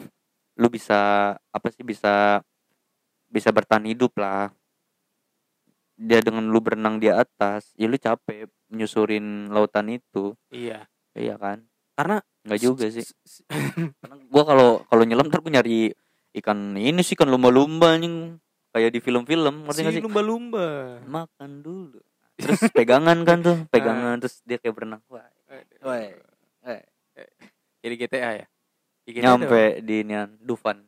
Lu 0.53 0.69
bisa 0.69 1.33
apa 1.33 1.67
sih 1.73 1.81
bisa 1.81 2.45
bisa 3.27 3.49
bertahan 3.49 3.89
hidup 3.89 4.13
lah. 4.21 4.53
Dia 5.97 6.21
dengan 6.21 6.45
lu 6.45 6.61
berenang 6.61 7.01
di 7.01 7.09
atas 7.09 7.73
ya 7.73 7.89
lu 7.89 7.97
capek 7.97 8.45
nyusurin 8.69 9.49
lautan 9.49 9.89
itu. 9.89 10.37
Iya. 10.53 10.85
iya 11.17 11.33
kan 11.41 11.65
Karena 11.97 12.21
nggak 12.45 12.59
juga 12.61 12.85
sih. 12.93 13.01
karena 13.99 14.15
gua 14.31 14.43
kalau 14.45 14.69
kalau 14.85 15.03
nyelam 15.03 15.27
ntar 15.33 15.41
nyari 15.41 15.89
ikan 16.37 16.77
ini 16.77 17.01
sih 17.01 17.17
ikan 17.17 17.33
lumba-lumba 17.33 17.97
nih 17.97 18.37
kayak 18.69 18.93
di 18.93 18.99
film-film 19.01 19.65
ngerti 19.65 19.81
nggak 19.81 19.93
si 19.93 19.99
sih? 19.99 20.05
lumba-lumba. 20.05 21.01
makan 21.09 21.65
dulu. 21.65 21.97
Terus 22.37 22.69
pegangan 22.69 23.17
kan 23.25 23.41
tuh 23.41 23.57
pegangan 23.73 24.21
terus 24.21 24.45
dia 24.45 24.61
kayak 24.61 24.77
berenang. 24.77 25.01
Wah 25.09 25.25
Woi. 25.81 26.13
jadi 27.81 27.93
GTA 27.97 28.31
ya? 28.43 28.47
Di 29.01 29.11
GTA 29.17 29.33
nyampe 29.33 29.81
di 29.81 30.05
nian 30.05 30.37
Dufan. 30.37 30.85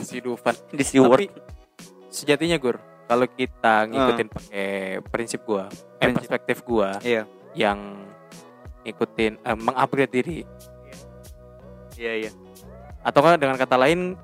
Si 0.00 0.24
Dufan. 0.24 0.56
Di 0.72 0.80
SeaWorld 0.80 1.20
tapi 1.20 1.28
sejatinya 2.12 2.56
gur 2.60 2.76
kalau 3.08 3.26
kita 3.28 3.88
ngikutin 3.88 4.28
pakai 4.28 4.68
prinsip 5.08 5.40
gua 5.48 5.68
eh, 6.00 6.08
Prinsip. 6.08 6.16
perspektif 6.20 6.56
gua 6.62 6.96
iya. 7.04 7.24
yang 7.56 8.08
ngikutin 8.82 9.32
eh, 9.38 9.56
mengupgrade 9.56 10.10
diri. 10.10 10.38
Iya 11.94 12.12
iya. 12.26 12.30
Atau 13.02 13.20
kan 13.22 13.36
dengan 13.36 13.56
kata 13.56 13.76
lain 13.76 14.14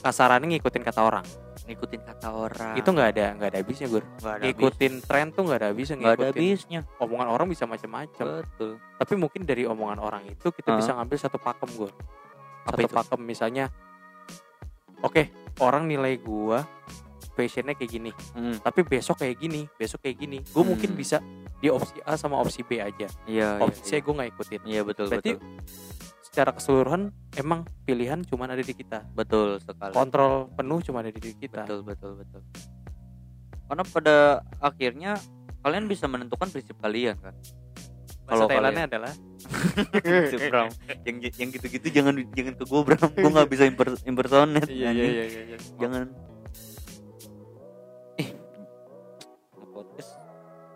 kasarannya 0.00 0.56
ngikutin 0.56 0.82
kata 0.82 1.00
orang. 1.02 1.26
Ngikutin 1.62 2.02
kata 2.02 2.28
orang. 2.34 2.74
Itu 2.74 2.90
nggak 2.90 3.08
ada 3.14 3.26
nggak 3.38 3.48
ada 3.54 3.58
habisnya 3.62 3.86
habis 3.86 4.04
ngikutin 4.42 4.92
tren 5.06 5.30
tuh 5.30 5.42
nggak 5.46 5.58
ada 5.62 5.66
habisnya 5.70 5.96
nggak 5.96 6.14
ada 6.18 6.26
habisnya. 6.34 6.80
omongan 6.98 7.28
orang 7.30 7.46
bisa 7.46 7.64
macam-macam. 7.64 8.26
Betul. 8.42 8.70
Tapi 8.98 9.14
mungkin 9.14 9.40
dari 9.46 9.62
omongan 9.64 9.98
orang 9.98 10.22
itu 10.26 10.50
kita 10.50 10.74
Hah? 10.74 10.78
bisa 10.82 10.90
ngambil 10.98 11.18
satu 11.18 11.38
pakem 11.38 11.70
gue 11.72 11.90
satu 12.62 12.78
itu? 12.78 12.94
pakem 12.94 13.20
misalnya 13.22 13.64
oke 15.02 15.22
orang 15.58 15.90
nilai 15.90 16.14
gua 16.14 16.62
fashionnya 17.34 17.74
kayak 17.74 17.90
gini 17.90 18.10
Hmm, 18.34 18.54
tapi 18.58 18.86
besok 18.86 19.18
kayak 19.18 19.34
gini 19.38 19.66
besok 19.74 20.02
kayak 20.02 20.16
gini. 20.18 20.38
Gue 20.44 20.62
mungkin 20.62 20.94
Hmm. 20.94 20.98
bisa 20.98 21.18
di 21.62 21.70
opsi 21.70 22.02
A 22.02 22.18
sama 22.18 22.42
opsi 22.42 22.66
B 22.66 22.82
aja. 22.82 23.06
Iya 23.30 23.62
iya, 23.62 23.62
opsi 23.62 23.80
C 23.86 23.90
iya. 23.94 23.98
gue 24.02 24.12
nggak 24.18 24.30
ikutin. 24.34 24.60
Iya 24.66 24.80
betul 24.82 25.06
berarti 25.06 25.38
betul. 25.38 25.46
secara 26.26 26.50
keseluruhan 26.50 27.14
emang 27.38 27.62
pilihan 27.86 28.18
cuma 28.26 28.50
ada 28.50 28.58
di 28.58 28.74
kita. 28.74 29.06
Betul 29.14 29.62
sekali. 29.62 29.94
Kontrol 29.94 30.50
penuh 30.58 30.82
cuma 30.82 31.06
ada 31.06 31.14
di 31.14 31.22
diri 31.22 31.38
kita. 31.38 31.62
Betul 31.62 31.86
betul 31.86 32.18
betul. 32.18 32.42
Karena 33.70 33.84
pada 33.86 34.16
akhirnya 34.58 35.12
kalian 35.62 35.86
bisa 35.86 36.10
menentukan 36.10 36.50
prinsip 36.50 36.74
kalian 36.82 37.14
kan? 37.22 37.38
Kalau 38.26 38.50
Thailandnya 38.50 38.86
adalah 38.90 39.12
Bram. 40.50 40.70
yang 41.06 41.16
yang 41.22 41.48
gitu-gitu 41.50 41.86
jangan 41.94 42.14
jangan 42.34 42.54
ke 42.58 42.64
gue 42.66 42.80
Bram. 42.82 43.10
Gue 43.14 43.30
nggak 43.30 43.50
bisa 43.54 43.64
imper, 43.70 43.94
impersonate 44.02 44.66
iya 44.66 44.90
iya 44.90 45.04
iya 45.06 45.24
iya, 45.30 45.42
iya. 45.54 45.58
jangan. 45.78 46.10
Eh 48.18 48.28
podcast 49.70 50.31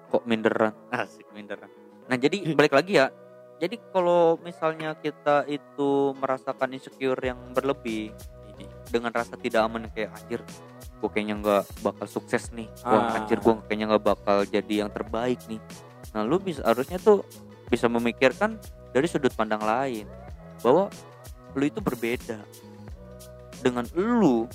kok 0.09 0.23
minderan? 0.25 0.73
Asik 0.90 1.27
minderan. 1.35 1.69
Nah 2.07 2.16
jadi 2.16 2.42
balik 2.59 2.75
lagi 2.75 2.99
ya. 2.99 3.11
Jadi 3.57 3.81
kalau 3.88 4.37
misalnya 4.45 4.92
kita 5.01 5.49
itu 5.49 6.12
merasakan 6.21 6.77
insecure 6.77 7.16
yang 7.25 7.40
berlebih 7.57 8.12
dengan 8.92 9.11
rasa 9.11 9.35
tidak 9.40 9.64
aman 9.64 9.88
kayak 9.92 10.12
anjir 10.14 10.40
gue 10.97 11.09
kayaknya 11.12 11.37
nggak 11.40 11.64
bakal 11.85 12.07
sukses 12.09 12.53
nih. 12.57 12.69
Gua 12.81 13.01
Ah. 13.01 13.16
anjir 13.21 13.37
gue 13.40 13.53
kayaknya 13.69 13.87
nggak 13.97 14.05
bakal 14.05 14.38
jadi 14.49 14.85
yang 14.85 14.90
terbaik 14.92 15.40
nih. 15.49 15.61
Nah 16.16 16.25
lu 16.25 16.40
bisa 16.40 16.64
harusnya 16.64 16.97
tuh 16.97 17.25
bisa 17.69 17.88
memikirkan 17.88 18.57
dari 18.97 19.05
sudut 19.09 19.33
pandang 19.37 19.61
lain 19.61 20.09
bahwa 20.64 20.88
lu 21.53 21.64
itu 21.64 21.81
berbeda. 21.85 22.40
Dengan 23.61 23.85
lu 23.97 24.49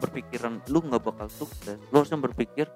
berpikiran 0.00 0.60
lu 0.68 0.84
nggak 0.84 1.00
bakal 1.00 1.28
sukses 1.32 1.80
lu 1.88 2.04
harusnya 2.04 2.20
berpikir 2.20 2.68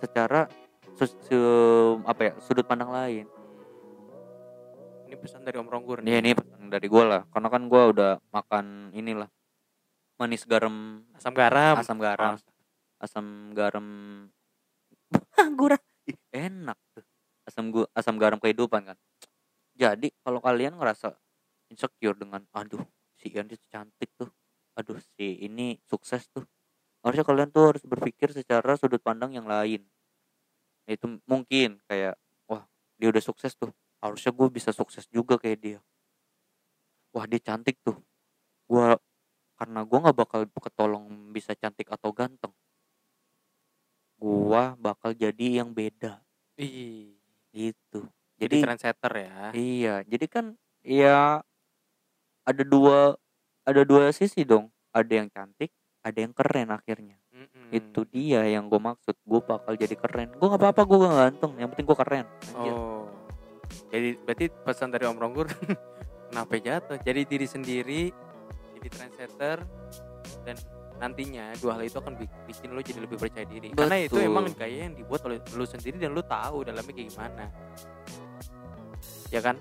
secara 0.00 0.48
se- 0.98 1.18
se- 1.28 1.96
apa 2.04 2.20
ya 2.20 2.32
sudut 2.42 2.64
pandang 2.66 2.90
lain. 2.92 3.26
Ini 5.08 5.16
pesan 5.20 5.44
dari 5.44 5.60
Om 5.60 5.68
Ronggur 5.68 6.00
ini 6.00 6.18
ini 6.18 6.32
pesan 6.32 6.72
dari 6.72 6.88
gue 6.88 7.04
lah. 7.04 7.22
Karena 7.28 7.48
kan 7.52 7.68
gue 7.68 7.82
udah 7.92 8.12
makan 8.32 8.92
inilah 8.96 9.28
manis 10.16 10.46
garam. 10.46 11.02
Asam 11.16 11.34
garam. 11.34 11.76
Asam 11.76 11.98
garam. 11.98 12.34
Oh, 12.38 12.40
asam 13.02 13.26
garam. 13.52 13.86
Gurah. 15.58 15.80
Ih, 16.06 16.18
enak 16.30 16.78
tuh. 16.94 17.04
Asam 17.42 17.74
gua 17.74 17.90
asam 17.92 18.16
garam 18.22 18.38
kehidupan 18.38 18.94
kan. 18.94 18.98
Jadi 19.74 20.14
kalau 20.22 20.38
kalian 20.38 20.78
ngerasa 20.78 21.10
insecure 21.72 22.14
dengan 22.14 22.44
aduh 22.54 22.84
si 23.18 23.32
Ian 23.34 23.50
itu 23.50 23.58
cantik 23.66 24.14
tuh. 24.14 24.30
Aduh 24.78 24.96
si 25.18 25.42
ini 25.42 25.76
sukses 25.90 26.30
tuh. 26.30 26.46
Harusnya 27.02 27.26
kalian 27.26 27.50
tuh 27.50 27.74
harus 27.74 27.82
berpikir 27.82 28.30
secara 28.30 28.78
sudut 28.78 29.02
pandang 29.02 29.34
yang 29.34 29.50
lain 29.50 29.82
itu 30.86 31.06
mungkin 31.28 31.78
kayak 31.86 32.18
wah 32.50 32.66
dia 32.98 33.08
udah 33.12 33.22
sukses 33.22 33.54
tuh. 33.54 33.70
Harusnya 34.02 34.34
gue 34.34 34.48
bisa 34.50 34.74
sukses 34.74 35.06
juga 35.10 35.38
kayak 35.38 35.58
dia. 35.62 35.80
Wah 37.12 37.28
dia 37.28 37.38
cantik 37.38 37.76
tuh. 37.84 38.00
Gua 38.66 38.96
karena 39.60 39.84
gua 39.84 39.98
nggak 40.08 40.16
bakal 40.16 40.40
ketolong 40.48 41.30
bisa 41.30 41.52
cantik 41.52 41.92
atau 41.92 42.10
ganteng. 42.10 42.50
Gua 44.16 44.74
bakal 44.80 45.12
jadi 45.12 45.62
yang 45.62 45.76
beda. 45.76 46.24
Ih, 46.56 47.14
gitu. 47.52 48.08
Jadi 48.40 48.58
jadi 48.58 48.64
trendsetter 48.64 49.12
ya? 49.22 49.36
iya 49.54 49.94
jadi 50.02 50.26
kan 50.26 50.58
ya 50.82 51.44
ada 52.42 52.62
dua 52.66 53.14
ada 53.62 53.82
dua 53.86 54.10
sisi 54.10 54.42
dong. 54.42 54.72
Ada 54.90 55.22
yang 55.22 55.28
cantik 55.30 55.70
ada 56.02 56.18
yang 56.18 56.34
keren 56.34 56.74
akhirnya 56.74 57.16
Mm-mm. 57.42 57.68
itu 57.74 58.00
dia 58.06 58.46
yang 58.46 58.70
gue 58.70 58.78
maksud 58.78 59.18
gue 59.18 59.40
bakal 59.42 59.72
jadi 59.74 59.98
keren 59.98 60.30
gue 60.32 60.46
nggak 60.46 60.62
apa-apa 60.62 60.82
gue 60.86 60.98
gak 61.02 61.16
ganteng 61.18 61.52
yang 61.58 61.68
penting 61.74 61.86
gue 61.90 61.98
keren 61.98 62.26
Anjir. 62.54 62.74
Oh. 62.74 63.06
Jadi 63.88 64.08
berarti 64.20 64.44
pesan 64.52 64.92
dari 64.92 65.04
Om 65.08 65.16
Ronggur 65.16 65.48
kenapa 66.28 66.54
jatuh? 66.56 66.96
Jadi 67.00 67.20
diri 67.24 67.46
sendiri, 67.48 68.02
jadi 68.76 68.88
trendsetter 68.88 69.58
dan 70.44 70.56
nantinya 71.00 71.50
dua 71.58 71.80
hal 71.80 71.82
itu 71.88 71.98
akan 71.98 72.14
bi- 72.14 72.30
bikin 72.46 72.72
lo 72.72 72.80
jadi 72.84 73.00
lebih 73.02 73.18
percaya 73.18 73.42
diri. 73.48 73.72
Karena 73.72 73.96
itu 73.98 74.16
Betul. 74.20 74.28
emang 74.28 74.44
gaya 74.54 74.86
yang 74.86 74.94
dibuat 74.94 75.24
oleh 75.26 75.40
lo 75.56 75.64
sendiri 75.64 75.96
dan 75.98 76.12
lo 76.14 76.22
tahu 76.22 76.68
dalamnya 76.68 76.92
kayak 76.94 77.08
gimana. 77.10 77.44
Ya 79.32 79.40
kan? 79.40 79.56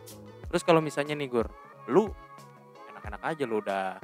Terus 0.51 0.63
kalau 0.67 0.83
misalnya 0.83 1.15
nih 1.15 1.31
Gur, 1.31 1.47
lu 1.87 2.11
enak-enak 2.91 3.21
aja 3.23 3.43
lo 3.47 3.63
udah 3.63 3.95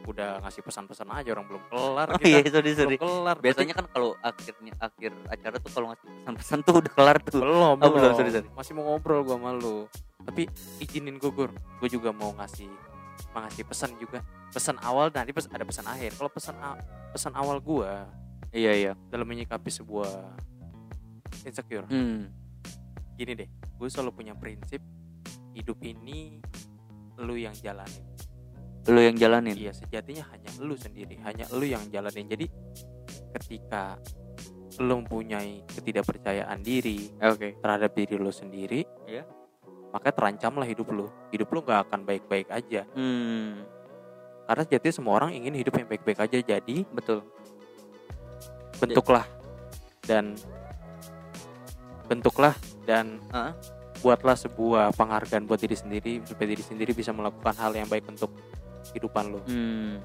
udah 0.00 0.40
ngasih 0.40 0.62
pesan-pesan 0.62 1.08
aja 1.08 1.28
orang 1.30 1.46
belum 1.46 1.62
kelar 1.68 2.08
oh 2.08 2.16
kita. 2.16 2.28
iya 2.28 2.40
sorry 2.46 2.70
sorry 2.72 2.96
belum 2.96 3.00
kelar. 3.00 3.36
biasanya 3.38 3.74
kan 3.74 3.86
kalau 3.88 4.10
akhirnya 4.18 4.72
akhir 4.76 5.12
acara 5.26 5.56
tuh 5.56 5.70
kalau 5.70 5.86
ngasih 5.88 6.06
pesan-pesan 6.10 6.58
tuh 6.62 6.74
udah 6.80 6.92
kelar 6.92 7.16
tuh 7.20 7.40
belum, 7.40 7.60
Oh, 7.60 7.74
belum, 7.76 7.92
belum. 7.94 8.14
sorry, 8.14 8.30
sorry. 8.30 8.48
Masih 8.50 8.72
mau 8.72 8.84
ngobrol 8.86 9.20
gua 9.22 9.36
sama 9.36 9.50
lu. 9.52 9.84
Tapi 10.20 10.42
izinin 10.78 11.16
gue 11.16 11.30
Gur, 11.30 11.50
gue 11.52 11.88
juga 11.88 12.10
mau 12.10 12.32
ngasih 12.34 12.68
mau 13.30 13.40
ngasih 13.42 13.64
pesan 13.64 13.90
juga. 13.96 14.20
Pesan 14.50 14.76
awal 14.80 15.08
nanti 15.08 15.30
pes- 15.30 15.46
ada 15.46 15.62
pesan 15.62 15.86
akhir. 15.86 16.10
Kalau 16.14 16.28
pesan 16.28 16.56
pesan 17.10 17.32
awal 17.32 17.58
gua 17.58 18.08
iya 18.50 18.72
iya 18.72 18.92
dalam 19.06 19.24
menyikapi 19.24 19.68
sebuah 19.68 20.10
insecure. 21.44 21.86
hmm. 21.86 22.26
Gini 23.14 23.32
deh, 23.36 23.46
gue 23.46 23.86
selalu 23.86 24.10
punya 24.14 24.34
prinsip 24.34 24.80
hidup 25.52 25.76
ini 25.80 26.40
lu 27.16 27.36
yang 27.36 27.52
jalanin. 27.54 28.09
Lu 28.88 29.00
yang 29.04 29.16
jalanin 29.18 29.52
Iya, 29.52 29.76
sejatinya 29.76 30.24
hanya 30.32 30.50
lu 30.62 30.72
sendiri, 30.72 31.20
hanya 31.20 31.44
lu 31.52 31.68
yang 31.68 31.84
jalanin. 31.92 32.24
Jadi 32.24 32.46
ketika 33.36 34.00
lu 34.80 35.04
mempunyai 35.04 35.60
ketidakpercayaan 35.68 36.64
diri, 36.64 37.12
oke 37.20 37.60
terhadap 37.60 37.92
diri 37.92 38.16
lo 38.16 38.32
sendiri, 38.32 38.88
Iya. 39.04 39.28
maka 39.92 40.08
terancamlah 40.08 40.64
hidup 40.64 40.88
lo. 40.94 41.12
Hidup 41.28 41.52
lo 41.52 41.60
nggak 41.60 41.80
akan 41.90 42.00
baik-baik 42.08 42.48
aja. 42.48 42.88
hmm. 42.96 43.78
Karena 44.48 44.62
sejati 44.66 44.88
semua 44.90 45.14
orang 45.20 45.30
ingin 45.36 45.54
hidup 45.54 45.78
yang 45.78 45.86
baik-baik 45.86 46.18
aja. 46.26 46.38
Jadi 46.42 46.82
betul 46.90 47.22
bentuklah 48.80 49.28
dan 50.08 50.34
bentuklah 52.08 52.56
dan 52.88 53.20
Hah? 53.30 53.54
buatlah 54.00 54.34
sebuah 54.34 54.96
penghargaan 54.96 55.44
buat 55.44 55.60
diri 55.60 55.76
sendiri 55.76 56.12
supaya 56.24 56.56
diri 56.56 56.64
sendiri 56.64 56.90
bisa 56.96 57.12
melakukan 57.12 57.52
hal 57.54 57.76
yang 57.76 57.86
baik 57.86 58.08
untuk 58.08 58.32
kehidupan 58.90 59.24
lo. 59.28 59.40
hmm. 59.42 59.98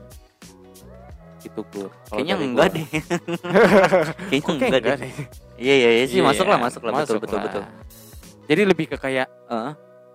Gur. 1.45 1.93
Kalau 2.09 2.17
kayaknya 2.17 2.35
enggak 2.35 2.57
gua- 2.57 2.73
deh 2.73 2.87
kayaknya 4.33 4.49
enggak, 4.49 4.79
enggak 4.81 4.97
deh 4.97 5.13
iya 5.55 5.73
iya 5.77 5.89
iya 5.93 6.05
sih 6.05 6.17
Iya, 6.17 6.25
masuk 6.25 6.45
lah 6.47 6.57
masuk 6.57 6.81
lah 6.81 6.91
betul 6.97 7.17
betul 7.21 7.37
betul 7.39 7.63
Jadi 8.45 8.61
lebih 8.65 8.85
ke 8.89 8.97
kayak 8.97 9.29
Heeh, 9.45 9.71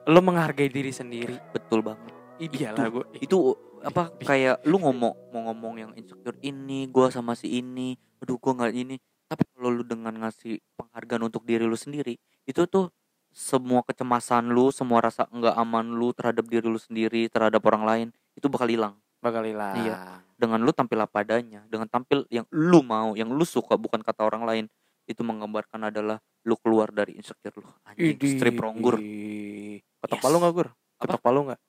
lo 0.06 0.20
menghargai 0.20 0.66
diri 0.66 0.90
sendiri. 0.90 1.38
betul 1.50 1.87
banget 1.87 2.11
Iyalah 2.40 2.90
gue. 2.90 3.04
itu 3.20 3.54
apa 3.80 4.11
kayak 4.18 4.64
lu 4.64 4.80
ngomong 4.80 5.14
mau 5.30 5.40
ngomong 5.46 5.74
yang 5.78 5.92
insecure 5.94 6.35
ini 6.40 6.85
gua 6.87 7.09
sama 7.09 7.33
si 7.33 7.46
ini 7.54 7.94
aduh 8.18 8.35
gua 8.35 8.52
nggak 8.56 8.74
ini 8.74 8.96
tapi 9.24 9.46
kalau 9.46 9.70
lu 9.70 9.85
dengan 9.85 10.12
ngasih 10.18 10.59
penghargaan 10.74 11.24
untuk 11.24 11.44
diri 11.44 11.62
lu 11.62 11.76
sendiri 11.76 12.18
itu 12.42 12.62
tuh 12.66 12.90
semua 13.30 13.80
kecemasan 13.80 14.50
lu 14.50 14.68
semua 14.68 14.98
rasa 15.00 15.24
nggak 15.26 15.54
aman 15.54 15.87
lu 15.87 16.11
terhadap 16.11 16.42
diri 16.44 16.64
lu 16.64 16.76
sendiri 16.76 17.28
terhadap 17.28 17.62
orang 17.62 17.85
lain 17.85 18.09
itu 18.40 18.48
bakal 18.48 18.66
hilang 18.66 18.96
bakal 19.20 19.44
hilang. 19.44 19.76
Iya. 19.76 20.24
dengan 20.35 20.64
lu 20.64 20.72
tampil 20.72 20.96
apa 20.96 21.20
adanya 21.20 21.61
dengan 21.68 21.85
tampil 21.85 22.24
yang 22.26 22.48
lu 22.48 22.81
mau 22.81 23.12
yang 23.12 23.29
lu 23.29 23.44
suka 23.44 23.76
bukan 23.76 24.00
kata 24.00 24.24
orang 24.24 24.42
lain 24.42 24.64
itu 25.05 25.20
menggambarkan 25.20 25.92
adalah 25.92 26.16
lu 26.40 26.57
keluar 26.57 26.88
dari 26.88 27.14
insecure 27.14 27.53
lu 27.55 27.68
anjing 27.85 28.16
Idih. 28.16 28.33
strip 28.35 28.57
ronggur 28.57 28.96
Ketok 30.00 30.16
Yes. 30.16 30.24
palu 30.24 30.37
nggak 30.40 30.53
gur? 30.57 30.68
Ketok 30.96 31.20
palu 31.20 31.40
nggak? 31.44 31.61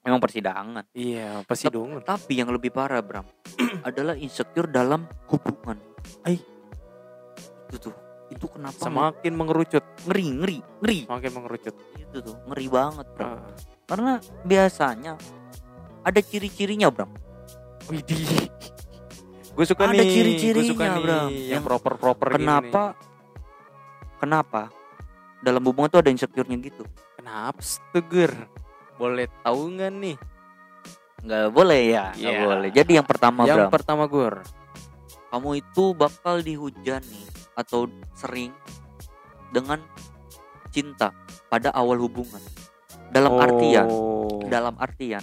emang 0.00 0.16
persidangan 0.16 0.84
Iya 0.96 1.44
dong. 1.68 2.00
tapi 2.00 2.40
yang 2.40 2.48
lebih 2.48 2.72
parah 2.72 3.04
Bram 3.04 3.28
adalah 3.88 4.16
insecure 4.16 4.64
dalam 4.64 5.04
hubungan 5.28 5.76
Ai. 6.24 6.40
itu 7.68 7.76
tuh 7.76 7.94
itu 8.32 8.46
kenapa 8.48 8.80
semakin 8.80 9.32
mengerucut 9.36 9.84
ngeri 10.08 10.24
ngeri 10.32 10.58
ngeri 10.80 10.98
semakin 11.04 11.30
mengerucut 11.36 11.74
itu 11.92 12.16
tuh 12.22 12.36
ngeri 12.48 12.66
banget 12.66 13.06
bro 13.12 13.26
Ah. 13.28 13.44
Karena 13.90 14.22
biasanya 14.46 15.18
ada 16.06 16.20
ciri-cirinya 16.22 16.88
bro 16.88 17.10
Widih. 17.90 18.22
Gue 19.50 19.66
suka 19.66 19.90
Ada 19.90 19.98
nih. 19.98 20.06
Gue 20.06 20.14
ciri-cirinya, 20.14 20.94
Bram. 21.02 21.26
yang 21.26 21.58
Yang 21.58 21.62
proper-proper 21.66 22.28
gini 22.30 22.38
kenapa 22.38 22.82
kenapa 24.22 24.62
dalam 25.42 25.58
hubungan 25.66 25.90
tuh 25.90 26.00
ada 26.06 26.10
insecure-nya 26.14 26.54
gitu. 26.62 26.86
Kenapa 27.18 27.58
setugur? 27.58 28.30
Boleh 28.94 29.26
tahu 29.42 29.74
nggak 29.74 29.90
nih? 29.90 30.16
nggak 31.20 31.52
boleh 31.52 31.80
ya 31.92 32.04
nggak 32.16 32.32
Iya. 32.32 32.44
boleh 32.48 32.68
jadi 32.72 32.92
yang 32.96 33.04
pertama 33.04 33.44
yang 33.44 33.68
Bram 33.68 33.72
pertama 33.76 34.08
Gur. 34.08 34.40
kamu 35.28 35.60
itu 35.60 35.84
bakal 35.92 36.40
dihujani 36.40 37.28
atau 37.52 37.92
sering 38.16 38.56
dengan 39.52 39.84
cinta 40.72 41.12
pada 41.52 41.68
awal 41.76 42.00
hubungan 42.00 42.40
dalam 43.10 43.32
artian 43.36 43.86
Oh. 43.86 44.40
dalam 44.46 44.74
artian 44.76 45.22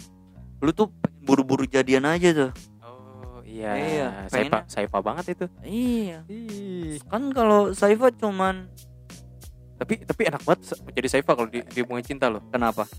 lu 0.59 0.71
tuh 0.71 0.91
pengen 0.93 1.23
buru-buru 1.23 1.63
jadian 1.63 2.03
aja 2.03 2.31
tuh 2.31 2.51
Oh 2.81 3.39
iya. 3.43 3.71
Iya, 3.73 4.07
Saifa, 4.27 4.59
Saifa 4.65 4.99
banget 4.99 5.25
itu. 5.33 5.45
iya 5.61 6.21
Ih. 6.27 6.99
kan 7.05 7.31
kalau 7.31 7.71
Saifa 7.71 8.11
cuman 8.11 8.67
Tapi 9.77 10.01
tapi 10.01 10.25
enak 10.25 10.41
banget 10.41 10.73
jadi 10.89 11.07
Saifa 11.07 11.31
kalau 11.31 11.47
di, 11.47 11.61
di 11.63 11.79
hubungan 11.79 12.01
cinta 12.01 12.27
loh. 12.27 12.41
kenapa 12.47 12.89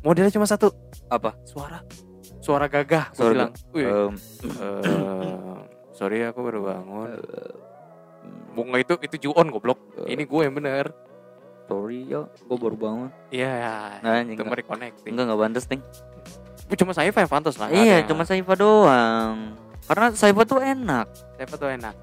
Modelnya 0.00 0.30
cuma 0.30 0.46
satu, 0.46 0.70
apa 1.08 1.34
suara. 1.42 1.82
Suara 2.38 2.70
gagah. 2.70 3.10
Suara 3.10 3.50
bilang. 3.50 3.50
Em, 3.74 4.14
eh, 4.14 5.58
sorry 5.90 6.22
aku 6.22 6.46
baru 6.46 6.62
bangun. 6.62 7.10
Bunga 8.54 8.78
itu 8.78 8.94
itu 9.02 9.16
Juon 9.18 9.50
goblok. 9.50 9.82
Ini 10.06 10.22
gue 10.22 10.40
yang 10.40 10.54
bener. 10.54 10.94
Sorry 11.66 12.00
ya 12.04 12.24
gue 12.24 12.56
baru 12.56 12.74
bangun 12.74 13.10
Iya. 13.28 13.98
nah 14.00 14.18
itu 14.18 14.32
enggak 14.32 14.46
mereconnecting. 14.48 15.10
enggak 15.10 15.24
enggak 15.26 15.40
pantas 15.40 15.64
ting 15.64 15.82
Cuma 16.68 16.90
Saifa 16.90 17.22
yang 17.22 17.30
pantas 17.30 17.54
lah. 17.56 17.70
iya 17.70 18.02
cuma 18.02 18.22
Saifa 18.22 18.54
doang 18.54 19.54
karena 19.84 20.06
Saifa 20.12 20.42
tuh 20.42 20.58
enak 20.58 21.06
Saifa 21.34 21.54
tuh 21.54 21.68
enak. 21.68 21.94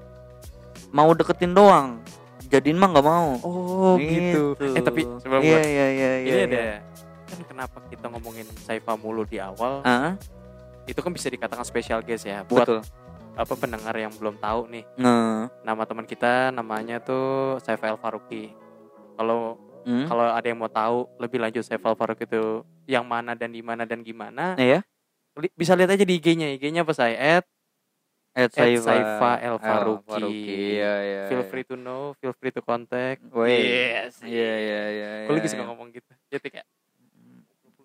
mau 0.88 1.12
deketin 1.12 1.52
doang 1.52 2.00
jadiin 2.44 2.74
mah 2.74 2.88
nggak 2.88 3.02
mau 3.02 3.28
Oh 3.40 3.96
gitu. 3.98 4.54
Eh 4.56 4.80
tapi 4.80 5.04
sebelum 5.18 5.40
iya 5.40 5.60
iya 5.60 5.86
iya 5.90 6.10
ini 6.18 6.28
iya 6.30 6.44
ada 6.44 6.56
iya. 6.56 6.76
kan 7.24 7.40
kenapa 7.44 7.78
kita 7.88 8.06
ngomongin 8.08 8.46
Saifa 8.58 8.94
mulu 8.94 9.24
di 9.24 9.36
awal? 9.36 9.80
ah 9.82 10.16
Itu 10.84 11.00
kan 11.00 11.10
bisa 11.10 11.26
dikatakan 11.26 11.64
special 11.64 12.00
guest 12.00 12.24
ya. 12.24 12.44
Buat 12.44 12.64
betul 12.64 12.80
apa 13.34 13.52
pendengar 13.54 13.90
yang 13.92 14.14
belum 14.14 14.38
tahu 14.38 14.70
nih. 14.70 14.84
nah 14.94 15.50
Nama 15.60 15.82
teman 15.82 16.04
kita 16.04 16.48
namanya 16.50 17.00
tuh 17.00 17.58
Saifa 17.58 17.90
El 17.90 17.98
Faruqi. 17.98 18.54
Kalau 19.14 19.56
hmm. 19.84 20.06
kalau 20.06 20.24
ada 20.28 20.44
yang 20.44 20.58
mau 20.58 20.68
tahu 20.68 21.06
lebih 21.16 21.38
lanjut 21.38 21.62
Saifa 21.62 21.88
El 21.88 21.96
Faruqi 21.96 22.24
itu 22.24 22.42
yang 22.84 23.02
mana 23.02 23.32
dan 23.32 23.48
di 23.48 23.60
mana 23.60 23.82
dan 23.82 24.00
gimana, 24.00 24.54
iya 24.56 24.82
li- 25.34 25.54
bisa 25.54 25.72
lihat 25.72 25.90
aja 25.90 26.02
di 26.02 26.14
IG-nya. 26.14 26.52
IG-nya 26.52 26.82
apa 26.82 26.92
saya? 26.92 27.14
At 27.40 27.46
At 28.34 28.50
Saifa 28.52 29.38
El 29.38 29.56
Faruqi. 29.56 30.26
iya 30.74 30.92
iya 31.00 31.20
feel 31.26 31.40
iya. 31.40 31.48
free 31.48 31.62
to 31.62 31.74
know, 31.74 32.12
feel 32.18 32.34
free 32.34 32.50
to 32.50 32.60
contact. 32.60 33.22
Woi. 33.30 33.54
Yes. 33.54 34.18
iya 34.20 34.52
iya 34.58 34.82
iya 34.90 35.10
Gue 35.24 35.38
lagi 35.38 35.46
iya, 35.46 35.52
suka 35.54 35.62
iya. 35.62 35.68
ngomong 35.70 35.88
gitu. 35.90 36.10
Jadi 36.28 36.48
kayak 36.50 36.66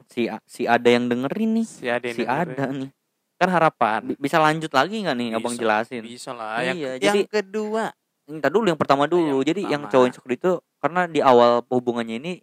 si 0.10 0.26
si 0.50 0.66
ada 0.66 0.90
yang 0.90 1.06
dengerin 1.06 1.62
nih 1.62 1.68
si 1.70 1.86
ada 1.86 2.02
yang 2.02 2.18
si 2.18 2.24
dengerin. 2.26 2.50
ada 2.50 2.66
nih 2.74 2.90
kan 3.38 3.50
harapan 3.54 4.00
Bi- 4.04 4.18
bisa 4.20 4.42
lanjut 4.42 4.72
lagi 4.74 5.06
nggak 5.06 5.16
nih 5.16 5.30
abang 5.38 5.54
Bisa. 5.54 5.62
jelasin 5.62 6.02
bisa 6.02 6.32
lah 6.34 6.66
yang, 6.66 6.76
Iya, 6.76 6.92
yang 6.98 7.14
jadi- 7.14 7.28
kedua 7.30 7.94
Ntar 8.30 8.54
dulu 8.54 8.70
yang 8.70 8.78
pertama 8.78 9.10
dulu. 9.10 9.42
Yang 9.42 9.48
Jadi 9.50 9.62
yang 9.66 9.82
pertama. 9.84 9.92
cowok 9.92 10.06
insecure 10.08 10.36
itu 10.36 10.52
karena 10.78 11.02
di 11.06 11.20
awal 11.20 11.66
hubungannya 11.66 12.18
ini 12.18 12.34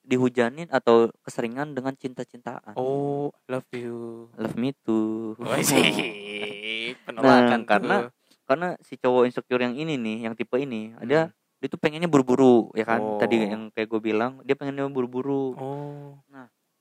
dihujanin 0.00 0.70
atau 0.70 1.10
keseringan 1.20 1.74
dengan 1.74 1.92
cinta-cintaan. 1.92 2.72
oh 2.74 3.34
love 3.46 3.66
you 3.74 4.30
Love 4.38 4.54
me 4.54 4.70
too. 4.80 5.34
Penolakan 7.06 7.60
Nah, 7.60 7.66
karena- 7.66 8.00
tuh. 8.06 8.10
karena 8.46 8.68
si 8.80 8.94
cowok 8.96 9.26
insecure 9.26 9.58
yang 9.60 9.74
ini 9.74 9.98
nih, 9.98 10.30
yang 10.30 10.34
tipe 10.34 10.54
ini, 10.56 10.94
ada 10.96 11.34
dia 11.56 11.68
tuh 11.68 11.80
pengennya 11.80 12.06
buru-buru, 12.06 12.70
ya 12.72 12.84
kan? 12.84 13.00
Oh. 13.00 13.18
Tadi 13.18 13.42
yang 13.42 13.72
kayak 13.72 13.88
gue 13.88 14.00
bilang, 14.02 14.38
dia 14.44 14.54
pengennya 14.54 14.86
buru-buru. 14.86 15.56
oh 15.56 16.14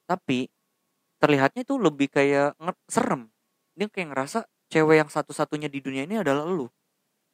Tapi 0.06 0.46
terlihatnya 1.18 1.66
tuh 1.66 1.82
lebih 1.82 2.06
kayak 2.08 2.54
serem. 2.86 3.32
Dia 3.74 3.90
kayak 3.90 4.14
ngerasa 4.14 4.46
cewek 4.70 5.02
yang 5.02 5.10
satu-satunya 5.10 5.66
di 5.66 5.82
dunia 5.82 6.06
ini 6.06 6.22
adalah 6.22 6.46
lu, 6.46 6.70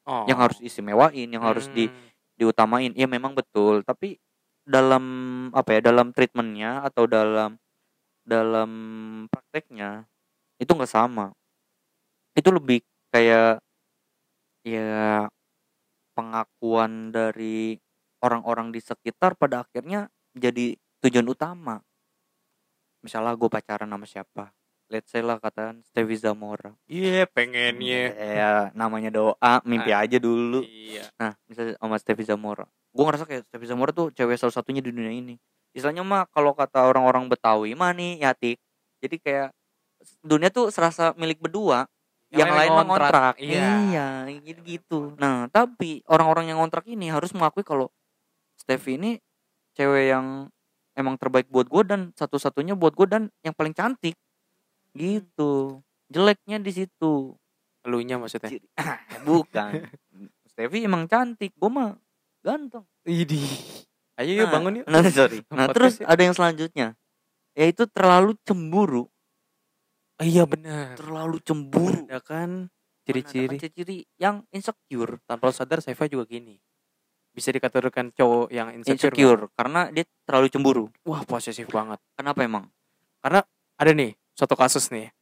oh. 0.07 0.25
Yang 0.29 0.39
harus 0.39 0.57
istimewain, 0.63 1.29
yang 1.29 1.43
harus 1.43 1.67
di 1.71 1.87
Hmm. 1.89 1.97
diutamain. 2.39 2.91
Ya 2.97 3.05
memang 3.05 3.37
betul. 3.37 3.85
Tapi 3.85 4.17
dalam 4.65 5.03
apa 5.53 5.77
ya 5.77 5.81
dalam 5.81 6.13
treatmentnya 6.13 6.85
atau 6.85 7.05
dalam 7.09 7.57
dalam 8.25 8.71
prakteknya 9.29 10.05
itu 10.61 10.71
nggak 10.73 10.89
sama. 10.89 11.33
Itu 12.37 12.49
lebih 12.53 12.81
kayak 13.13 13.61
ya 14.65 15.25
pengakuan 16.13 17.09
dari 17.09 17.77
orang-orang 18.21 18.69
di 18.69 18.79
sekitar 18.81 19.33
pada 19.37 19.65
akhirnya 19.65 20.09
jadi 20.37 20.77
tujuan 21.01 21.27
utama. 21.29 21.81
Misalnya 23.01 23.33
gue 23.33 23.49
pacaran 23.49 23.89
sama 23.89 24.05
siapa 24.05 24.53
let's 24.91 25.09
say 25.09 25.23
lah 25.23 25.39
katakan 25.39 25.79
Stevi 25.87 26.19
Zamora 26.19 26.75
iya 26.85 27.23
pengennya 27.23 28.11
ya 28.11 28.51
namanya 28.75 29.09
doa 29.09 29.63
mimpi 29.63 29.95
aja 29.95 30.19
dulu 30.19 30.59
iya 30.61 31.07
Nah, 31.17 31.37
misalnya 31.45 31.77
sama 31.77 31.95
Stevi 32.01 32.23
Zamora. 32.25 32.65
Gue 32.91 33.03
ngerasa 33.05 33.25
kayak 33.29 33.45
Stevi 33.45 33.65
Zamora 33.69 33.91
tuh 33.93 34.09
cewek 34.11 34.35
salah 34.41 34.53
satunya 34.53 34.81
di 34.81 34.89
dunia 34.89 35.13
ini. 35.13 35.37
Istilahnya 35.71 36.01
mah 36.01 36.25
kalau 36.27 36.51
kata 36.51 36.83
orang-orang 36.89 37.29
Betawi 37.29 37.77
mah 37.77 37.93
nih 37.93 38.25
yatik. 38.25 38.57
Jadi 38.99 39.15
kayak 39.21 39.49
dunia 40.25 40.49
tuh 40.49 40.73
serasa 40.73 41.13
milik 41.15 41.39
berdua. 41.39 41.85
Yang, 42.31 42.47
lain 42.47 42.71
mah 42.71 42.85
ngontrak. 42.87 43.35
iya 43.43 43.67
Iya, 43.91 44.07
gitu 44.39 44.61
gitu. 44.63 44.99
Nah, 45.19 45.51
tapi 45.51 45.99
orang-orang 46.07 46.47
yang 46.47 46.63
ngontrak 46.63 46.87
ini 46.87 47.11
harus 47.11 47.35
mengakui 47.35 47.59
kalau 47.61 47.91
Stevi 48.55 48.95
ini 48.95 49.11
cewek 49.75 50.15
yang 50.15 50.47
emang 50.95 51.19
terbaik 51.19 51.51
buat 51.51 51.67
gue 51.67 51.83
dan 51.83 52.01
satu-satunya 52.15 52.75
buat 52.75 52.95
gue 52.95 53.07
dan 53.07 53.23
yang 53.43 53.51
paling 53.51 53.75
cantik. 53.75 54.15
Gitu. 54.93 55.79
Jeleknya 56.11 56.59
di 56.59 56.71
situ. 56.71 57.35
elunya 57.81 58.21
maksudnya 58.21 58.53
Bukan. 59.25 59.89
Stevi 60.45 60.85
emang 60.85 61.09
cantik, 61.09 61.49
gue 61.57 61.71
mah 61.71 61.97
ganteng. 62.45 62.85
Idi 63.01 63.41
ayo 64.21 64.37
yuk 64.37 64.47
Nah, 64.47 64.53
bangun 64.53 64.73
yuk 64.77 64.85
Nah, 64.85 65.01
sorry. 65.09 65.41
Nah, 65.49 65.65
terus 65.73 65.97
ada 65.97 66.21
yang 66.21 66.35
selanjutnya. 66.37 66.93
Yaitu 67.57 67.89
terlalu 67.89 68.37
cemburu. 68.45 69.09
iya 70.21 70.45
benar 70.45 70.93
Terlalu 70.93 71.41
cemburu. 71.41 72.05
ya 72.05 72.21
kan 72.21 72.69
ciri-ciri 73.01 73.57
ciri-ciri 73.57 73.97
yang 74.21 74.45
insecure. 74.53 75.17
tanpa 75.25 75.49
sadar 75.49 75.81
Saifa 75.81 76.05
juga 76.05 76.29
gini 76.29 76.61
bisa 77.33 77.49
dikategorikan 77.49 78.11
cowok 78.13 78.51
yang 78.53 78.69
insecure, 78.75 79.09
Insecure 79.09 79.41
karena 79.57 79.89
dia 79.89 80.05
terlalu 80.27 80.47
cemburu. 80.53 80.85
wah 81.07 81.25
posesif 81.25 81.65
banget 81.65 81.97
Kenapa 82.13 82.45
emang? 82.45 82.69
ada 83.25 83.91
nih 83.91 84.13
suatu 84.41 84.57
kasus 84.57 84.89
nih 84.89 85.13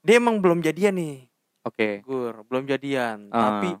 dia 0.00 0.18
emang 0.18 0.42
belum 0.42 0.58
jadian 0.58 0.98
nih 0.98 1.30
Oke. 1.62 2.02
gur 2.02 2.42
belum 2.42 2.66
jadian 2.66 3.30
Ah. 3.30 3.62
tapi 3.62 3.78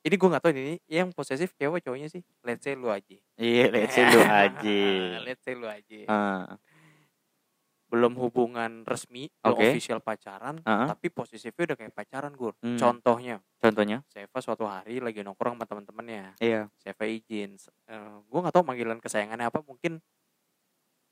ini 0.00 0.14
gue 0.14 0.28
nggak 0.28 0.42
tahu 0.42 0.50
ini 0.52 0.74
yang 0.84 1.14
posesif 1.14 1.54
cewek 1.54 1.78
cowoknya 1.80 2.08
sih 2.08 2.26
let's 2.42 2.60
say 2.60 2.74
lu 2.74 2.88
aja 2.88 3.14
Iya, 3.36 3.70
let's 3.70 3.92
say 3.92 4.02
lu 4.04 4.18
aja. 4.18 4.78
let's 5.26 5.42
say 5.42 5.54
lu 5.54 5.66
aja 5.66 6.00
Ah, 6.06 6.58
belum 7.88 8.18
hubungan 8.18 8.82
resmi 8.82 9.30
belum 9.32 9.54
Oke. 9.54 9.70
official 9.70 10.02
pacaran 10.02 10.58
ah, 10.62 10.90
tapi 10.90 11.06
posesifnya 11.08 11.70
udah 11.70 11.76
kayak 11.78 11.94
pacaran 11.94 12.34
gur 12.34 12.58
Hmm. 12.58 12.74
contohnya 12.76 13.38
contohnya? 13.56 14.02
Seva 14.08 14.38
suatu 14.38 14.66
hari 14.66 14.98
lagi 14.98 15.22
nongkrong 15.22 15.54
sama 15.54 15.64
teman-temannya 15.64 16.34
Iya. 16.36 16.66
Seva 16.74 17.06
izin 17.06 17.54
uh, 17.86 18.18
gue 18.20 18.38
nggak 18.40 18.52
tahu 18.52 18.64
panggilan 18.64 18.98
kesayangannya 18.98 19.46
apa 19.46 19.62
mungkin 19.62 20.02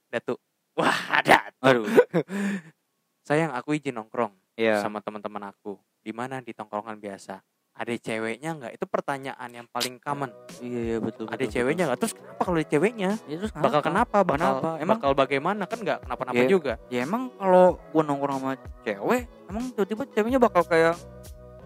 Datu 0.07 0.35
wah 0.75 0.95
ada 1.17 1.46
Aduh. 1.67 1.85
sayang 3.27 3.53
aku 3.53 3.75
izin 3.75 3.95
nongkrong 3.95 4.33
Iya. 4.57 4.81
sama 4.81 4.99
teman-teman 4.99 5.51
aku 5.51 5.77
di 6.01 6.11
mana 6.11 6.41
di 6.41 6.51
tongkrongan 6.51 6.97
biasa 6.97 7.43
ada 7.77 7.93
ceweknya 7.93 8.57
nggak 8.57 8.73
itu 8.73 8.85
pertanyaan 8.89 9.51
yang 9.53 9.67
paling 9.69 10.01
common 10.01 10.33
Iya, 10.65 10.81
iya 10.81 10.97
betul. 10.97 11.29
ada 11.29 11.37
betul, 11.37 11.53
ceweknya 11.53 11.83
nggak 11.85 12.01
terus 12.01 12.15
kenapa 12.15 12.41
kalau 12.41 12.57
ada 12.57 12.67
ceweknya. 12.67 13.11
Ya, 13.29 13.37
terus 13.37 13.53
bakal 13.53 13.81
kenapa 13.85 14.17
bakal 14.23 14.33
Kenapa? 14.57 14.69
Emang- 14.81 14.97
bakal 14.97 15.13
bagaimana 15.13 15.63
kan 15.67 15.79
nggak 15.79 15.99
kenapa-napa 16.01 16.41
Iya. 16.41 16.49
juga 16.49 16.73
Ya 16.89 17.05
emang 17.05 17.29
kalau 17.37 17.77
gua 17.93 18.03
nongkrong 18.03 18.39
sama 18.39 18.53
cewek, 18.81 19.23
emang 19.45 19.63
tiba-tiba 19.71 20.03
ceweknya 20.09 20.41
bakal 20.41 20.63
kayak 20.65 20.97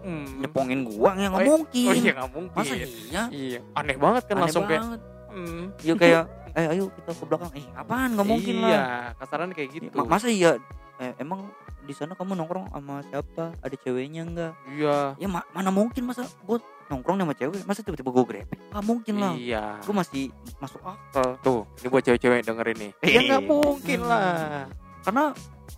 hmm. 0.03 0.43
nyepongin 0.43 0.81
gua 0.83 1.15
ya 1.15 1.31
nggak 1.31 1.41
Oh, 1.41 1.49
mungkin. 1.55 1.87
oh 1.87 1.95
iya 1.95 2.11
nggak 2.11 2.29
mungkin 2.33 2.57
Masa 2.59 2.73
iya? 2.75 3.23
iya 3.31 3.59
aneh 3.71 3.95
banget 3.95 4.23
kan 4.25 4.35
Aneh 4.35 4.43
langsung 4.43 4.63
kayak 4.67 4.83
banget. 5.31 5.47
hmm. 5.47 5.63
Ya 5.81 5.93
kayak 5.95 6.23
eh 6.51 6.65
ayo 6.69 6.83
kita 6.91 7.11
ke 7.11 7.23
belakang. 7.23 7.51
Eh, 7.53 7.65
apaan? 7.73 8.09
Nggak 8.11 8.27
mungkin 8.27 8.55
iya, 8.59 8.67
lah. 8.67 9.11
kasarannya 9.17 9.53
kayak 9.53 9.69
gitu 9.71 9.95
Ma- 9.95 10.09
Masa 10.09 10.27
iya 10.27 10.59
eh, 10.97 11.13
emang 11.17 11.47
di 11.81 11.93
sana 11.93 12.11
kamu 12.11 12.35
nongkrong 12.35 12.69
sama 12.69 13.01
siapa? 13.03 13.55
Ada 13.57 13.75
ceweknya 13.77 14.21
enggak? 14.23 14.53
iya 14.69 15.15
Ya 15.15 15.27
ma- 15.27 15.47
mana 15.49 15.69
mungkin 15.69 16.03
masa 16.03 16.23
gua 16.41 16.59
nongkrong 16.87 17.17
sama 17.17 17.31
cewek 17.31 17.63
masa 17.63 17.79
tiba-tiba 17.79 18.11
gue 18.11 18.25
grepek 18.27 18.59
nggak 18.67 18.83
mungkin 18.83 19.15
lah 19.15 19.31
iya 19.31 19.79
gue 19.79 19.95
masih 19.95 20.27
masuk 20.59 20.83
akal 20.83 21.39
tuh 21.39 21.63
ini 21.79 21.87
buat 21.87 22.03
cewek-cewek 22.03 22.35
yang 22.37 22.47
dengerin 22.51 22.77
nih 22.77 22.91
ya 23.01 23.07
Eh. 23.07 23.23
nggak 23.23 23.43
mungkin 23.47 23.99
Hmm. 24.01 24.09
lah 24.11 24.67
karena 24.99 25.23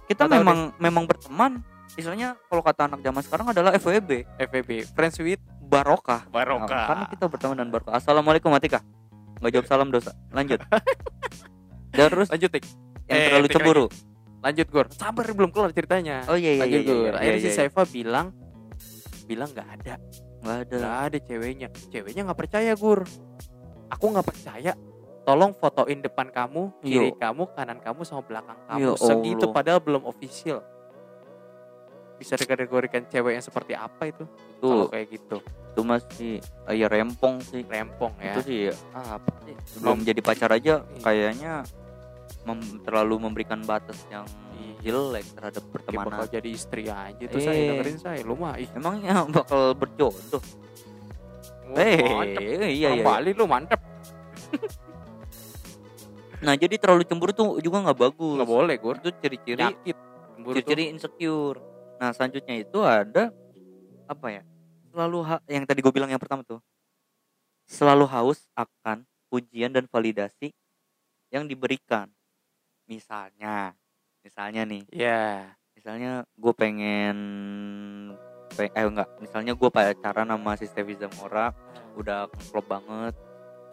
kita 0.04 0.22
tahu 0.26 0.34
memang 0.34 0.60
memang 0.76 1.04
berteman 1.06 1.62
istilahnya 1.88 2.34
kalau 2.44 2.66
kata 2.66 2.90
anak 2.90 3.00
zaman 3.00 3.22
sekarang 3.22 3.46
adalah 3.48 3.72
FWB 3.74 4.12
FVB 4.42 4.70
friends 4.90 5.22
with 5.22 5.38
barokah 5.62 6.26
Barokah. 6.28 6.66
Nah, 6.66 6.88
karena 6.90 7.06
kita 7.06 7.26
berteman 7.30 7.56
dan 7.56 7.70
barokah 7.70 7.94
assalamualaikum 7.94 8.50
Atika 8.50 8.82
nggak 9.44 9.52
jawab 9.60 9.68
salam 9.68 9.92
dosa 9.92 10.16
lanjut. 10.32 10.64
Dan 11.94 12.08
terus 12.10 12.28
lanjut 12.32 12.50
Tik. 12.50 12.64
yang 13.12 13.20
Eh, 13.20 13.26
terlalu 13.28 13.48
cemburu. 13.52 13.86
Lanjut 14.40 14.68
Gor 14.72 14.88
sabar 14.96 15.26
belum 15.36 15.52
kelar 15.52 15.72
ceritanya. 15.76 16.24
Oh 16.32 16.40
iya 16.40 16.56
iya 16.56 16.62
lanjut 16.64 16.80
iya, 16.80 16.88
Gor 16.88 17.04
iya, 17.04 17.12
akhirnya 17.20 17.40
iya, 17.40 17.46
si 17.46 17.50
iya. 17.52 17.58
Saifa 17.60 17.84
bilang 17.84 18.28
bilang 19.28 19.50
nggak 19.52 19.68
ada. 19.68 19.94
Nggak 20.44 20.58
ada. 20.64 20.76
Nggak 20.80 20.98
ada 21.04 21.18
ceweknya. 21.28 21.68
Ceweknya 21.92 22.22
nggak 22.32 22.40
percaya 22.40 22.72
Gur. 22.80 23.04
Aku 23.92 24.06
nggak 24.08 24.28
percaya. 24.28 24.72
Tolong 25.24 25.52
fotoin 25.56 26.00
depan 26.04 26.28
kamu 26.32 26.84
kiri 26.84 27.12
Yo. 27.12 27.20
kamu 27.20 27.44
kanan 27.56 27.80
kamu 27.80 28.04
sama 28.04 28.24
belakang 28.24 28.60
kamu. 28.68 28.80
Ya 28.80 28.92
segitu 28.96 29.48
Allah. 29.48 29.56
padahal 29.56 29.80
belum 29.84 30.04
official 30.08 30.64
bisa 32.24 32.40
dikategorikan 32.40 33.04
cewek 33.06 33.36
yang 33.36 33.44
seperti 33.44 33.76
apa 33.76 34.08
itu? 34.08 34.24
Kalau 34.58 34.88
tuh 34.88 34.96
kayak 34.96 35.08
gitu. 35.12 35.38
itu 35.44 35.82
masih 35.82 36.34
ah, 36.64 36.72
ya 36.72 36.88
rempong 36.88 37.42
sih. 37.42 37.66
Rempong 37.66 38.14
ya? 38.18 38.34
Itu 38.34 38.42
sih 38.42 38.58
ya, 38.70 38.74
apa 38.94 39.34
sih? 39.44 39.56
Sebelum 39.76 39.98
Mem- 40.00 40.06
jadi 40.06 40.22
pacar 40.22 40.50
aja 40.50 40.74
Iya. 40.80 41.02
kayaknya 41.02 41.54
mem- 42.44 42.80
terlalu 42.82 43.16
memberikan 43.20 43.60
batas 43.62 44.00
yang 44.08 44.24
Iya. 44.54 44.94
jelek 44.94 45.26
terhadap 45.34 45.64
Kayak 45.66 45.74
bakal 45.74 45.92
pertemanan. 46.00 46.30
jadi 46.30 46.50
istri 46.50 46.84
aja 46.88 47.24
tuh 47.26 47.42
saya 47.42 47.58
Eh. 47.58 47.68
dengerin 47.74 47.98
saya 47.98 48.20
lu 48.22 48.36
mah 48.38 48.56
ih. 48.56 48.70
Emangnya 48.72 49.14
bakal 49.44 49.74
berjodoh? 49.74 50.44
Eh 51.74 52.00
mantep. 52.06 52.40
iya 52.40 52.68
iya 52.70 52.90
iya. 52.94 53.04
Bali 53.04 53.34
lu 53.34 53.44
mantep. 53.44 53.82
Nah 56.44 56.60
jadi 56.60 56.76
terlalu 56.76 57.08
cemburu 57.08 57.32
tuh 57.32 57.50
juga 57.64 57.80
nggak 57.82 57.98
bagus. 57.98 58.36
Nggak 58.36 58.52
boleh 58.52 58.76
Gur. 58.76 59.00
Itu 59.00 59.10
ciri-ciri 59.18 59.64
ciri-ciri 60.44 60.92
insecure 60.92 61.56
nah 62.04 62.12
selanjutnya 62.12 62.60
itu 62.60 62.84
ada 62.84 63.32
apa 64.12 64.28
ya 64.28 64.44
selalu 64.94 65.20
ha- 65.26 65.46
yang 65.50 65.66
tadi 65.66 65.82
gue 65.82 65.90
bilang 65.90 66.14
yang 66.14 66.22
pertama 66.22 66.46
tuh. 66.46 66.62
Selalu 67.66 68.06
haus 68.06 68.46
akan 68.54 69.10
pujian 69.34 69.74
dan 69.74 69.90
validasi 69.90 70.54
yang 71.34 71.50
diberikan. 71.50 72.14
Misalnya 72.86 73.74
misalnya 74.22 74.62
nih. 74.70 74.86
Ya 74.94 75.58
misalnya 75.74 76.30
gue 76.38 76.54
pengen 76.54 77.18
pe- 78.54 78.70
eh 78.70 78.86
enggak 78.86 79.10
misalnya 79.18 79.58
gue 79.58 79.70
pacaran 79.74 80.30
sama 80.30 80.54
si 80.54 80.70
Stevie 80.70 81.00
Zamora 81.02 81.50
udah 81.98 82.30
klop 82.54 82.70
banget. 82.70 83.18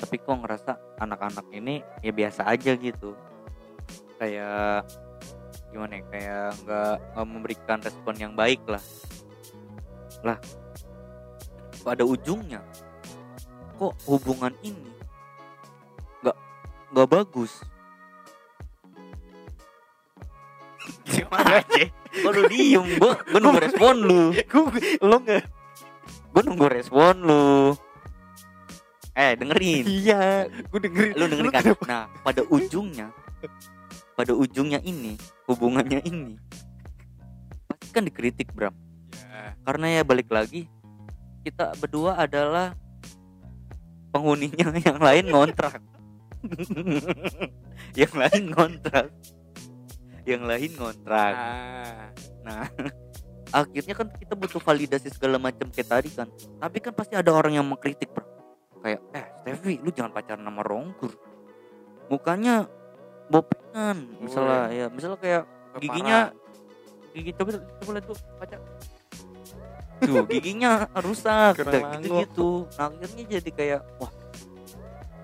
Tapi 0.00 0.16
kok 0.16 0.40
ngerasa 0.40 0.80
anak-anak 0.96 1.44
ini 1.52 1.84
ya 2.00 2.16
biasa 2.16 2.48
aja 2.48 2.72
gitu. 2.80 3.12
Kayak 4.16 4.88
gimana 5.70 6.02
ya 6.02 6.04
kayak 6.10 6.48
nggak 6.66 6.94
memberikan 7.26 7.78
respon 7.78 8.14
yang 8.18 8.32
baik 8.34 8.60
lah. 8.66 8.82
Lah 10.26 10.38
pada 11.80 12.04
ujungnya 12.04 12.60
kok 13.80 13.96
hubungan 14.04 14.52
ini 14.60 14.92
nggak 16.20 16.36
nggak 16.92 17.08
bagus? 17.08 17.62
Gimana 21.10 21.62
aja 21.62 21.86
kok 22.10 22.30
lu 22.34 22.42
diem? 22.50 22.86
Gua 22.98 23.14
gua 23.16 23.38
nunggu 23.38 23.60
respon 23.62 23.94
lu. 24.02 24.22
Lo 25.00 25.16
nggak 25.22 25.42
gua 26.34 26.42
nunggu 26.44 26.66
respon 26.66 27.14
lu. 27.24 27.72
Eh 29.14 29.34
dengerin. 29.38 29.84
Iya 29.86 30.46
gue 30.48 30.80
dengerin. 30.80 31.14
Lu 31.18 31.24
dengerin 31.26 31.52
kan? 31.52 31.64
nah 31.86 32.04
pada 32.22 32.42
ujungnya 32.46 33.10
pada 34.14 34.36
ujungnya 34.36 34.84
ini 34.84 35.16
hubungannya 35.50 36.00
ini. 36.06 36.38
Pasti 37.66 37.90
kan 37.90 38.06
dikritik 38.06 38.54
Bram. 38.54 38.74
Ya. 39.10 39.58
karena 39.66 40.00
ya 40.00 40.02
balik 40.06 40.30
lagi 40.30 40.70
kita 41.42 41.74
berdua 41.80 42.14
adalah 42.14 42.76
penghuninya 44.14 44.70
yang 44.86 45.00
lain 45.02 45.26
ngontrak. 45.30 45.82
Yang 48.00 48.14
lain 48.16 48.42
ngontrak. 48.54 49.12
Yang 50.24 50.42
lain 50.46 50.70
ngontrak. 50.78 51.34
Ah, 51.36 52.08
nah 52.46 52.64
akhirnya 53.60 53.92
kan 53.92 54.08
kita 54.14 54.32
butuh 54.38 54.62
validasi 54.62 55.10
segala 55.12 55.36
macam 55.36 55.68
kayak 55.68 55.88
tadi 55.90 56.08
kan. 56.14 56.28
Tapi 56.32 56.78
kan 56.80 56.92
pasti 56.96 57.18
ada 57.18 57.34
orang 57.34 57.60
yang 57.60 57.66
mengkritik 57.66 58.08
bro 58.14 58.30
kayak 58.80 59.00
eh 59.12 59.26
Stevie 59.40 59.78
lu 59.80 59.92
jangan 59.92 60.12
pacaran 60.12 60.44
sama 60.44 60.64
Ronggur 60.64 61.12
mukanya 62.08 62.66
bopengan 63.30 63.96
misalnya 64.18 64.62
ya 64.74 64.86
misalnya 64.90 65.18
kayak 65.22 65.42
giginya 65.78 66.18
gigi 67.14 67.30
coba 67.34 67.50
coba 67.58 67.90
lihat 67.94 68.06
tuh 68.06 68.18
kaca 68.42 68.56
tuh 70.00 70.24
giginya 70.32 70.88
rusak 70.96 71.60
gitu 71.60 71.78
gitu. 72.08 72.50
Nah, 72.80 72.88
akhirnya 72.88 73.24
jadi 73.38 73.50
kayak 73.52 73.80
wah 74.00 74.12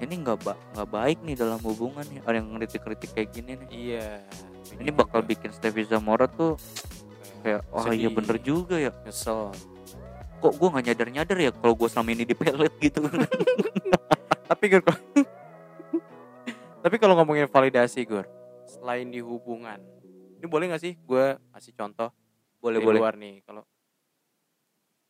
ini 0.05 0.15
nggak 0.21 0.39
ba 0.45 0.53
nggak 0.77 0.89
baik 0.93 1.19
nih 1.25 1.37
dalam 1.39 1.61
hubungan 1.65 2.05
nih. 2.13 2.21
Ada 2.29 2.37
yang 2.45 2.49
kritik-kritik 2.61 3.11
kayak 3.17 3.29
gini 3.33 3.57
nih. 3.57 3.69
Iya 3.73 4.09
ini 4.77 4.91
bakal 4.93 5.25
bikin 5.25 5.49
Stevie 5.57 5.89
Zamora 5.89 6.29
tuh 6.29 6.61
kayak 7.41 7.65
wah 7.73 7.89
iya 7.89 8.13
bener 8.13 8.37
juga 8.45 8.77
ya. 8.77 8.93
Nyesel. 9.09 9.57
Kok 10.45 10.53
gue 10.61 10.69
nggak 10.69 10.85
nyadar 10.93 11.09
nyadar 11.09 11.39
ya 11.41 11.51
kalau 11.57 11.73
gue 11.73 11.89
selama 11.89 12.13
ini 12.13 12.25
di 12.29 12.37
pelet 12.37 12.75
gitu 12.77 13.01
tapi 14.47 14.65
Gur 14.71 14.83
tapi 16.87 17.03
kalau 17.03 17.19
ngomongin 17.19 17.51
validasi 17.51 18.07
Gur 18.07 18.23
selain 18.63 19.11
di 19.11 19.19
hubungan 19.19 19.75
ini 20.39 20.47
boleh 20.47 20.71
nggak 20.71 20.79
sih 20.87 20.95
gue 20.95 21.35
kasih 21.51 21.75
contoh 21.75 22.15
boleh 22.63 22.79
di 22.79 22.87
boleh. 22.87 23.01
luar 23.03 23.15
nih? 23.19 23.43
Kalau 23.43 23.67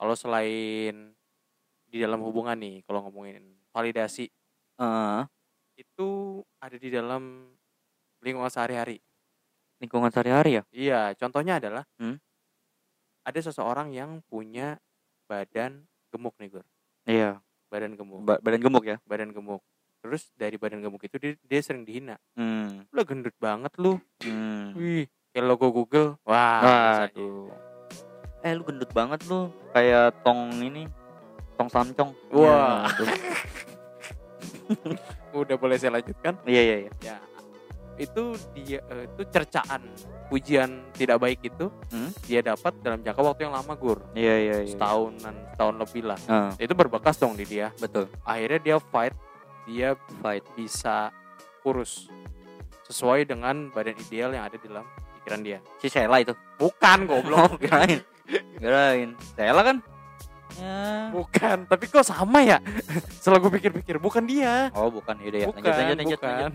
kalau 0.00 0.16
selain 0.16 1.12
di 1.84 1.96
dalam 2.00 2.24
hubungan 2.24 2.56
nih 2.56 2.80
kalau 2.88 3.04
ngomongin 3.04 3.44
validasi 3.76 4.32
Eh, 4.80 5.20
itu 5.76 6.40
ada 6.60 6.76
di 6.80 6.88
dalam 6.88 7.52
lingkungan 8.20 8.48
sehari-hari. 8.48 9.00
Lingkungan 9.76 10.08
sehari-hari 10.08 10.60
ya? 10.60 10.62
Iya 10.72 11.00
contohnya 11.20 11.60
adalah 11.60 11.84
Hmm? 12.00 12.16
ada 13.20 13.40
seseorang 13.44 13.92
yang 13.92 14.24
punya 14.32 14.80
badan 15.28 15.84
gemuk 16.08 16.32
nih 16.40 16.56
Gur. 16.56 16.64
Iya. 17.04 17.40
Badan 17.68 18.00
gemuk. 18.00 18.24
Ba- 18.24 18.40
badan 18.40 18.64
gemuk 18.64 18.84
ya? 18.88 18.96
Badan 19.04 19.36
gemuk 19.36 19.60
terus 20.06 20.30
dari 20.32 20.54
badan 20.54 20.78
gemuk 20.78 21.02
itu 21.02 21.18
dia, 21.18 21.34
dia 21.36 21.58
sering 21.58 21.82
dihina 21.82 22.14
hmm. 22.34 22.86
lu 22.88 23.02
gendut 23.02 23.34
banget 23.36 23.74
lu 23.76 23.98
Hmm. 24.22 24.70
wih 24.72 25.04
kayak 25.30 25.44
logo 25.44 25.68
Google 25.68 26.16
wah. 26.22 26.62
Waduh. 27.04 27.52
Eh 28.40 28.54
lu 28.54 28.62
gendut 28.62 28.88
banget 28.88 29.20
lu 29.26 29.52
kayak 29.70 30.24
tong 30.24 30.48
ini 30.56 30.88
tong 31.54 31.68
samcong. 31.68 32.16
Wah. 32.32 32.86
Ya, 32.86 32.96
tuh. 32.96 33.08
udah 35.36 35.56
boleh 35.56 35.76
saya 35.76 35.92
lanjutkan 35.94 36.40
Iya 36.42 36.62
iya 36.62 36.76
iya. 36.80 36.92
ya 37.02 37.16
itu 37.96 38.36
dia 38.52 38.80
eh, 38.86 39.08
itu 39.08 39.22
cercaan 39.26 39.80
pujian 40.28 40.84
tidak 40.92 41.16
baik 41.16 41.40
itu 41.42 41.72
Hmm? 41.88 42.12
dia 42.24 42.40
dapat 42.40 42.76
dalam 42.80 43.00
jangka 43.00 43.20
waktu 43.22 43.48
yang 43.48 43.56
lama 43.56 43.72
gur 43.72 44.04
Iya 44.12 44.34
iya 44.36 44.56
iya. 44.64 44.68
setahunan 44.68 45.32
setahun 45.52 45.76
lebih 45.80 46.02
lah 46.04 46.18
Ah, 46.26 46.52
itu 46.56 46.72
berbekas 46.72 47.16
dong 47.16 47.36
di 47.36 47.44
dia 47.44 47.72
betul. 47.76 48.08
akhirnya 48.20 48.60
dia 48.60 48.76
fight 48.82 49.16
dia 49.66 49.92
Fight. 50.18 50.46
bisa 50.54 51.10
kurus 51.60 52.06
sesuai 52.84 53.26
dengan 53.26 53.68
badan 53.68 53.98
ideal 54.00 54.30
yang 54.30 54.46
ada 54.46 54.54
di 54.54 54.64
dalam 54.64 54.86
pikiran 55.18 55.40
dia 55.42 55.58
Si 55.76 55.86
Sheila 55.86 56.18
itu. 56.18 56.32
bukan 56.56 56.98
goblok 57.04 57.58
kirain. 57.62 57.98
Kirain. 58.56 59.10
Sheila 59.32 59.62
kan? 59.62 59.78
Ya. 60.56 61.10
bukan 61.12 61.66
tapi 61.66 61.84
kok 61.84 62.00
sama 62.00 62.40
ya 62.40 62.56
setelah 63.20 63.36
gue 63.38 63.52
pikir-pikir 63.52 63.98
bukan 63.98 64.24
dia 64.24 64.70
Oh, 64.72 64.88
bukan. 64.88 65.18
Yaudah 65.18 65.38
ya. 65.38 65.46
bukan 65.46 65.60
Lanjut 65.60 65.74
lanjut 65.76 65.96
lanjut. 65.98 66.16
bukan. 66.16 66.32
lanjut. 66.32 66.54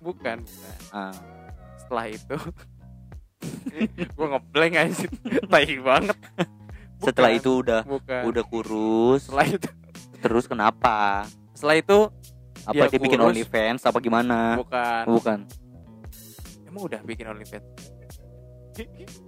bukan 0.00 0.38
bukan 0.38 0.38
Ah. 0.90 1.12
setelah 1.76 2.06
itu 2.08 2.36
gue 4.14 4.26
ngeblank 4.26 4.74
aja 4.78 5.06
tai 5.44 5.74
banget 5.76 6.18
Setelah 6.96 7.28
Bukan, 7.28 7.40
itu 7.42 7.50
udah 7.58 7.80
bukan 7.84 8.22
udah 8.24 8.44
kurus. 8.46 9.20
setelah 9.26 9.46
itu 9.50 9.68
Terus 10.16 10.44
kenapa? 10.46 11.28
Setelah 11.54 11.76
itu 11.76 11.98
Apa 12.64 12.72
Dia 12.82 12.88
dia 12.88 13.00
bikin. 13.00 13.20
OnlyFans 13.20 13.80
apa 13.82 13.98
gimana? 13.98 14.56
bukan 14.56 15.04
Bukan. 15.06 15.38
emang 16.66 16.82
udah 16.84 17.00
bikin 17.00 17.26
OnlyFans 17.26 17.66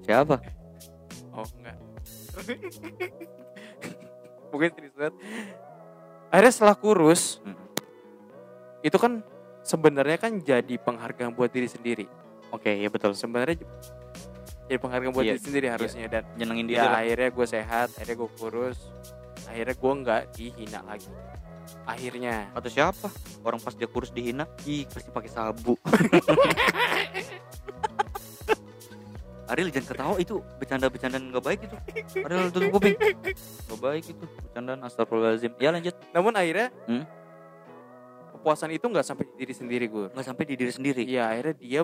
Siapa? 0.03 0.37
oh 1.31 1.47
enggak 1.55 1.77
mungkin 4.49 4.71
serius 4.73 4.95
banget 4.95 5.15
akhirnya 6.29 6.53
setelah 6.53 6.77
kurus 6.77 7.23
Hmm. 7.39 7.55
itu 8.81 8.97
kan 8.97 9.21
sebenarnya 9.63 10.17
kan 10.17 10.39
jadi 10.39 10.75
penghargaan 10.77 11.33
buat 11.33 11.49
diri 11.49 11.67
sendiri 11.67 12.07
Oke, 12.49 12.71
ya 12.73 12.87
betul. 12.87 13.11
sebenarnya 13.13 13.59
jadi 14.65 14.79
penghargaan 14.79 15.13
buat 15.13 15.23
Iya, 15.23 15.35
diri 15.35 15.43
sendiri 15.43 15.67
harusnya 15.69 16.07
dan 16.09 16.23
Nyenengin 16.35 16.67
ya 16.67 16.71
dia. 16.71 16.83
lah. 16.85 17.01
akhirnya 17.01 17.29
gue 17.31 17.47
sehat 17.47 17.89
akhirnya 17.93 18.17
gue 18.17 18.31
kurus 18.33 18.79
akhirnya 19.45 19.75
gue 19.75 19.93
nggak 19.97 20.23
dihina 20.33 20.81
lagi 20.83 21.11
akhirnya 21.83 22.51
Atau 22.53 22.69
siapa? 22.69 23.09
Orang 23.41 23.59
pas 23.59 23.73
dia 23.73 23.87
kurus 23.87 24.11
dihina, 24.11 24.45
ih 24.63 24.85
pasti 24.85 25.09
pakai 25.09 25.29
sabu. 25.29 25.75
Ariel 29.47 29.71
jangan 29.71 29.87
ketawa 29.89 30.17
itu 30.19 30.43
bercanda-bercandaan 30.59 31.31
nggak 31.31 31.45
baik 31.45 31.61
itu. 31.63 31.77
Ariel 32.19 32.51
tutup 32.51 32.71
kuping. 32.73 32.99
Nggak 32.99 33.79
baik 33.79 34.05
itu 34.09 34.25
bercandaan 34.43 34.81
astagfirullahaladzim. 34.83 35.53
Ya 35.57 35.71
lanjut. 35.71 35.95
namun 36.11 36.35
akhirnya 36.35 36.75
Hmm? 36.85 37.07
kepuasan 38.33 38.71
itu 38.71 38.83
nggak 38.85 39.03
sampai 39.03 39.25
di 39.25 39.35
diri 39.39 39.55
sendiri 39.55 39.87
gue 39.87 40.07
Nggak 40.09 40.23
sampai 40.25 40.45
di 40.45 40.55
diri 40.55 40.71
sendiri. 40.71 41.03
iya 41.03 41.27
akhirnya 41.29 41.55
dia 41.57 41.81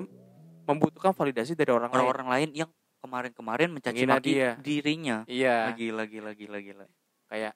membutuhkan 0.63 1.11
validasi 1.11 1.55
dari 1.55 1.71
orang 1.71 1.87
lain 1.87 1.97
Orang-orang 1.97 2.29
lain 2.29 2.49
yang 2.53 2.71
kemarin-kemarin 2.99 3.69
mencaci 3.69 3.95
Menghina 3.97 4.15
maki 4.17 4.27
dia. 4.29 4.51
dirinya. 4.59 5.17
iya 5.27 5.71
Lagi 5.71 5.91
lagi 5.91 6.19
lagi 6.19 6.47
lagi 6.47 6.71
lagi. 6.73 6.95
kayak 7.27 7.53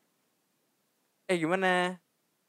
eh 1.27 1.37
gimana 1.37 1.99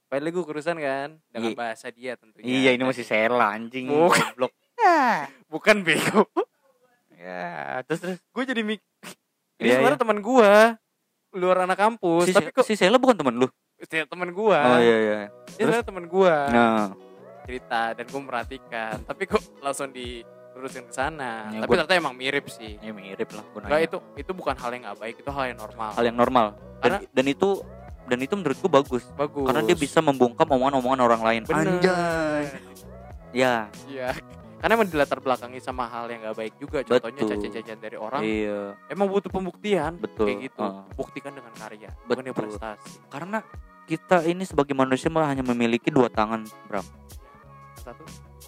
Padahal 0.07 0.31
gue 0.31 0.39
kurusan 0.41 0.77
kan 0.77 1.09
dengan 1.27 1.51
Iya. 1.51 1.57
bahasa 1.57 1.87
dia 1.89 2.15
tentunya 2.15 2.47
Iya 2.47 2.69
ini 2.71 2.83
masih 2.83 3.03
Sela 3.03 3.51
anjing. 3.51 3.87
Bukan. 3.87 4.23
Goblok. 4.33 4.53
bukan 5.51 5.75
bego 5.81 6.23
Ya, 7.09 7.81
terus 7.83 7.99
terus 7.99 8.17
gue 8.21 8.43
jadi 8.45 8.61
mik 8.61 8.81
ini 9.57 9.65
Iya, 9.65 9.73
sebenarnya 9.75 9.99
teman 9.99 10.19
gue 10.19 10.51
luar 11.33 11.57
anak 11.59 11.75
kampus 11.75 12.23
si, 12.23 12.31
tapi 12.31 12.49
kok 12.51 12.63
si 12.63 12.73
Sela 12.73 12.95
bukan 12.95 13.13
teman 13.13 13.35
lu? 13.35 13.47
si 13.79 13.85
teman 13.89 14.29
gue 14.29 14.57
Oh 14.57 14.79
iya 14.79 14.97
iya. 14.97 15.19
dia 15.49 15.65
terus? 15.65 15.81
teman 15.83 16.05
gue 16.05 16.35
Nah, 16.47 16.93
cerita 17.43 17.81
dan 17.91 18.05
gue 18.05 18.21
merhatikan 18.21 19.01
tapi 19.01 19.25
kok 19.25 19.41
langsung 19.59 19.89
dilurusin 19.89 20.85
ke 20.85 20.93
sana 20.93 21.49
Ya, 21.49 21.59
tapi 21.59 21.67
gua- 21.67 21.83
ternyata 21.83 21.97
emang 21.97 22.13
mirip 22.13 22.45
sih 22.47 22.77
ya 22.77 22.91
mirip 22.91 23.27
lah 23.29 23.43
nanya. 23.59 23.81
itu 23.81 23.97
itu 24.15 24.31
bukan 24.31 24.53
hal 24.53 24.69
yang 24.71 24.83
nggak 24.83 24.97
baik 24.97 25.15
itu 25.17 25.29
hal 25.29 25.43
yang 25.47 25.57
normal 25.57 25.89
hal 25.91 26.05
yang 26.05 26.15
normal. 26.15 26.47
Dan, 26.77 26.81
Karena- 26.95 27.01
dan 27.11 27.25
itu 27.27 27.49
dan 28.07 28.17
itu 28.23 28.33
menurutku 28.33 28.71
bagus 28.71 29.03
bagus 29.13 29.45
karena 29.45 29.61
dia 29.67 29.77
bisa 29.77 29.99
membongkam 29.99 30.47
omongan-omongan 30.47 30.99
orang 31.03 31.21
lain. 31.21 31.41
Bener. 31.45 31.67
Anjay. 31.77 32.43
Ya, 33.35 33.67
iya 33.91 34.15
karena 34.57 34.73
emang 34.73 34.89
dilatar 34.89 35.21
belakangi 35.21 35.61
sama 35.61 35.85
hal 35.85 36.09
yang 36.09 36.25
nggak 36.25 36.37
baik 36.37 36.53
juga 36.57 36.81
contohnya 36.81 37.21
Betul. 37.21 37.31
cacian-cacian 37.37 37.77
dari 37.77 37.97
orang 37.97 38.21
iya, 38.25 38.73
emang 38.89 39.05
butuh 39.05 39.29
pembuktian 39.29 40.01
betul. 40.01 40.25
kayak 40.25 40.49
gitu 40.49 40.65
Ah. 40.65 40.81
buktikan 40.97 41.33
dengan 41.37 41.53
karya 41.53 41.93
bukan 42.09 42.25
Betul. 42.25 42.37
prestasi 42.41 42.97
karena 43.13 43.45
kita 43.87 44.25
ini 44.25 44.43
sebagai 44.43 44.73
manusia 44.75 45.07
malah 45.07 45.31
hanya 45.31 45.47
memiliki 45.47 45.87
dua 45.87 46.11
tangan, 46.11 46.43
Bram. 46.67 46.83
satu 47.79 48.03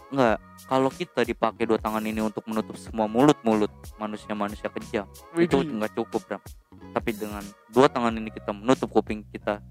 Enggak, 0.10 0.42
kalau 0.66 0.90
kita 0.90 1.22
dipakai 1.22 1.64
dua 1.70 1.78
tangan 1.78 2.02
ini 2.02 2.20
untuk 2.20 2.42
menutup 2.50 2.76
semua 2.76 3.06
mulut-mulut 3.06 3.70
manusia-manusia 4.02 4.68
kejam, 4.74 5.06
itu 5.38 5.62
nggak 5.62 5.94
cukup, 5.94 6.22
Bram. 6.26 6.42
Tapi 6.90 7.10
dengan 7.12 7.44
dua 7.70 7.86
tangan 7.86 8.14
ini 8.14 8.30
kita 8.30 8.50
menutup 8.50 8.90
kuping 8.90 9.22
kita, 9.30 9.62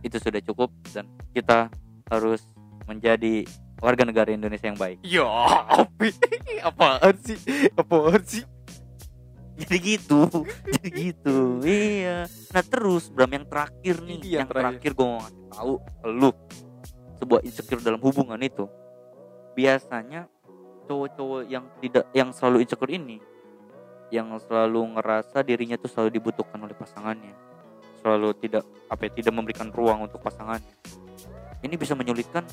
itu 0.00 0.16
sudah 0.16 0.40
cukup 0.40 0.72
dan 0.90 1.04
kita 1.30 1.68
harus 2.08 2.42
menjadi 2.84 3.44
warga 3.78 4.02
negara 4.02 4.28
Indonesia 4.28 4.66
yang 4.66 4.76
baik. 4.76 4.98
ya 5.00 5.24
apa 5.68 6.04
apaan 6.68 7.14
sih 7.20 7.38
apaan 7.72 8.22
sih 8.24 8.44
Jadi 9.60 9.76
gitu, 10.00 10.24
jadi 10.64 10.88
gitu. 10.88 11.60
Iya. 11.60 12.24
Nah 12.48 12.64
terus 12.64 13.12
Bram 13.12 13.28
yang 13.28 13.44
terakhir 13.44 14.00
nih, 14.00 14.18
Iya, 14.24 14.36
yang 14.40 14.48
terakhir. 14.48 14.80
terakhir 14.80 14.90
gue 14.96 15.04
mau 15.04 15.20
ngasih 15.20 15.44
tahu 15.52 15.72
lu 16.16 16.30
sebuah 17.20 17.40
insecure 17.44 17.82
dalam 17.84 18.00
hubungan 18.00 18.40
itu. 18.40 18.64
Biasanya 19.52 20.32
cowok-cowok 20.88 21.42
yang 21.44 21.68
tidak 21.84 22.08
yang 22.16 22.32
selalu 22.32 22.64
insecure 22.64 22.88
ini 22.88 23.20
yang 24.10 24.34
selalu 24.42 24.98
ngerasa 24.98 25.42
dirinya 25.46 25.78
tuh 25.78 25.90
selalu 25.90 26.18
dibutuhkan 26.18 26.58
oleh 26.60 26.74
pasangannya. 26.74 27.34
Selalu 28.02 28.28
tidak 28.42 28.64
apa 28.90 29.06
ya, 29.06 29.10
tidak 29.16 29.32
memberikan 29.34 29.68
ruang 29.70 30.06
untuk 30.06 30.20
pasangannya 30.22 30.74
ini 31.60 31.74
bisa 31.76 31.92
menyulitkan 31.92 32.44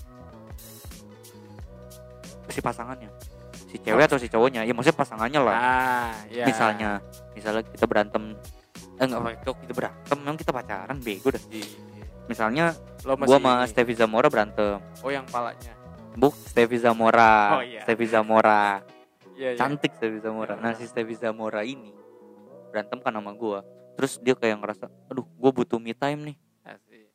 si 2.48 2.60
pasangannya. 2.60 3.12
Si 3.68 3.78
cewek 3.84 4.08
atau 4.08 4.20
si 4.20 4.28
cowoknya. 4.32 4.64
Ya 4.64 4.72
maksudnya 4.72 4.98
pasangannya 4.98 5.40
lah. 5.44 5.56
Nah 5.56 6.12
ya 6.32 6.46
misalnya 6.48 6.90
misalnya 7.36 7.64
kita 7.68 7.86
berantem 7.88 8.24
eh 8.98 9.06
enggak 9.06 9.46
kok 9.46 9.62
kita 9.62 9.74
berantem 9.78 10.18
memang 10.18 10.38
kita 10.40 10.52
pacaran 10.52 10.98
bego 11.00 11.30
dah. 11.32 11.44
Misalnya 12.28 12.76
lo 13.08 13.16
masih 13.16 13.30
gua 13.30 13.40
sama 13.40 13.54
ini. 13.64 13.70
Stevie 13.72 13.98
Zamora 14.00 14.28
berantem. 14.28 14.80
Oh 15.04 15.12
yang 15.12 15.28
palanya? 15.28 15.74
Buk 16.18 16.34
Stevie 16.34 16.82
Zamora. 16.82 17.62
Oh, 17.62 17.64
iya. 17.64 17.86
Stevie 17.86 18.10
Zamora 18.10 18.82
iya 19.38 19.54
iya. 19.54 19.60
Cantik 19.60 19.94
Stevie 19.94 20.20
Zamora. 20.20 20.58
Nah 20.58 20.74
si 20.74 20.84
Stevie 20.84 21.16
Zamora 21.16 21.62
ini 21.62 21.94
berantem 22.68 22.98
kan 23.00 23.14
sama 23.14 23.32
gua. 23.32 23.62
Terus 23.96 24.18
dia 24.20 24.34
kayak 24.34 24.58
ngerasa 24.60 24.90
aduh 25.08 25.26
gua 25.38 25.54
butuh 25.54 25.78
me 25.78 25.94
time 25.94 26.34
nih. 26.34 26.38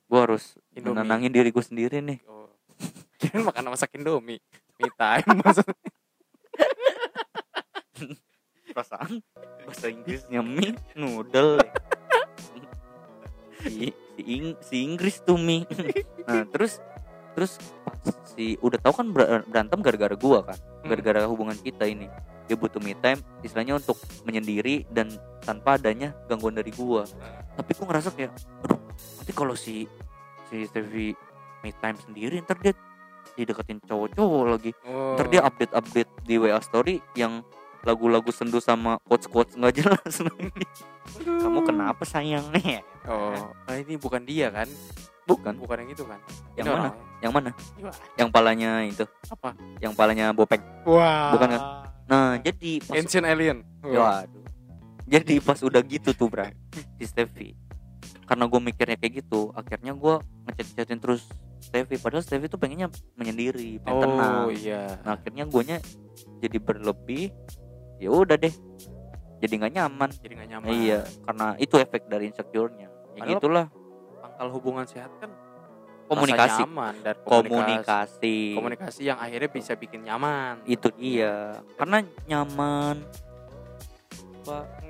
Gua 0.07 0.25
harus 0.25 0.55
Indomie. 0.73 1.03
menenangin 1.03 1.33
diri 1.33 1.51
gua 1.51 1.65
sendiri 1.65 1.99
nih. 1.99 2.23
Oh. 2.25 2.47
Kirain 3.19 3.43
makan 3.43 3.71
masak 3.71 3.93
indomie. 3.95 4.39
Me 4.79 4.89
time 4.89 5.29
maksudnya. 5.43 5.91
Perasaan 8.73 9.21
bahasa 9.63 9.87
Inggrisnya 9.87 10.41
mie 10.41 10.73
noodle. 10.95 11.61
Si 13.63 13.95
si, 14.19 14.23
Ing- 14.27 14.59
si 14.59 14.83
Inggris 14.83 15.23
tuh 15.23 15.39
mie 15.39 15.63
nah 16.27 16.43
terus 16.51 16.83
terus 17.33 17.59
pas 17.85 18.15
si 18.33 18.57
udah 18.61 18.79
tahu 18.81 18.95
kan 19.03 19.07
ber- 19.13 19.45
berantem 19.49 19.79
gara-gara 19.81 20.15
gua 20.17 20.45
kan? 20.47 20.59
Hmm. 20.59 20.89
gara-gara 20.91 21.27
hubungan 21.29 21.57
kita 21.59 21.87
ini. 21.89 22.09
Dia 22.51 22.59
butuh 22.59 22.83
me 22.83 22.93
time 22.99 23.23
istilahnya 23.41 23.79
untuk 23.79 23.97
menyendiri 24.27 24.85
dan 24.91 25.09
tanpa 25.43 25.79
adanya 25.79 26.13
gangguan 26.27 26.57
dari 26.57 26.75
gua. 26.75 27.07
Tapi 27.57 27.71
gua 27.79 27.87
ngerasa 27.93 28.11
kayak 28.13 28.33
aduh 28.67 28.81
nanti 28.93 29.33
kalau 29.33 29.55
si 29.57 29.87
si 30.51 30.67
Stevie 30.69 31.17
me 31.63 31.71
time 31.79 31.97
sendiri 31.97 32.43
ntar 32.43 32.59
dia 32.59 32.75
dideketin 33.33 33.81
cowok-cowok 33.87 34.43
lagi. 34.45 34.73
Oh. 34.85 35.15
ntar 35.17 35.27
dia 35.33 35.41
update 35.47 35.73
update 35.73 36.11
di 36.27 36.35
WA 36.37 36.61
story 36.61 37.01
yang 37.17 37.41
lagu-lagu 37.83 38.31
sendu 38.31 38.63
sama 38.63 38.99
quotes 39.11 39.27
quotes 39.27 39.55
nggak 39.59 39.75
jelas 39.83 40.15
kamu 41.19 41.61
kenapa 41.67 42.03
sayang 42.07 42.47
nih 42.55 42.79
oh 43.11 43.51
ah, 43.67 43.75
ini 43.75 43.99
bukan 43.99 44.23
dia 44.23 44.55
kan 44.55 44.71
bukan. 45.33 45.55
Bukan 45.57 45.77
yang 45.83 45.91
itu 45.91 46.05
kan? 46.05 46.21
Yang 46.55 46.67
mana? 46.69 46.77
orang- 46.77 46.97
yang 47.23 47.33
mana? 47.33 47.51
Wah. 47.79 47.97
yang 48.19 48.29
palanya 48.29 48.71
itu. 48.83 49.05
Apa? 49.31 49.55
Yang 49.79 49.93
palanya 49.95 50.27
bopeng 50.35 50.63
wah. 50.85 51.31
Bukan 51.33 51.49
kan? 51.55 51.63
nah 52.03 52.37
jadi 52.37 52.83
pas 52.83 52.95
ancient 52.99 53.25
alien. 53.25 53.59
Waduh. 53.81 54.43
Jadi 55.07 55.39
pas 55.39 55.59
udah 55.61 55.81
gitu 55.85 56.11
tuh 56.13 56.27
bro 56.27 56.45
si 56.99 57.05
Stevie. 57.07 57.55
Karena 58.27 58.49
gue 58.49 58.61
mikirnya 58.61 58.97
kayak 58.97 59.25
gitu 59.25 59.53
akhirnya 59.53 59.93
gue 59.93 60.15
ngechat 60.49 60.67
chatin 60.77 60.99
terus 60.99 61.29
Stevie. 61.63 62.01
Padahal 62.01 62.27
Stevie 62.27 62.51
tuh 62.51 62.59
pengennya 62.59 62.91
menyendiri 63.15 63.79
pengen 63.81 64.03
tenang. 64.03 64.35
oh 64.45 64.51
iya. 64.51 64.99
Nah 65.07 65.15
akhirnya 65.15 65.47
guanya 65.47 65.79
jadi 66.43 66.59
berlebih 66.59 67.31
ya 68.03 68.11
udah 68.11 68.35
deh. 68.35 68.55
Jadi 69.39 69.53
nggak 69.59 69.73
nyaman. 69.75 70.11
Jadi 70.11 70.33
nggak 70.39 70.51
nyaman. 70.59 70.69
Iya 70.71 71.01
karena 71.23 71.47
itu 71.59 71.75
efek 71.79 72.11
dari 72.11 72.31
insecure-nya. 72.31 72.89
Ya 73.15 73.21
Padahal 73.21 73.31
gitulah 73.39 73.67
pangkal 74.43 74.59
hubungan 74.59 74.87
sehat 74.91 75.11
kan 75.23 75.31
komunikasi. 76.11 76.67
nyaman 76.67 76.95
dan 77.07 77.17
komunikasi. 77.23 77.55
Komunikasi. 77.55 78.39
Komunikasi 78.59 79.01
yang 79.07 79.19
akhirnya 79.23 79.51
bisa 79.55 79.73
bikin 79.79 80.03
nyaman. 80.03 80.67
Itu 80.67 80.91
dia. 80.99 81.63
Karena 81.79 82.03
nyaman 82.27 83.07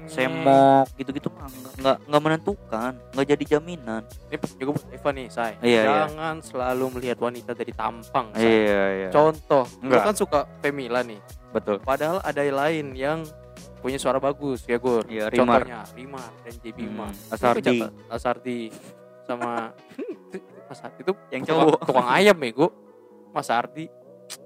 semok 0.09 0.89
gitu-gitu 0.97 1.29
mah 1.29 1.45
nggak 1.77 2.09
nggak 2.09 2.23
menentukan 2.25 2.97
nggak 3.13 3.27
jadi 3.37 3.45
jaminan. 3.45 4.01
Ini 4.33 4.37
juga 4.57 4.81
buat 4.81 4.89
Eva 4.89 5.11
nih 5.13 5.27
say. 5.29 5.53
Iya, 5.61 5.69
iya. 5.69 5.83
jangan 5.85 6.41
selalu 6.41 6.85
melihat 6.97 7.21
wanita 7.21 7.53
dari 7.53 7.69
tampang 7.77 8.33
say. 8.33 8.49
iya 8.49 8.85
iya. 8.97 9.09
Contoh 9.13 9.69
Enggak. 9.85 10.09
kan 10.09 10.17
suka 10.17 10.41
Femila 10.65 11.05
nih. 11.05 11.21
Betul. 11.53 11.85
Padahal 11.85 12.25
ada 12.25 12.41
yang 12.41 12.57
lain 12.57 12.87
yang 12.97 13.19
punya 13.85 14.01
suara 14.01 14.17
bagus 14.17 14.65
ya 14.65 14.81
Gur? 14.81 15.05
Iya, 15.05 15.29
Rimar. 15.29 15.69
contohnya 15.69 15.85
Rimar 15.93 16.31
dan 16.49 16.55
JB 16.57 16.73
Bima. 16.73 17.09
Hmm, 17.13 17.35
Asardi. 17.35 17.79
Asardi 18.09 18.61
sama 19.27 19.73
Mas 20.69 20.81
Ardi 20.81 21.01
itu 21.05 21.13
Yang 21.29 21.43
cowok. 21.53 21.81
tukang 21.85 22.09
ayam 22.09 22.37
bego. 22.37 22.73
Mas 23.33 23.49
Ardi. 23.53 23.87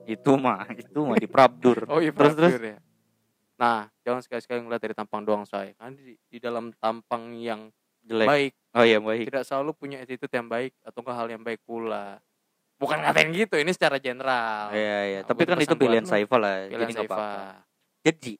Itu 0.07 0.35
mah 0.35 0.67
itu 0.75 0.99
mah 1.03 1.17
di 1.19 1.29
Prabdur. 1.31 1.87
Oh 1.87 2.03
iya 2.03 2.11
terus 2.11 2.35
terus? 2.35 2.53
Prabdur 2.55 2.65
ya. 2.75 2.79
nah 3.57 3.89
jangan 4.05 4.21
sekali-sekali 4.21 4.61
ngeliat 4.69 4.83
dari 4.85 4.93
tampang 4.93 5.25
doang 5.25 5.49
say 5.49 5.73
kan 5.81 5.97
di, 5.97 6.13
di 6.29 6.37
dalam 6.37 6.77
tampang 6.77 7.33
yang 7.41 7.73
jelek. 8.05 8.29
baik 8.29 8.53
oh 8.77 8.85
iya 8.85 9.01
baik. 9.01 9.33
tidak 9.33 9.49
selalu 9.49 9.73
punya 9.73 9.97
attitude 10.05 10.29
yang 10.29 10.45
baik 10.45 10.77
atau 10.85 11.01
enggak 11.01 11.17
hal 11.17 11.29
yang 11.33 11.41
baik 11.41 11.65
pula. 11.65 12.21
Bukan 12.77 13.01
ngatain 13.01 13.33
gitu 13.33 13.57
ini 13.57 13.73
secara 13.73 13.97
general. 13.97 14.69
Iya 14.77 14.99
iya. 15.09 15.21
Nah, 15.25 15.33
tapi 15.33 15.49
kan 15.49 15.57
itu 15.57 15.73
pilihan. 15.73 16.05
Saifah 16.05 16.37
lah 16.37 16.69
Pilihan 16.69 16.85
jadi 16.93 16.95
Saifa. 17.01 17.15
apa-apa 17.17 17.65
jadi 18.05 18.33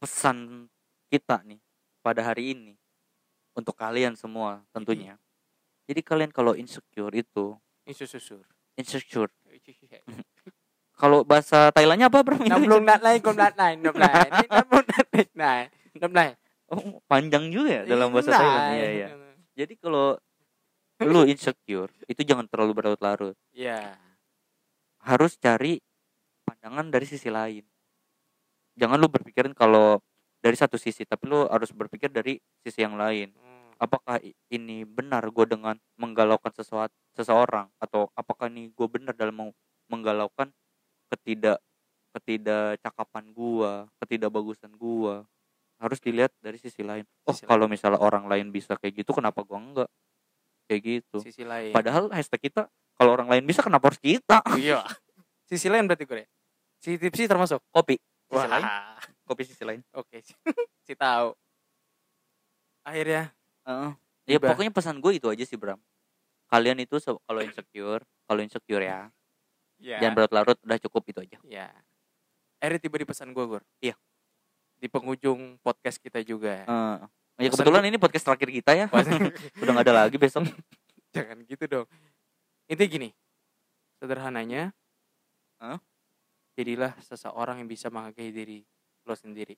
pesan 0.00 0.66
kita 1.12 1.38
nih 1.46 1.60
pada 2.02 2.24
hari 2.26 2.56
ini 2.56 2.74
untuk 3.52 3.76
kalian 3.78 4.18
semua 4.18 4.64
tentunya 4.74 5.20
jadi 5.86 6.00
kalian 6.02 6.30
kalau 6.34 6.52
insecure 6.58 7.14
itu 7.14 7.56
susur 7.86 8.42
insecure. 8.76 9.32
Kalau 10.96 11.28
bahasa 11.28 11.68
Thailandnya 11.76 12.08
apa 12.08 12.24
bro? 12.24 12.40
Năm 12.40 12.64
luôn 12.64 12.88
đặt 12.88 13.04
lên 13.04 13.20
con 13.20 13.36
đặt 13.36 13.52
này 13.52 13.76
nộp 13.76 13.96
lại 14.00 14.32
năm 14.48 14.64
luôn 14.72 14.84
đặt 14.88 15.28
này 15.36 15.60
nộp 16.00 16.12
này 16.12 16.28
oh, 16.72 17.04
panjang 17.04 17.52
juga 17.52 17.68
ya 17.68 17.82
dalam 17.84 18.08
bahasa 18.16 18.32
Thailand. 18.32 18.80
Iya 18.80 18.88
iya. 18.96 19.08
Jadi 19.60 19.76
kalau 19.76 20.16
lu 21.04 21.28
insecure 21.28 21.92
itu 22.08 22.24
jangan 22.24 22.48
terlalu 22.48 22.72
berlarut-larut. 22.72 23.36
Iya. 23.52 24.00
harus 25.06 25.38
cari 25.38 25.78
pandangan 26.42 26.90
dari 26.90 27.06
sisi 27.06 27.30
lain. 27.30 27.62
Jangan 28.74 28.98
lu 28.98 29.06
berpikirin 29.06 29.54
kalau 29.54 30.02
dari 30.42 30.58
satu 30.58 30.74
sisi 30.74 31.06
tapi 31.06 31.30
lu 31.30 31.46
harus 31.46 31.70
berpikir 31.70 32.10
dari 32.10 32.42
sisi 32.64 32.82
yang 32.82 32.98
lain. 32.98 33.30
Hmm. 33.38 33.55
Apakah 33.76 34.18
ini 34.48 34.82
benar 34.82 35.24
gue 35.28 35.46
dengan 35.46 35.76
menggalaukan 35.96 36.52
sesuatu 36.52 36.92
seseorang 37.12 37.68
atau 37.76 38.08
apakah 38.12 38.48
ini 38.48 38.72
gue 38.72 38.88
benar 38.88 39.12
dalam 39.12 39.52
menggalaukan 39.86 40.50
ketidak 41.08 41.60
ketidakcakapan 42.16 43.28
gua 43.30 43.84
ketidakbagusan 44.00 44.72
gua 44.74 45.28
harus 45.76 46.00
dilihat 46.00 46.32
dari 46.40 46.56
sisi 46.56 46.80
lain 46.80 47.04
oh 47.28 47.36
Sisi 47.36 47.44
kalau 47.44 47.68
misalnya 47.68 48.00
orang 48.00 48.24
lain 48.24 48.48
bisa 48.48 48.72
kayak 48.80 49.04
gitu 49.04 49.12
kenapa 49.12 49.44
gua 49.44 49.60
enggak 49.60 49.90
kayak 50.64 50.80
gitu 50.82 51.20
Sisi 51.20 51.44
lain. 51.44 51.76
padahal 51.76 52.08
hashtag 52.08 52.48
kita 52.48 52.72
kalau 52.96 53.12
orang 53.12 53.28
lain 53.28 53.44
bisa 53.44 53.60
kenapa 53.60 53.92
harus 53.92 54.00
kita 54.00 54.40
Iya. 54.56 54.80
Sisi 55.46 55.68
lain 55.70 55.86
berarti 55.86 56.08
gue. 56.08 56.24
ya? 56.24 56.28
Si 56.80 56.96
tipsi 56.98 57.28
termasuk. 57.28 57.60
kopi 57.70 58.00
sisi 58.26 58.34
Wah. 58.34 58.48
lain 58.48 58.64
kopi 59.22 59.42
sisi 59.44 59.62
lain 59.62 59.84
Oke. 59.94 60.24
si 60.88 60.96
tahu. 60.96 61.36
Akhirnya 62.82 63.30
Heeh. 63.66 63.90
ya 64.30 64.38
pokoknya 64.38 64.70
pesan 64.70 65.02
gue 65.02 65.18
itu 65.18 65.26
aja 65.26 65.44
sih 65.44 65.58
Bram 65.58 65.78
kalian 66.46 66.78
itu 66.82 66.96
kalau 67.02 67.40
insecure 67.42 68.02
kalau 68.30 68.40
insecure 68.42 68.82
ya 68.82 69.10
ya. 69.82 69.98
jangan 70.00 70.14
berlarut-larut 70.14 70.58
udah 70.62 70.78
cukup 70.88 71.02
itu 71.10 71.18
aja 71.26 71.38
Ya. 71.46 71.68
Akhirnya 72.56 72.80
tiba 72.80 72.96
di 72.96 73.06
pesan 73.06 73.36
gue, 73.36 73.44
Gur. 73.44 73.62
Iya. 73.84 73.94
Di 74.80 74.88
penghujung 74.88 75.60
podcast 75.60 76.00
kita 76.00 76.24
juga. 76.24 76.64
Heeh. 76.64 76.96
ya 77.36 77.48
Pesan 77.52 77.62
kebetulan 77.62 77.84
ini 77.92 77.96
podcast 78.00 78.24
terakhir 78.24 78.48
kita 78.48 78.72
ya 78.72 78.86
udah 79.62 79.72
nggak 79.76 79.86
ada 79.86 79.94
lagi 80.08 80.16
besok 80.16 80.48
Jangan 81.14 81.44
gitu 81.44 81.64
dong. 81.68 81.86
Intinya 82.68 82.88
gini. 82.88 83.08
Sederhananya. 84.00 84.72
Hah? 85.60 85.80
Jadilah 86.56 86.96
seseorang 87.04 87.60
yang 87.60 87.68
bisa 87.68 87.92
menghargai 87.92 88.32
diri 88.32 88.64
lo 89.04 89.12
sendiri. 89.12 89.56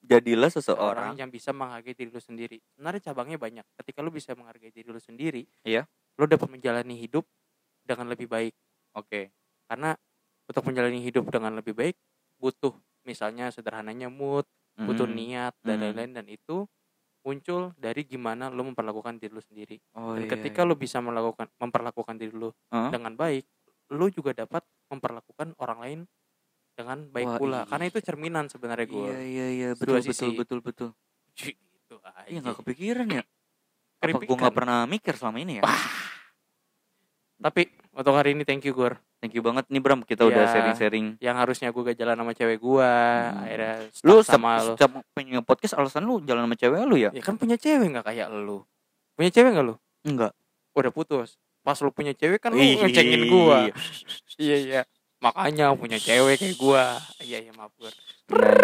Jadilah 0.00 0.48
Orang 0.48 0.56
seseorang 0.56 1.10
yang 1.20 1.30
bisa 1.30 1.52
menghargai 1.52 1.92
diri 1.92 2.10
lo 2.10 2.20
sendiri. 2.20 2.56
Sebenarnya 2.74 3.12
cabangnya 3.12 3.36
banyak. 3.36 3.64
Ketika 3.76 4.00
lo 4.00 4.10
bisa 4.10 4.32
menghargai 4.32 4.72
diri 4.72 4.88
lo 4.88 4.98
sendiri, 4.98 5.44
Iya. 5.62 5.84
lo 6.16 6.24
dapat 6.24 6.48
menjalani 6.48 6.96
hidup 6.96 7.24
dengan 7.84 8.08
lebih 8.08 8.26
baik. 8.28 8.54
oke 8.90 9.30
Karena 9.70 9.94
untuk 10.50 10.62
menjalani 10.66 10.98
hidup 10.98 11.30
dengan 11.30 11.54
lebih 11.54 11.78
baik 11.78 11.94
butuh 12.42 12.74
misalnya 13.06 13.54
sederhananya 13.54 14.10
mood, 14.10 14.44
butuh 14.74 15.06
Mm-mm. 15.06 15.14
niat 15.14 15.54
dan 15.62 15.78
Mm. 15.78 15.82
lain-lain 15.86 16.12
dan 16.16 16.26
itu 16.26 16.66
muncul 17.20 17.76
dari 17.76 18.02
gimana 18.08 18.48
lo 18.48 18.64
memperlakukan 18.64 19.20
diri 19.20 19.30
lo 19.30 19.44
sendiri. 19.44 19.76
Oh, 19.94 20.16
dan 20.16 20.24
iya, 20.24 20.30
ketika 20.32 20.64
iya. 20.64 20.68
lo 20.68 20.74
bisa 20.74 20.98
melakukan 21.04 21.52
memperlakukan 21.60 22.16
diri 22.16 22.32
lo 22.32 22.56
Hah? 22.72 22.88
dengan 22.88 23.12
baik, 23.14 23.44
lo 23.92 24.06
juga 24.08 24.32
dapat 24.32 24.64
memperlakukan 24.88 25.54
orang 25.60 25.78
lain 25.84 26.00
dengan 26.80 26.98
baik 27.06 27.28
Wah, 27.28 27.36
pula. 27.36 27.58
iya. 27.60 27.68
Karena 27.68 27.84
itu 27.86 27.98
cerminan 28.00 28.44
sebenarnya 28.46 28.86
gue. 28.86 29.06
Iya 29.06 29.20
iya 29.20 29.46
iya 29.50 29.68
Dua 29.72 29.78
betul 29.78 29.94
betul 30.00 30.10
sisi. 30.10 30.26
betul 30.34 30.58
betul. 30.60 30.88
Gitu 31.34 31.94
aja. 32.00 32.24
Iya 32.26 32.38
nggak 32.40 32.56
kepikiran 32.58 33.08
ya. 33.10 33.22
Apa 33.22 34.00
Keripikan. 34.00 34.26
gue 34.26 34.36
nggak 34.40 34.56
pernah 34.56 34.78
mikir 34.84 35.12
selama 35.14 35.38
ini 35.38 35.52
ya. 35.58 35.64
Tapi 37.36 37.62
untuk 37.90 38.12
hari 38.12 38.32
ini 38.32 38.44
thank 38.44 38.64
you 38.64 38.72
Gur. 38.72 38.96
Thank 39.20 39.36
you 39.36 39.40
banget 39.40 39.68
nih 39.68 39.80
Bram 39.80 40.00
kita 40.00 40.24
udah 40.24 40.44
Iya. 40.44 40.52
sharing-sharing. 40.52 41.20
Yang 41.20 41.36
harusnya 41.36 41.68
gue 41.68 41.82
gak 41.84 41.98
jalan 41.98 42.16
sama 42.16 42.32
cewek 42.32 42.56
gue, 42.56 42.88
Hmm. 42.88 43.42
akhirnya 43.44 43.74
Lu 44.00 44.16
sama 44.20 44.50
lo. 44.58 44.72
setiap 44.72 44.90
punya 45.10 45.40
podcast 45.40 45.76
alasan 45.76 46.04
lu 46.04 46.24
jalan 46.24 46.48
sama 46.48 46.56
cewek 46.56 46.80
lu 46.84 46.96
ya? 46.96 47.12
Ya 47.12 47.20
kan 47.20 47.36
punya 47.36 47.56
cewek 47.56 47.84
nggak 47.86 48.06
kayak 48.06 48.32
lu. 48.32 48.64
Punya 49.12 49.28
cewek 49.28 49.52
nggak 49.52 49.66
lu? 49.66 49.76
Enggak. 50.02 50.32
Udah 50.72 50.88
putus. 50.88 51.36
Pas 51.60 51.76
lu 51.76 51.92
punya 51.92 52.16
cewek 52.16 52.40
kan 52.40 52.52
lu 52.52 52.60
ngecengin 52.60 53.28
gua. 53.28 53.68
Iya 54.40 54.56
iya. 54.56 54.80
Makanya 55.20 55.76
punya 55.76 56.00
cewek 56.00 56.40
kayak 56.40 56.56
gua. 56.56 56.96
Iya 57.20 57.44
iya 57.44 57.52
maaf 57.52 57.72
Gur. 57.76 57.92
Nah, 58.32 58.56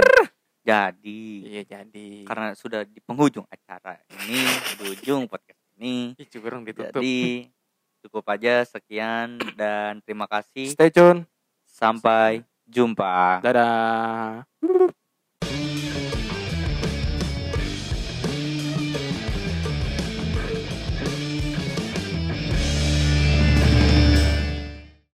jadi 0.65 1.23
Iya 1.45 1.63
jadi. 1.69 2.25
karena 2.25 2.57
sudah 2.57 2.83
di 2.83 2.99
penghujung 3.05 3.45
acara 3.47 4.01
ini, 4.25 4.41
di 4.81 4.85
ujung 4.97 5.29
podcast 5.29 5.61
ini. 5.77 6.17
Ih, 6.17 6.27
ditutup. 6.65 6.97
Jadi 6.97 7.47
cukup 8.01 8.25
aja 8.33 8.65
sekian 8.65 9.37
dan 9.55 10.01
terima 10.03 10.25
kasih. 10.25 10.73
Stay 10.73 10.89
tune. 10.89 11.29
Sampai 11.69 12.41
jumpa. 12.65 13.45
Dadah. 13.45 14.49